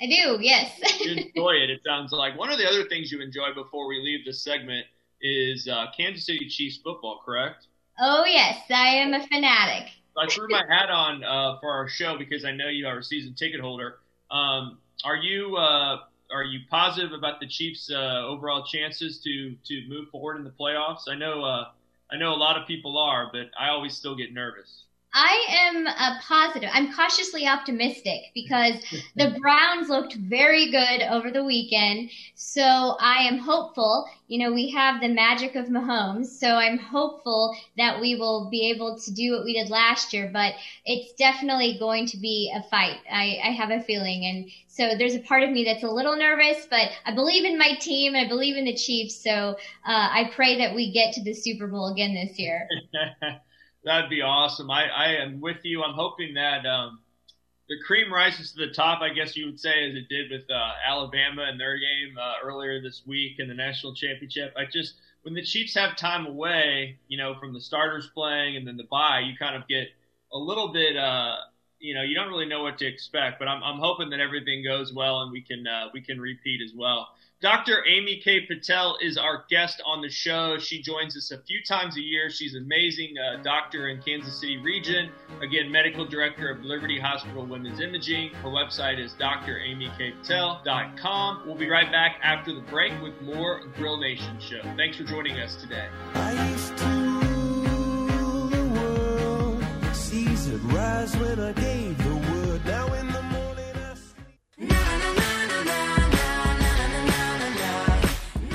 I 0.00 0.06
do, 0.06 0.38
yes. 0.42 0.72
you 1.00 1.12
enjoy 1.12 1.52
it, 1.52 1.70
it 1.70 1.80
sounds 1.86 2.10
like. 2.12 2.36
One 2.38 2.50
of 2.50 2.58
the 2.58 2.68
other 2.68 2.84
things 2.88 3.10
you 3.10 3.22
enjoy 3.22 3.54
before 3.54 3.88
we 3.88 3.98
leave 4.00 4.26
this 4.26 4.42
segment 4.42 4.84
is 5.22 5.66
uh, 5.68 5.86
Kansas 5.96 6.26
City 6.26 6.46
Chiefs 6.48 6.78
football, 6.84 7.22
correct? 7.24 7.68
Oh, 7.98 8.26
yes, 8.26 8.60
I 8.68 8.88
am 8.88 9.14
a 9.14 9.26
fanatic. 9.26 9.88
I 10.18 10.26
threw 10.28 10.48
my 10.48 10.62
hat 10.68 10.90
on 10.90 11.24
uh, 11.24 11.58
for 11.60 11.70
our 11.70 11.88
show 11.88 12.18
because 12.18 12.44
I 12.44 12.50
know 12.50 12.68
you 12.68 12.86
are 12.86 12.98
a 12.98 13.02
season 13.02 13.32
ticket 13.34 13.60
holder. 13.60 14.00
Um, 14.30 14.78
are 15.04 15.16
you 15.16 15.56
uh, 15.56 16.00
are 16.32 16.44
you 16.44 16.60
positive 16.70 17.12
about 17.12 17.40
the 17.40 17.46
Chiefs' 17.46 17.90
uh, 17.90 18.24
overall 18.26 18.64
chances 18.64 19.18
to 19.22 19.54
to 19.66 19.88
move 19.88 20.08
forward 20.10 20.36
in 20.36 20.44
the 20.44 20.50
playoffs? 20.50 21.08
I 21.08 21.14
know 21.14 21.44
uh, 21.44 21.70
I 22.10 22.16
know 22.16 22.32
a 22.32 22.36
lot 22.36 22.60
of 22.60 22.66
people 22.66 22.98
are, 22.98 23.28
but 23.32 23.50
I 23.58 23.68
always 23.68 23.96
still 23.96 24.16
get 24.16 24.32
nervous. 24.32 24.85
I 25.18 25.46
am 25.48 25.86
a 25.86 26.20
positive. 26.28 26.68
I'm 26.74 26.92
cautiously 26.92 27.46
optimistic 27.46 28.20
because 28.34 28.74
the 29.16 29.34
Browns 29.40 29.88
looked 29.88 30.14
very 30.16 30.70
good 30.70 31.00
over 31.08 31.30
the 31.30 31.42
weekend. 31.42 32.10
So 32.34 32.62
I 33.00 33.22
am 33.22 33.38
hopeful. 33.38 34.06
You 34.28 34.44
know, 34.44 34.52
we 34.52 34.68
have 34.72 35.00
the 35.00 35.08
magic 35.08 35.54
of 35.54 35.68
Mahomes. 35.68 36.26
So 36.26 36.56
I'm 36.56 36.76
hopeful 36.76 37.56
that 37.78 37.98
we 37.98 38.16
will 38.16 38.50
be 38.50 38.70
able 38.70 38.98
to 38.98 39.10
do 39.10 39.32
what 39.32 39.44
we 39.44 39.54
did 39.54 39.70
last 39.70 40.12
year, 40.12 40.28
but 40.30 40.52
it's 40.84 41.14
definitely 41.14 41.78
going 41.78 42.06
to 42.08 42.18
be 42.18 42.52
a 42.54 42.62
fight. 42.68 42.98
I, 43.10 43.38
I 43.42 43.50
have 43.52 43.70
a 43.70 43.82
feeling. 43.82 44.26
And 44.26 44.50
so 44.68 44.98
there's 44.98 45.14
a 45.14 45.20
part 45.20 45.42
of 45.44 45.50
me 45.50 45.64
that's 45.64 45.82
a 45.82 45.88
little 45.88 46.16
nervous, 46.16 46.66
but 46.68 46.90
I 47.06 47.14
believe 47.14 47.46
in 47.46 47.56
my 47.56 47.72
team. 47.80 48.14
I 48.14 48.28
believe 48.28 48.58
in 48.58 48.66
the 48.66 48.76
Chiefs. 48.76 49.22
So 49.22 49.30
uh, 49.30 49.54
I 49.86 50.30
pray 50.34 50.58
that 50.58 50.74
we 50.74 50.92
get 50.92 51.14
to 51.14 51.22
the 51.22 51.32
Super 51.32 51.68
Bowl 51.68 51.90
again 51.90 52.12
this 52.12 52.38
year. 52.38 52.68
That'd 53.86 54.10
be 54.10 54.20
awesome. 54.20 54.68
I, 54.68 54.88
I 54.88 55.06
am 55.22 55.40
with 55.40 55.58
you. 55.62 55.84
I'm 55.84 55.94
hoping 55.94 56.34
that 56.34 56.66
um, 56.66 56.98
the 57.68 57.76
cream 57.86 58.12
rises 58.12 58.50
to 58.50 58.66
the 58.66 58.72
top, 58.72 59.00
I 59.00 59.10
guess 59.10 59.36
you 59.36 59.46
would 59.46 59.60
say, 59.60 59.88
as 59.88 59.94
it 59.94 60.08
did 60.08 60.28
with 60.28 60.50
uh, 60.50 60.72
Alabama 60.84 61.48
in 61.52 61.56
their 61.56 61.78
game 61.78 62.18
uh, 62.20 62.34
earlier 62.44 62.82
this 62.82 63.02
week 63.06 63.38
in 63.38 63.46
the 63.46 63.54
national 63.54 63.94
championship. 63.94 64.52
I 64.58 64.64
just 64.64 64.94
when 65.22 65.34
the 65.34 65.42
Chiefs 65.42 65.74
have 65.76 65.96
time 65.96 66.26
away, 66.26 66.98
you 67.06 67.16
know, 67.16 67.36
from 67.38 67.54
the 67.54 67.60
starters 67.60 68.10
playing 68.12 68.56
and 68.56 68.66
then 68.66 68.76
the 68.76 68.88
bye, 68.90 69.20
you 69.20 69.36
kind 69.38 69.54
of 69.54 69.68
get 69.68 69.86
a 70.32 70.38
little 70.38 70.72
bit, 70.72 70.96
uh, 70.96 71.36
you 71.78 71.94
know, 71.94 72.02
you 72.02 72.16
don't 72.16 72.28
really 72.28 72.46
know 72.46 72.64
what 72.64 72.78
to 72.78 72.86
expect. 72.86 73.38
But 73.38 73.46
I'm, 73.46 73.62
I'm 73.62 73.78
hoping 73.78 74.10
that 74.10 74.18
everything 74.18 74.64
goes 74.64 74.92
well 74.92 75.22
and 75.22 75.30
we 75.30 75.42
can 75.42 75.64
uh, 75.64 75.90
we 75.94 76.00
can 76.00 76.20
repeat 76.20 76.60
as 76.60 76.72
well. 76.76 77.06
Dr. 77.46 77.86
Amy 77.86 78.18
K. 78.24 78.40
Patel 78.40 78.98
is 79.00 79.16
our 79.16 79.44
guest 79.48 79.80
on 79.86 80.02
the 80.02 80.10
show. 80.10 80.58
She 80.58 80.82
joins 80.82 81.16
us 81.16 81.30
a 81.30 81.38
few 81.38 81.62
times 81.62 81.96
a 81.96 82.00
year. 82.00 82.28
She's 82.28 82.56
an 82.56 82.64
amazing 82.64 83.14
uh, 83.16 83.40
doctor 83.44 83.86
in 83.86 84.02
Kansas 84.02 84.40
City 84.40 84.56
region. 84.56 85.10
Again, 85.40 85.70
medical 85.70 86.04
director 86.04 86.50
of 86.50 86.64
Liberty 86.64 86.98
Hospital 86.98 87.46
Women's 87.46 87.78
Imaging. 87.78 88.30
Her 88.42 88.48
website 88.48 88.98
is 88.98 89.12
dramykpatel.com. 89.12 91.42
We'll 91.46 91.54
be 91.54 91.68
right 91.68 91.92
back 91.92 92.16
after 92.20 92.52
the 92.52 92.62
break 92.62 93.00
with 93.00 93.14
more 93.22 93.60
Grill 93.76 93.98
Nation 93.98 94.40
show. 94.40 94.62
Thanks 94.76 94.96
for 94.96 95.04
joining 95.04 95.38
us 95.38 95.54
today. 95.54 95.86
I 96.14 96.32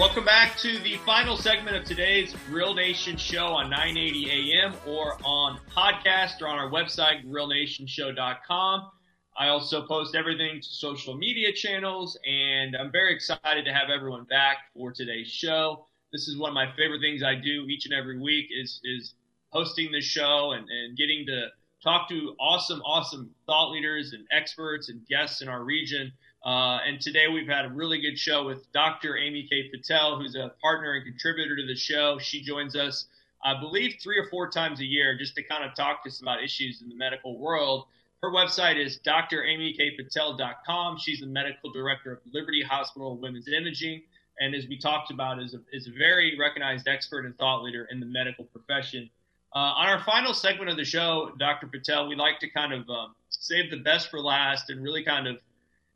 Welcome 0.02 0.26
back 0.26 0.58
to 0.58 0.80
the 0.80 0.98
final 1.06 1.38
segment 1.38 1.78
of 1.78 1.84
today's 1.84 2.36
Grill 2.48 2.74
Nation 2.74 3.18
show 3.18 3.46
on 3.46 3.70
980 3.70 4.52
AM 4.52 4.74
or 4.88 5.16
on 5.24 5.60
podcast 5.70 6.42
or 6.42 6.48
on 6.48 6.58
our 6.58 6.72
website, 6.72 7.24
grillnationshow.com. 7.30 8.90
I 9.38 9.50
also 9.50 9.86
post 9.86 10.16
everything 10.16 10.60
to 10.60 10.68
social 10.68 11.16
media 11.16 11.54
channels, 11.54 12.18
and 12.26 12.76
I'm 12.76 12.92
very 12.92 13.14
excited 13.14 13.64
to 13.64 13.72
have 13.72 13.92
everyone 13.96 14.24
back 14.24 14.58
for 14.74 14.92
today's 14.92 15.28
show. 15.28 15.86
This 16.12 16.28
is 16.28 16.36
one 16.36 16.50
of 16.50 16.56
my 16.56 16.76
favorite 16.76 17.02
things 17.02 17.22
I 17.22 17.36
do 17.36 17.68
each 17.70 17.86
and 17.86 17.94
every 17.94 18.20
week 18.20 18.48
is 18.50 18.82
is 18.84 19.14
hosting 19.50 19.92
this 19.92 20.06
show 20.06 20.54
and, 20.54 20.68
and 20.68 20.98
getting 20.98 21.28
to 21.28 21.50
talk 21.84 22.10
to 22.10 22.36
awesome, 22.40 22.82
awesome 22.82 23.30
thought 23.46 23.70
leaders 23.70 24.14
and 24.14 24.26
experts 24.32 24.90
and 24.90 25.06
guests 25.06 25.44
in 25.44 25.48
our 25.48 25.64
region. 25.64 26.12
Uh, 26.44 26.80
and 26.88 27.00
today 27.00 27.28
we've 27.28 27.48
had 27.48 27.66
a 27.66 27.70
really 27.70 28.02
good 28.02 28.18
show 28.18 28.46
with 28.46 28.72
Dr. 28.72 29.16
Amy 29.18 29.48
K. 29.50 29.70
Patel, 29.70 30.18
who's 30.18 30.36
a 30.36 30.54
partner 30.62 30.94
and 30.94 31.06
contributor 31.06 31.56
to 31.56 31.68
the 31.68 31.76
show. 31.76 32.18
She 32.20 32.42
joins 32.42 32.76
us, 32.76 33.06
I 33.44 33.60
believe, 33.60 33.98
three 34.02 34.18
or 34.18 34.28
four 34.30 34.50
times 34.50 34.80
a 34.80 34.86
year 34.86 35.16
just 35.18 35.36
to 35.36 35.44
kind 35.44 35.64
of 35.64 35.76
talk 35.76 36.04
to 36.04 36.10
us 36.10 36.20
about 36.22 36.44
issues 36.44 36.82
in 36.82 36.90
the 36.90 36.96
medical 36.96 37.38
world. 37.38 37.86
Her 38.24 38.32
website 38.32 38.84
is 38.84 39.00
dramykpatel.com. 39.06 40.98
She's 40.98 41.20
the 41.20 41.28
medical 41.28 41.72
director 41.72 42.14
of 42.14 42.20
Liberty 42.32 42.64
Hospital 42.64 43.18
Women's 43.18 43.48
Imaging. 43.48 44.02
And 44.40 44.56
as 44.56 44.68
we 44.68 44.80
talked 44.80 45.12
about, 45.12 45.40
is 45.42 45.54
a, 45.54 45.60
is 45.72 45.88
a 45.88 45.92
very 45.92 46.38
recognized 46.40 46.88
expert 46.88 47.26
and 47.26 47.38
thought 47.38 47.62
leader 47.62 47.88
in 47.92 48.00
the 48.00 48.06
medical 48.08 48.46
profession. 48.46 49.10
Uh, 49.54 49.60
on 49.60 49.88
our 49.90 50.04
final 50.04 50.34
segment 50.34 50.72
of 50.72 50.78
the 50.78 50.86
show, 50.86 51.32
Dr. 51.38 51.68
Patel, 51.68 52.08
we 52.08 52.16
like 52.16 52.40
to 52.40 52.50
kind 52.50 52.74
of 52.74 52.90
um, 52.90 53.14
save 53.30 53.70
the 53.70 53.78
best 53.78 54.10
for 54.10 54.20
last 54.20 54.70
and 54.70 54.82
really 54.82 55.04
kind 55.04 55.28
of 55.28 55.38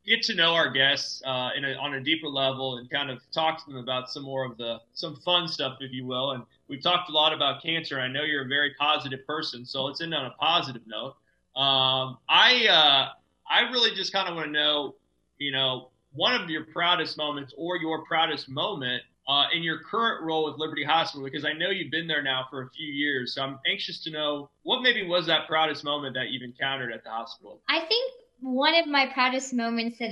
get 0.06 0.24
to 0.24 0.36
know 0.36 0.54
our 0.54 0.70
guests 0.70 1.22
uh, 1.26 1.50
a, 1.56 1.76
on 1.76 1.96
a 1.96 2.02
deeper 2.02 2.28
level 2.28 2.78
and 2.78 2.90
kind 2.90 3.10
of 3.10 3.20
talk 3.32 3.64
to 3.66 3.72
them 3.72 3.80
about 3.80 4.10
some 4.10 4.24
more 4.24 4.46
of 4.46 4.58
the 4.58 4.78
some 4.94 5.16
fun 5.18 5.48
stuff, 5.48 5.78
if 5.80 5.92
you 5.92 6.06
will. 6.06 6.32
And 6.32 6.44
we've 6.68 6.82
talked 6.82 7.10
a 7.10 7.14
lot 7.14 7.34
about 7.34 7.62
cancer. 7.62 8.00
I 8.00 8.08
know 8.08 8.24
you're 8.24 8.46
a 8.46 8.48
very 8.48 8.74
positive 8.80 9.26
person, 9.26 9.66
so 9.66 9.84
let's 9.84 10.02
end 10.02 10.14
on 10.14 10.26
a 10.26 10.32
positive 10.40 10.84
note. 10.86 11.16
Um, 11.60 12.18
I 12.30 12.68
uh, 12.70 13.10
I 13.50 13.72
really 13.72 13.96
just 13.96 14.14
kind 14.14 14.28
of 14.28 14.36
want 14.36 14.48
to 14.48 14.52
know, 14.52 14.96
you 15.38 15.52
know, 15.52 15.90
one 16.14 16.40
of 16.40 16.50
your 16.50 16.66
proudest 16.66 17.18
moments 17.18 17.54
or 17.58 17.78
your 17.78 18.06
proudest 18.06 18.50
moment 18.50 19.04
uh, 19.28 19.46
in 19.54 19.64
your 19.64 19.80
current 19.80 20.24
role 20.24 20.46
with 20.46 20.60
Liberty 20.60 20.84
Hospital, 20.84 21.24
because 21.24 21.46
I 21.46 21.54
know 21.54 21.70
you've 21.70 21.92
been 21.92 22.08
there 22.08 22.22
now 22.22 22.46
for 22.50 22.64
a 22.64 22.70
few 22.70 22.88
years. 22.88 23.34
So 23.34 23.42
I'm 23.42 23.60
anxious 23.68 24.04
to 24.04 24.12
know 24.12 24.50
what 24.64 24.82
maybe 24.82 25.06
was 25.08 25.26
that 25.28 25.48
proudest 25.48 25.84
moment 25.84 26.14
that 26.16 26.30
you've 26.30 26.44
encountered 26.44 26.92
at 26.94 27.04
the 27.04 27.10
hospital. 27.10 27.60
I 27.68 27.80
think 27.80 28.14
one 28.40 28.76
of 28.76 28.88
my 28.88 29.08
proudest 29.08 29.54
moments 29.54 30.00
that 30.00 30.12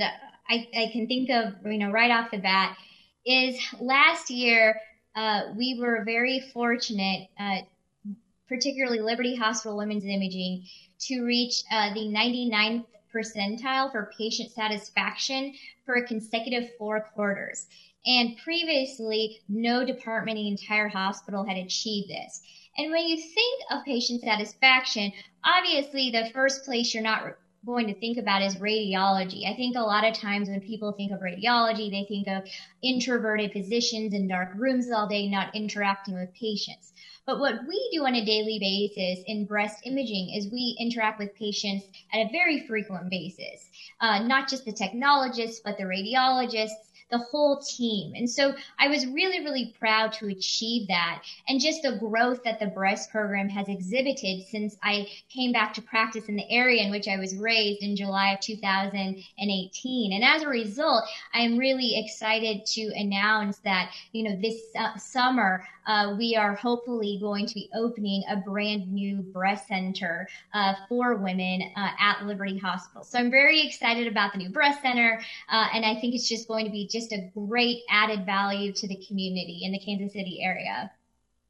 I, 0.50 0.68
I 0.76 0.90
can 0.92 1.08
think 1.08 1.30
of, 1.30 1.54
you 1.66 1.78
know, 1.78 1.92
right 1.92 2.12
off 2.12 2.32
the 2.32 2.38
bat 2.38 2.78
is 3.26 3.60
last 3.80 4.30
year. 4.30 4.80
Uh, 5.16 5.54
we 5.56 5.78
were 5.80 6.04
very 6.04 6.40
fortunate, 6.54 7.30
uh, 7.40 7.58
particularly 8.48 9.00
Liberty 9.00 9.36
Hospital 9.36 9.78
Women's 9.78 10.06
Imaging, 10.06 10.66
to 11.00 11.22
reach 11.22 11.64
uh, 11.72 11.94
the 11.94 12.02
99th 12.02 12.86
percentile 13.14 13.92
for 13.92 14.12
patient 14.18 14.52
satisfaction 14.52 15.54
for 15.86 15.96
a 15.96 16.08
consecutive 16.08 16.70
four 16.78 17.02
quarters. 17.14 17.68
And 18.06 18.36
previously, 18.44 19.40
no 19.48 19.86
department 19.86 20.38
in 20.38 20.46
the 20.46 20.52
entire 20.52 20.90
hospital 20.90 21.46
had 21.46 21.58
achieved 21.58 22.10
this. 22.10 22.42
And 22.78 22.92
when 22.92 23.06
you 23.06 23.18
think 23.18 23.64
of 23.70 23.86
patient 23.86 24.22
satisfaction, 24.22 25.14
obviously 25.44 26.10
the 26.10 26.32
first 26.34 26.66
place 26.66 26.94
you're 26.94 27.04
not 27.04 27.38
going 27.66 27.88
to 27.88 27.94
think 27.94 28.18
about 28.18 28.42
is 28.42 28.56
radiology. 28.56 29.50
I 29.50 29.56
think 29.56 29.76
a 29.76 29.82
lot 29.82 30.06
of 30.06 30.14
times 30.14 30.50
when 30.50 30.62
people 30.62 30.92
think 30.92 31.12
of 31.12 31.20
radiology, 31.20 31.90
they 31.90 32.06
think 32.08 32.28
of 32.28 32.50
introverted 32.82 33.52
physicians 33.52 34.14
in 34.14 34.28
dark 34.28 34.50
rooms 34.56 34.92
all 34.92 35.08
day, 35.08 35.28
not 35.30 35.56
interacting 35.56 36.16
with 36.16 36.34
patients. 36.34 36.94
But 37.26 37.40
what 37.40 37.66
we 37.68 37.90
do 37.94 38.06
on 38.06 38.16
a 38.16 38.26
daily 38.26 38.60
basis 38.60 39.24
in 39.28 39.46
breast 39.46 39.80
imaging 39.86 40.34
is 40.36 40.52
we 40.52 40.76
interact 40.78 41.20
with 41.20 41.36
patients 41.36 41.86
at 42.12 42.20
a 42.20 42.30
very 42.32 42.68
frequent 42.68 43.10
basis, 43.10 43.70
uh, 44.02 44.20
not 44.20 44.50
just 44.50 44.66
the 44.66 44.74
technologists, 44.74 45.62
but 45.64 45.78
the 45.78 45.84
radiologists, 45.84 46.92
the 47.12 47.18
whole 47.18 47.60
team. 47.60 48.14
And 48.16 48.30
so 48.30 48.54
I 48.80 48.88
was 48.88 49.06
really, 49.06 49.40
really 49.40 49.74
proud 49.80 50.14
to 50.14 50.28
achieve 50.28 50.88
that 50.88 51.24
and 51.48 51.60
just 51.60 51.82
the 51.82 51.98
growth 51.98 52.44
that 52.44 52.60
the 52.60 52.68
breast 52.68 53.12
program 53.12 53.50
has 53.50 53.68
exhibited 53.68 54.46
since 54.48 54.78
I 54.84 55.08
came 55.30 55.52
back 55.52 55.74
to 55.76 55.82
practice 55.82 56.26
in 56.26 56.36
the 56.36 56.50
area 56.50 56.84
in 56.84 56.92
which 56.92 57.08
I 57.08 57.18
was 57.18 57.36
raised 57.36 57.82
in 57.82 57.96
July 57.96 58.34
of 58.34 58.40
2018. 58.40 60.14
And 60.14 60.24
as 60.24 60.42
a 60.44 60.48
result, 60.48 61.04
I'm 61.34 61.58
really 61.58 62.00
excited 62.00 62.66
to 62.68 62.92
announce 62.96 63.58
that, 63.60 63.92
you 64.12 64.24
know, 64.24 64.36
this 64.36 64.62
uh, 64.78 64.98
summer, 64.98 65.66
uh, 65.86 66.16
we 66.18 66.36
are 66.36 66.56
hopefully 66.56 67.18
going 67.22 67.46
to 67.46 67.54
be 67.54 67.70
opening 67.76 68.24
a 68.30 68.38
brand 68.38 68.92
new 68.92 69.18
breast 69.18 69.68
center 69.68 70.28
uh, 70.54 70.74
for 70.88 71.16
women 71.16 71.62
uh, 71.76 71.90
at 72.00 72.26
Liberty 72.26 72.58
Hospital. 72.58 73.04
So 73.04 73.20
I'm 73.20 73.32
very 73.32 73.66
excited 73.66 74.08
about 74.08 74.34
the 74.34 74.40
new 74.40 74.50
breast 74.50 74.82
center, 74.82 75.22
uh, 75.50 75.68
and 75.74 75.86
I 75.86 76.00
think 76.00 76.16
it's 76.16 76.28
just 76.28 76.48
going 76.48 76.66
to 76.66 76.72
be 76.72 76.88
just 76.88 77.12
a 77.12 77.30
great 77.34 77.82
added 77.90 78.26
value 78.26 78.72
to 78.74 78.88
the 78.88 78.98
community 79.08 79.62
in 79.64 79.72
the 79.72 79.80
Kansas 79.80 80.14
City 80.14 80.40
area. 80.42 80.92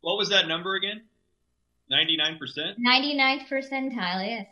What 0.01 0.17
was 0.17 0.29
that 0.29 0.47
number 0.47 0.75
again? 0.75 1.01
99%? 1.91 2.39
99th 2.79 3.47
percentile, 3.47 4.25
yes. 4.25 4.47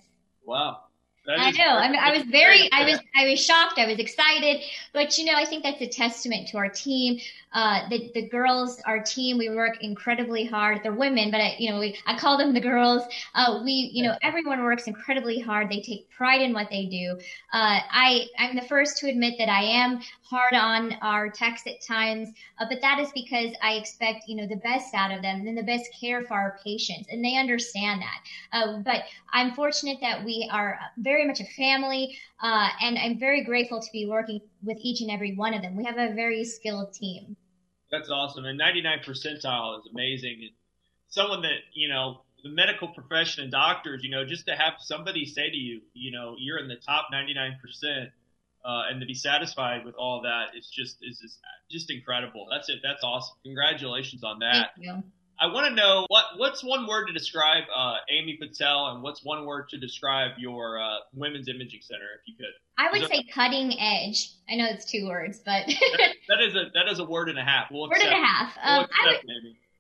Wow. 0.46 0.84
I 1.30 1.52
know. 1.52 1.64
I, 1.64 1.90
mean, 1.90 2.00
I 2.00 2.12
was 2.18 2.24
very, 2.24 2.70
I 2.72 2.84
was, 2.84 3.00
I 3.16 3.30
was 3.30 3.44
shocked. 3.44 3.78
I 3.78 3.86
was 3.86 4.00
excited, 4.00 4.62
but 4.92 5.18
you 5.18 5.26
know, 5.26 5.34
I 5.36 5.46
think 5.46 5.64
that's 5.64 5.82
a 5.82 5.88
testament 5.88 6.48
to 6.50 6.58
our 6.58 6.70
team. 6.70 7.20
Uh, 7.54 7.88
the 7.90 8.12
the 8.14 8.30
girls, 8.30 8.82
our 8.86 9.02
team, 9.04 9.38
we 9.38 9.50
work 9.50 9.78
incredibly 9.82 10.46
hard. 10.46 10.80
They're 10.84 10.94
women, 10.94 11.32
but 11.32 11.42
I, 11.42 11.56
you 11.60 11.70
know, 11.70 11.80
we, 11.80 11.98
I 12.06 12.18
call 12.18 12.38
them 12.38 12.54
the 12.54 12.62
girls. 12.62 13.04
Uh, 13.36 13.62
we, 13.64 13.92
you 13.94 14.04
know, 14.04 14.16
everyone 14.22 14.64
works 14.64 14.88
incredibly 14.88 15.40
hard. 15.40 15.70
They 15.70 15.82
take 15.82 16.10
pride 16.10 16.42
in 16.42 16.54
what 16.54 16.70
they 16.70 16.86
do. 16.86 17.18
Uh, 17.54 17.80
I, 17.92 18.28
I'm 18.40 18.56
the 18.56 18.62
first 18.62 18.98
to 19.00 19.10
admit 19.10 19.36
that 19.38 19.50
I 19.50 19.64
am 19.64 20.00
hard 20.22 20.54
on 20.54 20.94
our 21.02 21.30
techs 21.30 21.68
at 21.68 21.82
times, 21.86 22.30
uh, 22.60 22.66
but 22.70 22.80
that 22.82 23.00
is 23.00 23.10
because 23.14 23.54
I 23.62 23.74
expect, 23.74 24.24
you 24.28 24.38
know, 24.38 24.48
the 24.48 24.62
best 24.64 24.94
out 24.94 25.12
of 25.12 25.22
them 25.22 25.46
and 25.46 25.58
the 25.58 25.64
best 25.64 25.90
care 26.00 26.24
for 26.24 26.36
our 26.36 26.58
patients, 26.64 27.08
and 27.12 27.24
they 27.24 27.36
understand 27.38 28.02
that. 28.02 28.20
Uh, 28.58 28.80
but 28.86 29.04
I'm 29.34 29.54
fortunate 29.54 29.98
that 30.02 30.24
we 30.24 30.50
are 30.52 30.80
very 30.98 31.28
much 31.28 31.42
a 31.42 31.46
family, 31.58 32.18
uh, 32.42 32.70
and 32.82 32.98
I'm 32.98 33.20
very 33.20 33.44
grateful 33.44 33.82
to 33.82 33.88
be 33.92 34.06
working 34.06 34.40
with 34.64 34.78
each 34.82 35.02
and 35.02 35.12
every 35.12 35.36
one 35.36 35.54
of 35.54 35.62
them. 35.62 35.76
We 35.76 35.84
have 35.86 35.98
a 35.98 36.14
very 36.14 36.44
skilled 36.46 36.94
team. 36.94 37.36
That's 37.92 38.10
awesome. 38.10 38.46
And 38.46 38.58
99 38.58 39.00
percentile 39.06 39.80
is 39.80 39.90
amazing. 39.92 40.38
And 40.42 40.52
someone 41.10 41.42
that, 41.42 41.60
you 41.74 41.90
know, 41.90 42.22
the 42.44 42.50
medical 42.50 42.88
profession 42.88 43.44
and 43.44 43.52
doctors, 43.52 44.04
you 44.04 44.10
know, 44.10 44.26
just 44.26 44.48
to 44.48 44.56
have 44.56 44.74
somebody 44.80 45.26
say 45.26 45.50
to 45.50 45.58
you, 45.58 45.82
you 45.94 46.12
know, 46.12 46.36
you're 46.40 46.58
in 46.58 46.68
the 46.68 46.78
top 46.78 47.08
99%, 47.14 48.08
uh, 48.64 48.84
and 48.90 49.02
to 49.02 49.08
be 49.08 49.14
satisfied 49.14 49.86
with 49.86 49.96
all 49.96 50.22
that, 50.22 50.56
it's 50.56 50.70
just, 50.70 50.98
is 51.02 51.20
just, 51.20 51.40
just 51.70 51.92
incredible. 51.92 52.48
That's 52.50 52.70
it. 52.70 52.78
That's 52.84 53.04
awesome. 53.04 53.36
Congratulations 53.44 54.24
on 54.24 54.40
that. 54.40 54.72
Thank 54.76 54.88
you. 54.88 55.04
I 55.42 55.48
want 55.48 55.68
to 55.68 55.74
know 55.74 56.06
what 56.10 56.26
what's 56.38 56.64
one 56.64 56.86
word 56.86 57.08
to 57.08 57.14
describe 57.14 57.64
uh, 57.76 57.96
Amy 58.12 58.38
Patel, 58.40 58.90
and 58.90 59.02
what's 59.02 59.26
one 59.26 59.46
word 59.46 59.70
to 59.70 59.78
describe 59.80 60.32
your 60.38 60.80
uh, 60.80 60.98
women's 61.14 61.48
imaging 61.48 61.82
center, 61.82 62.06
if 62.20 62.28
you 62.28 62.36
could. 62.38 62.54
I 62.78 62.92
would 62.92 63.10
say 63.10 63.24
cutting 63.34 63.74
edge. 63.80 64.34
I 64.50 64.56
know 64.56 64.68
it's 64.70 64.86
two 64.86 65.08
words, 65.08 65.40
but 65.44 65.66
that, 65.66 66.14
that 66.30 66.42
is 66.42 66.56
a 66.56 66.66
that 66.76 66.88
is 66.88 67.00
a 67.00 67.06
word 67.06 67.28
and 67.28 67.40
a 67.40 67.44
half. 67.44 67.72
We'll 67.72 67.90
word 67.90 68.02
and 68.02 68.14
a 68.14 68.16
half. 68.16 68.56
We'll 68.64 68.82
Um, 68.82 68.88
I 69.04 69.08
would 69.08 69.16
accept. 69.16 69.28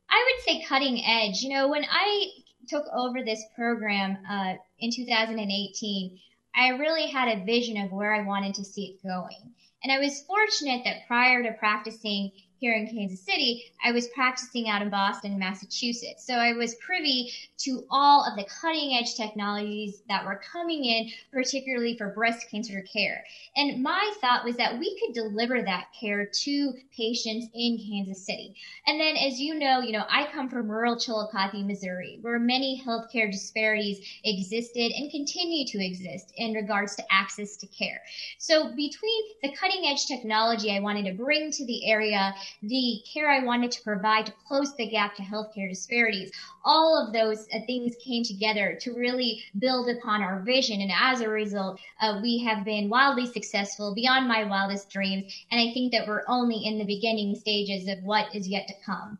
I 0.09 0.25
would 0.27 0.43
say 0.43 0.65
cutting 0.67 1.05
edge. 1.05 1.41
You 1.41 1.49
know, 1.49 1.69
when 1.69 1.85
I 1.85 2.25
took 2.67 2.85
over 2.93 3.23
this 3.23 3.43
program 3.55 4.17
uh, 4.29 4.55
in 4.79 4.91
2018, 4.91 6.19
I 6.55 6.69
really 6.69 7.07
had 7.07 7.27
a 7.27 7.45
vision 7.45 7.77
of 7.77 7.91
where 7.91 8.13
I 8.13 8.23
wanted 8.23 8.55
to 8.55 8.65
see 8.65 8.97
it 8.97 9.07
going. 9.07 9.53
And 9.83 9.91
I 9.91 9.99
was 9.99 10.21
fortunate 10.21 10.83
that 10.85 11.07
prior 11.07 11.43
to 11.43 11.53
practicing 11.53 12.31
here 12.61 12.75
in 12.75 12.87
Kansas 12.87 13.19
City, 13.19 13.65
I 13.83 13.91
was 13.91 14.07
practicing 14.09 14.69
out 14.69 14.83
in 14.83 14.91
Boston, 14.91 15.39
Massachusetts. 15.39 16.23
So 16.27 16.35
I 16.35 16.53
was 16.53 16.75
privy 16.75 17.31
to 17.61 17.83
all 17.89 18.23
of 18.23 18.37
the 18.37 18.45
cutting 18.61 18.95
edge 18.95 19.15
technologies 19.15 20.03
that 20.07 20.23
were 20.23 20.39
coming 20.53 20.85
in, 20.85 21.09
particularly 21.33 21.97
for 21.97 22.09
breast 22.09 22.45
cancer 22.51 22.85
care. 22.93 23.23
And 23.55 23.81
my 23.81 24.13
thought 24.21 24.45
was 24.45 24.57
that 24.57 24.77
we 24.77 24.95
could 24.99 25.15
deliver 25.15 25.63
that 25.63 25.87
care 25.99 26.23
to 26.23 26.73
patients 26.95 27.47
in 27.55 27.79
Kansas 27.79 28.23
City. 28.23 28.55
And 28.85 28.99
then, 28.99 29.17
as 29.17 29.39
you 29.39 29.55
know, 29.55 29.79
you 29.79 29.91
know, 29.91 30.05
I 30.07 30.29
come 30.31 30.47
from 30.47 30.69
rural 30.69 30.99
Chillicothe, 30.99 31.65
Missouri, 31.65 32.19
where 32.21 32.37
many 32.37 32.79
healthcare 32.85 33.31
disparities 33.31 34.07
existed 34.23 34.91
and 34.95 35.09
continue 35.09 35.65
to 35.65 35.83
exist 35.83 36.31
in 36.37 36.53
regards 36.53 36.95
to 36.97 37.03
access 37.11 37.57
to 37.57 37.65
care. 37.65 38.03
So 38.37 38.69
between 38.75 39.23
the 39.41 39.51
cutting 39.53 39.87
edge 39.87 40.05
technology 40.05 40.71
I 40.71 40.79
wanted 40.79 41.05
to 41.05 41.13
bring 41.13 41.49
to 41.49 41.65
the 41.65 41.89
area, 41.89 42.35
the 42.61 43.01
care 43.11 43.29
I 43.29 43.43
wanted 43.43 43.71
to 43.71 43.83
provide 43.83 44.25
to 44.27 44.33
close 44.47 44.75
the 44.75 44.89
gap 44.89 45.15
to 45.15 45.21
healthcare 45.21 45.69
disparities, 45.69 46.31
all 46.63 47.05
of 47.05 47.13
those 47.13 47.47
uh, 47.53 47.59
things 47.65 47.95
came 48.03 48.23
together 48.23 48.77
to 48.81 48.93
really 48.93 49.43
build 49.59 49.89
upon 49.89 50.21
our 50.21 50.41
vision. 50.41 50.81
And 50.81 50.91
as 50.99 51.21
a 51.21 51.29
result, 51.29 51.79
uh, 52.01 52.19
we 52.21 52.39
have 52.39 52.65
been 52.65 52.89
wildly 52.89 53.27
successful 53.27 53.93
beyond 53.95 54.27
my 54.27 54.43
wildest 54.43 54.89
dreams. 54.89 55.31
And 55.51 55.59
I 55.59 55.73
think 55.73 55.91
that 55.91 56.07
we're 56.07 56.23
only 56.27 56.65
in 56.65 56.77
the 56.77 56.85
beginning 56.85 57.35
stages 57.35 57.87
of 57.87 58.03
what 58.03 58.35
is 58.35 58.47
yet 58.47 58.67
to 58.67 58.73
come. 58.85 59.17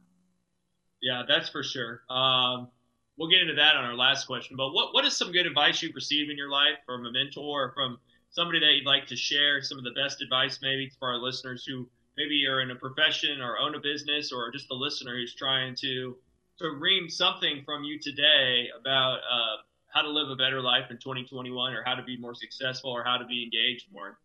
Yeah, 1.01 1.23
that's 1.27 1.49
for 1.49 1.63
sure. 1.63 2.01
Um, 2.09 2.69
we'll 3.17 3.29
get 3.29 3.41
into 3.41 3.55
that 3.55 3.75
on 3.75 3.85
our 3.85 3.95
last 3.95 4.25
question. 4.27 4.55
But 4.55 4.71
what 4.71 4.93
what 4.93 5.05
is 5.05 5.17
some 5.17 5.31
good 5.31 5.45
advice 5.45 5.81
you've 5.81 5.95
received 5.95 6.29
in 6.29 6.37
your 6.37 6.49
life 6.49 6.77
from 6.85 7.05
a 7.05 7.11
mentor 7.11 7.67
or 7.67 7.71
from 7.73 7.97
somebody 8.29 8.59
that 8.59 8.73
you'd 8.73 8.85
like 8.85 9.07
to 9.07 9.15
share? 9.15 9.61
Some 9.61 9.77
of 9.77 9.83
the 9.83 9.91
best 9.91 10.21
advice 10.21 10.59
maybe 10.61 10.91
for 10.99 11.09
our 11.09 11.17
listeners 11.17 11.65
who 11.67 11.89
maybe 12.17 12.35
you're 12.35 12.61
in 12.61 12.71
a 12.71 12.75
profession 12.75 13.41
or 13.41 13.57
own 13.57 13.75
a 13.75 13.79
business 13.79 14.31
or 14.31 14.51
just 14.51 14.69
a 14.71 14.75
listener 14.75 15.15
who's 15.15 15.35
trying 15.35 15.75
to 15.81 16.15
to 16.59 16.69
ream 16.69 17.09
something 17.09 17.63
from 17.65 17.83
you 17.83 17.99
today 17.99 18.67
about 18.79 19.17
uh, 19.19 19.57
how 19.93 20.01
to 20.01 20.09
live 20.09 20.29
a 20.29 20.35
better 20.35 20.61
life 20.61 20.85
in 20.89 20.97
2021, 20.97 21.73
or 21.73 21.83
how 21.83 21.95
to 21.95 22.03
be 22.03 22.17
more 22.17 22.35
successful, 22.35 22.91
or 22.91 23.03
how 23.03 23.17
to 23.17 23.25
be 23.25 23.43
engaged 23.43 23.85
more. 23.91 24.17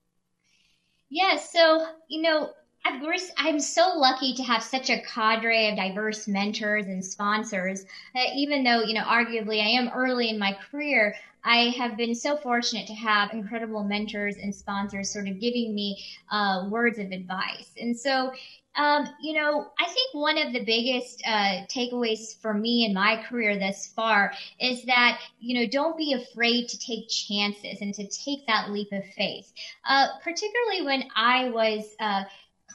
Yes. 1.09 1.53
so, 1.53 1.87
you 2.09 2.23
know, 2.23 2.51
I've, 2.87 3.03
I'm 3.37 3.61
so 3.61 3.95
lucky 3.97 4.35
to 4.35 4.43
have 4.45 4.63
such 4.63 4.91
a 4.91 5.01
cadre 5.03 5.71
of 5.71 5.77
diverse 5.77 6.29
mentors 6.29 6.87
and 6.87 7.05
sponsors. 7.05 7.85
Uh, 8.15 8.21
even 8.35 8.63
though, 8.63 8.83
you 8.83 8.95
know, 8.95 9.03
arguably 9.03 9.61
I 9.61 9.81
am 9.81 9.91
early 9.95 10.31
in 10.31 10.39
my 10.39 10.57
career, 10.71 11.15
I 11.45 11.75
have 11.79 11.97
been 11.97 12.15
so 12.15 12.37
fortunate 12.37 12.87
to 12.89 12.95
have 12.95 13.33
incredible 13.33 13.85
mentors 13.85 14.37
and 14.37 14.55
sponsors 14.55 15.13
sort 15.13 15.29
of 15.29 15.41
giving 15.41 15.75
me 15.75 16.05
uh, 16.31 16.67
words 16.71 16.99
of 16.99 17.13
advice. 17.13 17.71
And 17.81 17.99
so, 17.99 18.33
um, 18.77 19.09
you 19.23 19.33
know, 19.33 19.69
I 19.79 19.85
think 19.85 20.13
one 20.13 20.39
of 20.39 20.53
the 20.53 20.65
biggest 20.65 21.23
uh, 21.27 21.65
takeaways 21.67 22.41
for 22.41 22.53
me 22.53 22.85
in 22.85 22.93
my 22.93 23.23
career 23.29 23.59
thus 23.59 23.87
far 23.87 24.33
is 24.61 24.85
that, 24.85 25.21
you 25.41 25.59
know, 25.59 25.67
don't 25.67 25.97
be 25.97 26.13
afraid 26.13 26.69
to 26.69 26.79
take 26.79 27.09
chances 27.09 27.81
and 27.81 27.95
to 27.95 28.07
take 28.09 28.47
that 28.47 28.71
leap 28.71 28.93
of 28.93 29.05
faith. 29.17 29.53
Uh, 29.89 30.09
particularly 30.23 30.83
when 30.83 31.05
I 31.17 31.49
was 31.49 31.95
uh, 32.01 32.25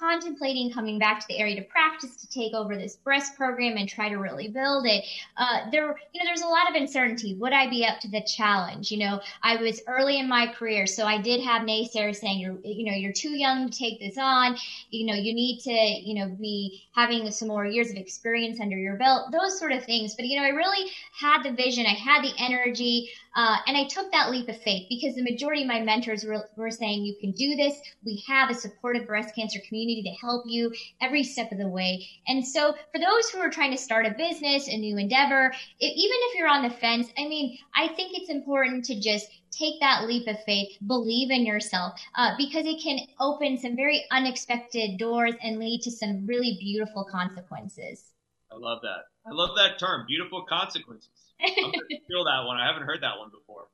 contemplating 0.02 0.74
coming 0.74 0.97
back 0.97 1.20
to 1.20 1.28
the 1.28 1.38
area 1.38 1.56
to 1.56 1.62
practice 1.62 2.16
to 2.16 2.28
take 2.28 2.54
over 2.54 2.76
this 2.76 2.95
breast 2.95 3.38
program 3.38 3.78
and 3.78 3.88
try 3.88 4.10
to 4.10 4.16
really 4.16 4.47
build 4.47 4.88
it, 4.88 5.06
uh, 5.38 5.70
there, 5.72 5.95
you 6.14 6.20
know, 6.20 6.26
there's 6.26 6.41
a 6.41 6.47
lot 6.47 6.68
of 6.68 6.76
uncertainty. 6.76 7.36
Would 7.36 7.54
I 7.54 7.70
be 7.70 7.86
up 7.86 7.99
to 7.99 8.10
the 8.10 8.22
challenge? 8.22 8.91
You 8.91 8.97
know, 8.97 9.22
I 9.43 9.58
was 9.58 9.82
early 9.88 10.20
in 10.20 10.28
my 10.28 10.47
career, 10.47 10.88
so 10.88 11.06
I 11.06 11.22
did 11.22 11.43
have 11.43 11.62
naysayers 11.62 12.16
saying, 12.16 12.39
you're, 12.39 12.58
you 12.64 12.89
know, 12.89 12.97
you're 12.97 13.14
too 13.14 13.38
young 13.38 13.70
to 13.70 13.78
take 13.78 13.99
this 13.99 14.18
on. 14.18 14.58
You 14.89 15.06
know, 15.06 15.14
you 15.14 15.36
need 15.36 15.60
to, 15.60 15.72
you 15.72 16.16
know, 16.16 16.30
be 16.30 16.82
having 16.95 17.30
some 17.30 17.47
more 17.47 17.68
years 17.68 17.91
of 17.91 17.97
experience 17.97 18.60
under 18.60 18.78
your 18.78 18.95
belt, 18.95 19.32
those 19.32 19.60
sort 19.60 19.72
of 19.72 19.86
things. 19.86 20.16
But, 20.16 20.26
you 20.26 20.39
know, 20.39 20.45
I 20.45 20.49
really 20.49 20.89
had 21.14 21.43
the 21.43 21.52
vision. 21.52 21.86
I 21.86 21.93
had 21.93 22.24
the 22.24 22.34
energy. 22.39 23.12
Uh, 23.36 23.58
and 23.68 23.78
I 23.78 23.88
took 23.88 24.12
that 24.12 24.30
leap 24.30 24.50
of 24.50 24.62
faith 24.62 24.88
because 24.90 25.16
the 25.16 25.24
majority 25.24 25.62
of 25.62 25.68
my 25.68 25.80
mentors 25.80 26.24
were, 26.24 26.50
were 26.56 26.72
saying, 26.72 27.06
you 27.06 27.16
can 27.20 27.32
do 27.32 27.56
this. 27.56 27.80
We 28.04 28.24
have 28.28 28.50
a 28.50 28.54
supportive 28.54 29.08
breast 29.08 29.34
cancer 29.36 29.60
community 29.68 30.04
to 30.04 30.26
help 30.26 30.44
you 30.46 30.74
every 31.02 31.24
step 31.24 31.52
of 31.52 31.58
the 31.58 31.68
way. 31.68 32.08
And 32.28 32.46
so 32.46 32.74
for 32.92 33.00
those 33.00 33.30
who 33.30 33.40
are 33.40 33.50
trying 33.50 33.72
to 33.72 33.78
start 33.78 34.06
a 34.06 34.12
business, 34.12 34.68
a 34.68 34.78
new 34.78 34.98
endeavor, 34.98 35.54
it, 35.80 35.86
even 35.86 36.18
if 36.30 36.38
you're 36.38 36.48
on 36.50 36.64
the 36.64 36.70
fence, 36.70 37.08
I 37.18 37.28
mean, 37.28 37.58
I 37.76 37.88
think 37.90 38.12
it's 38.14 38.30
important 38.30 38.84
to 38.86 39.00
just 39.00 39.28
take 39.52 39.80
that 39.80 40.08
leap 40.08 40.28
of 40.28 40.42
faith, 40.46 40.78
believe 40.88 41.30
in 41.30 41.46
yourself, 41.46 41.94
uh, 42.16 42.32
because 42.38 42.66
it 42.66 42.82
can 42.82 43.00
open 43.20 43.58
some 43.58 43.76
very 43.76 44.04
unexpected 44.12 44.98
doors 44.98 45.36
and 45.44 45.60
lead 45.60 45.82
to 45.84 45.92
some 45.92 46.26
really 46.26 46.58
beautiful 46.60 47.04
consequences. 47.04 48.12
I 48.52 48.58
love 48.58 48.82
that. 48.82 49.06
I 49.26 49.32
love 49.32 49.56
that 49.58 49.80
term, 49.80 50.06
beautiful 50.08 50.43
consequences. 50.43 51.10
I'm 51.41 51.72
feel 52.08 52.26
that 52.26 52.45
one. 52.45 52.58
I 52.58 52.68
haven't 52.68 52.84
heard 52.84 53.02
that 53.02 53.18
one 53.18 53.30
before. 53.30 53.68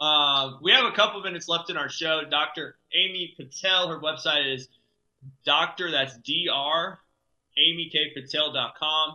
Uh, 0.00 0.58
we 0.62 0.72
have 0.72 0.84
a 0.84 0.92
couple 0.92 1.20
minutes 1.22 1.48
left 1.48 1.70
in 1.70 1.76
our 1.76 1.88
show. 1.88 2.22
Dr. 2.28 2.76
Amy 2.94 3.34
Patel, 3.36 3.88
her 3.88 4.00
website 4.00 4.52
is 4.52 4.68
doctor, 5.44 5.90
that's 5.90 6.16
dr, 6.16 6.98
amykpatel.com. 7.58 9.14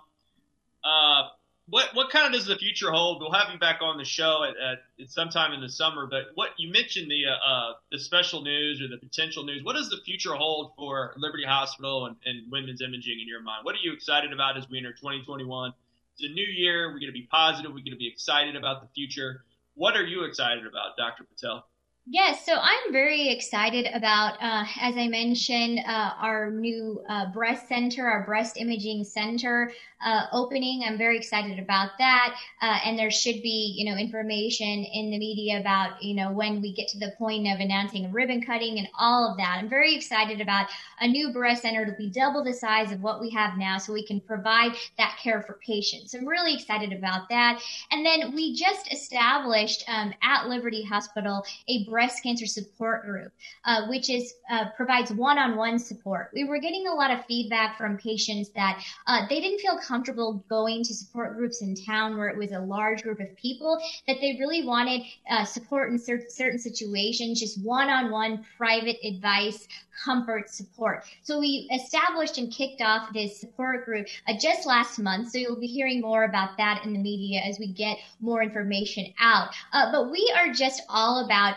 Uh, 0.83 1.23
what 1.69 1.93
what 1.93 2.09
kind 2.09 2.25
of 2.27 2.33
does 2.33 2.45
the 2.45 2.55
future 2.55 2.91
hold? 2.91 3.21
We'll 3.21 3.31
have 3.31 3.51
you 3.51 3.59
back 3.59 3.79
on 3.81 3.97
the 3.97 4.05
show 4.05 4.43
at, 4.43 4.55
at, 4.57 4.79
at 5.01 5.09
sometime 5.09 5.53
in 5.53 5.61
the 5.61 5.69
summer. 5.69 6.07
But 6.07 6.27
what 6.35 6.51
you 6.57 6.71
mentioned 6.71 7.11
the 7.11 7.25
uh, 7.27 7.49
uh, 7.49 7.73
the 7.91 7.99
special 7.99 8.41
news 8.41 8.81
or 8.81 8.87
the 8.87 8.97
potential 8.97 9.43
news. 9.43 9.63
What 9.63 9.75
does 9.75 9.89
the 9.89 9.99
future 10.05 10.33
hold 10.33 10.71
for 10.77 11.13
Liberty 11.17 11.43
Hospital 11.45 12.05
and, 12.05 12.15
and 12.25 12.49
women's 12.51 12.81
imaging 12.81 13.19
in 13.21 13.27
your 13.27 13.41
mind? 13.41 13.65
What 13.65 13.75
are 13.75 13.83
you 13.83 13.93
excited 13.93 14.31
about 14.31 14.57
as 14.57 14.69
we 14.69 14.77
enter 14.77 14.93
2021? 14.93 15.73
It's 16.13 16.23
a 16.23 16.33
new 16.33 16.45
year. 16.45 16.87
We're 16.87 16.99
going 16.99 17.07
to 17.07 17.11
be 17.11 17.27
positive. 17.29 17.71
We're 17.71 17.79
going 17.79 17.91
to 17.91 17.97
be 17.97 18.07
excited 18.07 18.55
about 18.55 18.81
the 18.81 18.87
future. 18.95 19.43
What 19.75 19.95
are 19.95 20.05
you 20.05 20.23
excited 20.23 20.65
about, 20.65 20.97
Dr. 20.97 21.23
Patel? 21.25 21.65
Yes, 22.09 22.45
so 22.45 22.53
I'm 22.53 22.93
very 22.93 23.27
excited 23.27 23.85
about, 23.93 24.37
uh, 24.41 24.63
as 24.79 24.95
I 24.95 25.09
mentioned, 25.09 25.79
uh, 25.85 26.13
our 26.17 26.49
new 26.49 27.01
uh, 27.09 27.33
breast 27.33 27.67
center, 27.67 28.07
our 28.07 28.23
breast 28.25 28.55
imaging 28.55 29.03
center 29.03 29.73
uh, 29.99 30.27
opening. 30.31 30.83
I'm 30.85 30.97
very 30.97 31.17
excited 31.17 31.59
about 31.59 31.97
that, 31.99 32.37
uh, 32.61 32.79
and 32.85 32.97
there 32.97 33.11
should 33.11 33.41
be, 33.41 33.73
you 33.77 33.91
know, 33.91 33.97
information 33.97 34.85
in 34.85 35.11
the 35.11 35.17
media 35.17 35.59
about, 35.59 36.01
you 36.01 36.15
know, 36.15 36.31
when 36.31 36.61
we 36.61 36.71
get 36.71 36.87
to 36.89 36.99
the 36.99 37.11
point 37.17 37.45
of 37.47 37.59
announcing 37.59 38.09
ribbon 38.13 38.41
cutting 38.41 38.77
and 38.77 38.87
all 38.97 39.29
of 39.29 39.35
that. 39.37 39.57
I'm 39.59 39.67
very 39.67 39.93
excited 39.93 40.39
about 40.39 40.67
a 41.01 41.07
new 41.09 41.33
breast 41.33 41.63
center. 41.63 41.81
It'll 41.81 41.95
be 41.95 42.09
double 42.09 42.41
the 42.41 42.53
size 42.53 42.93
of 42.93 43.01
what 43.01 43.19
we 43.19 43.31
have 43.31 43.57
now, 43.57 43.79
so 43.79 43.91
we 43.91 44.05
can 44.05 44.21
provide 44.21 44.77
that 44.97 45.17
care 45.21 45.41
for 45.41 45.59
patients. 45.65 46.13
I'm 46.13 46.25
really 46.25 46.53
excited 46.53 46.93
about 46.93 47.27
that. 47.27 47.61
And 47.91 48.05
then 48.05 48.33
we 48.33 48.55
just 48.55 48.93
established 48.93 49.83
um, 49.89 50.13
at 50.23 50.47
Liberty 50.47 50.83
Hospital 50.85 51.43
a 51.67 51.83
breast 51.97 52.21
cancer 52.21 52.45
support 52.45 53.03
group, 53.07 53.31
uh, 53.65 53.87
which 53.87 54.07
is 54.07 54.35
uh, 54.51 54.65
provides 54.75 55.11
one-on-one 55.11 55.79
support. 55.79 56.29
We 56.31 56.43
were 56.43 56.59
getting 56.59 56.85
a 56.85 56.93
lot 56.93 57.09
of 57.09 57.25
feedback 57.25 57.75
from 57.75 57.97
patients 57.97 58.49
that 58.49 58.83
uh, 59.07 59.21
they 59.27 59.41
didn't 59.41 59.61
feel 59.61 59.79
comfortable 59.79 60.45
going 60.47 60.83
to 60.83 60.93
support 60.93 61.35
groups 61.35 61.63
in 61.63 61.73
town 61.73 62.15
where 62.15 62.29
it 62.29 62.37
was 62.37 62.51
a 62.51 62.59
large 62.59 63.01
group 63.01 63.19
of 63.19 63.35
people. 63.35 63.79
That 64.07 64.17
they 64.21 64.37
really 64.39 64.63
wanted 64.63 65.01
uh, 65.27 65.43
support 65.43 65.91
in 65.91 65.97
cer- 65.97 66.29
certain 66.29 66.59
situations, 66.59 67.39
just 67.39 67.59
one-on-one 67.63 68.45
private 68.57 68.97
advice, 69.03 69.67
comfort, 70.03 70.49
support. 70.49 71.03
So 71.23 71.39
we 71.39 71.67
established 71.73 72.37
and 72.37 72.51
kicked 72.51 72.81
off 72.81 73.11
this 73.11 73.39
support 73.39 73.85
group 73.85 74.05
uh, 74.27 74.33
just 74.39 74.67
last 74.67 74.99
month. 74.99 75.31
So 75.31 75.39
you'll 75.39 75.59
be 75.59 75.65
hearing 75.65 76.01
more 76.01 76.25
about 76.25 76.57
that 76.57 76.85
in 76.85 76.93
the 76.93 76.99
media 76.99 77.41
as 77.41 77.57
we 77.57 77.67
get 77.67 77.97
more 78.19 78.43
information 78.43 79.13
out. 79.19 79.49
Uh, 79.73 79.91
but 79.91 80.11
we 80.11 80.31
are 80.37 80.53
just 80.53 80.83
all 80.89 81.25
about 81.25 81.55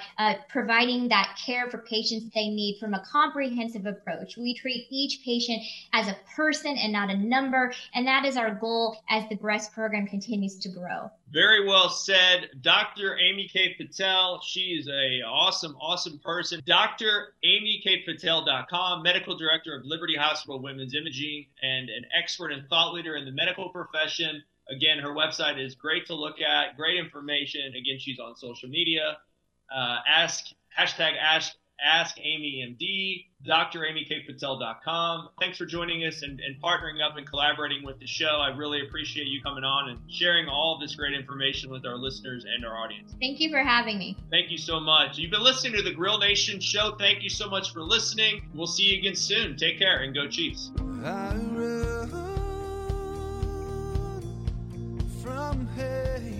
providing 0.48 1.08
that 1.08 1.38
care 1.44 1.70
for 1.70 1.78
patients 1.78 2.30
they 2.34 2.48
need 2.48 2.78
from 2.78 2.94
a 2.94 3.04
comprehensive 3.04 3.86
approach. 3.86 4.36
We 4.36 4.54
treat 4.54 4.86
each 4.90 5.24
patient 5.24 5.62
as 5.92 6.08
a 6.08 6.16
person 6.34 6.76
and 6.76 6.92
not 6.92 7.10
a 7.10 7.16
number, 7.16 7.72
and 7.94 8.06
that 8.06 8.24
is 8.24 8.36
our 8.36 8.54
goal 8.54 8.96
as 9.08 9.28
the 9.28 9.36
breast 9.36 9.72
program 9.72 10.06
continues 10.06 10.58
to 10.58 10.68
grow. 10.68 11.10
Very 11.32 11.66
well 11.66 11.88
said. 11.88 12.50
Dr. 12.60 13.16
Amy 13.18 13.48
K. 13.52 13.74
Patel, 13.78 14.40
she 14.42 14.76
is 14.80 14.88
a 14.88 15.22
awesome, 15.22 15.76
awesome 15.80 16.18
person. 16.18 16.60
Dr. 16.66 17.34
Amy 17.44 17.80
K. 17.84 18.02
Patel.com, 18.04 19.02
medical 19.02 19.36
director 19.36 19.76
of 19.76 19.84
Liberty 19.84 20.16
Hospital 20.16 20.60
Women's 20.60 20.94
Imaging 20.94 21.46
and 21.62 21.88
an 21.88 22.04
expert 22.18 22.50
and 22.52 22.68
thought 22.68 22.92
leader 22.92 23.16
in 23.16 23.24
the 23.24 23.32
medical 23.32 23.68
profession. 23.68 24.42
Again, 24.68 24.98
her 24.98 25.14
website 25.14 25.64
is 25.64 25.74
great 25.74 26.06
to 26.06 26.14
look 26.14 26.40
at, 26.40 26.76
great 26.76 26.98
information. 26.98 27.68
Again, 27.70 27.98
she's 27.98 28.18
on 28.20 28.36
social 28.36 28.68
media 28.68 29.18
uh, 29.74 29.98
ask 30.06 30.46
hashtag 30.76 31.12
ask 31.20 31.54
ask 31.84 32.16
Amy 32.20 32.76
MD, 32.78 33.26
dramykpatel.com. 33.48 35.28
Thanks 35.40 35.58
for 35.58 35.66
joining 35.66 36.04
us 36.04 36.22
and, 36.22 36.40
and 36.40 36.60
partnering 36.62 37.02
up 37.04 37.16
and 37.16 37.26
collaborating 37.26 37.84
with 37.84 37.98
the 37.98 38.06
show. 38.06 38.38
I 38.40 38.54
really 38.56 38.82
appreciate 38.86 39.26
you 39.26 39.42
coming 39.42 39.64
on 39.64 39.90
and 39.90 39.98
sharing 40.10 40.48
all 40.48 40.78
this 40.78 40.94
great 40.94 41.14
information 41.14 41.70
with 41.70 41.86
our 41.86 41.96
listeners 41.96 42.44
and 42.44 42.64
our 42.64 42.76
audience. 42.76 43.14
Thank 43.20 43.40
you 43.40 43.50
for 43.50 43.62
having 43.62 43.98
me. 43.98 44.16
Thank 44.30 44.50
you 44.50 44.58
so 44.58 44.80
much. 44.80 45.18
You've 45.18 45.30
been 45.30 45.42
listening 45.42 45.74
to 45.76 45.82
the 45.82 45.92
Grill 45.92 46.18
Nation 46.18 46.60
show. 46.60 46.96
Thank 46.98 47.22
you 47.22 47.30
so 47.30 47.48
much 47.48 47.72
for 47.72 47.80
listening. 47.80 48.42
We'll 48.54 48.66
see 48.66 48.84
you 48.84 48.98
again 48.98 49.16
soon. 49.16 49.56
Take 49.56 49.78
care 49.78 50.00
and 50.00 50.14
go 50.14 50.28
Chiefs. 50.28 50.70
I 51.04 51.34
run 51.34 52.10
from 55.22 55.66
hate. 55.68 56.39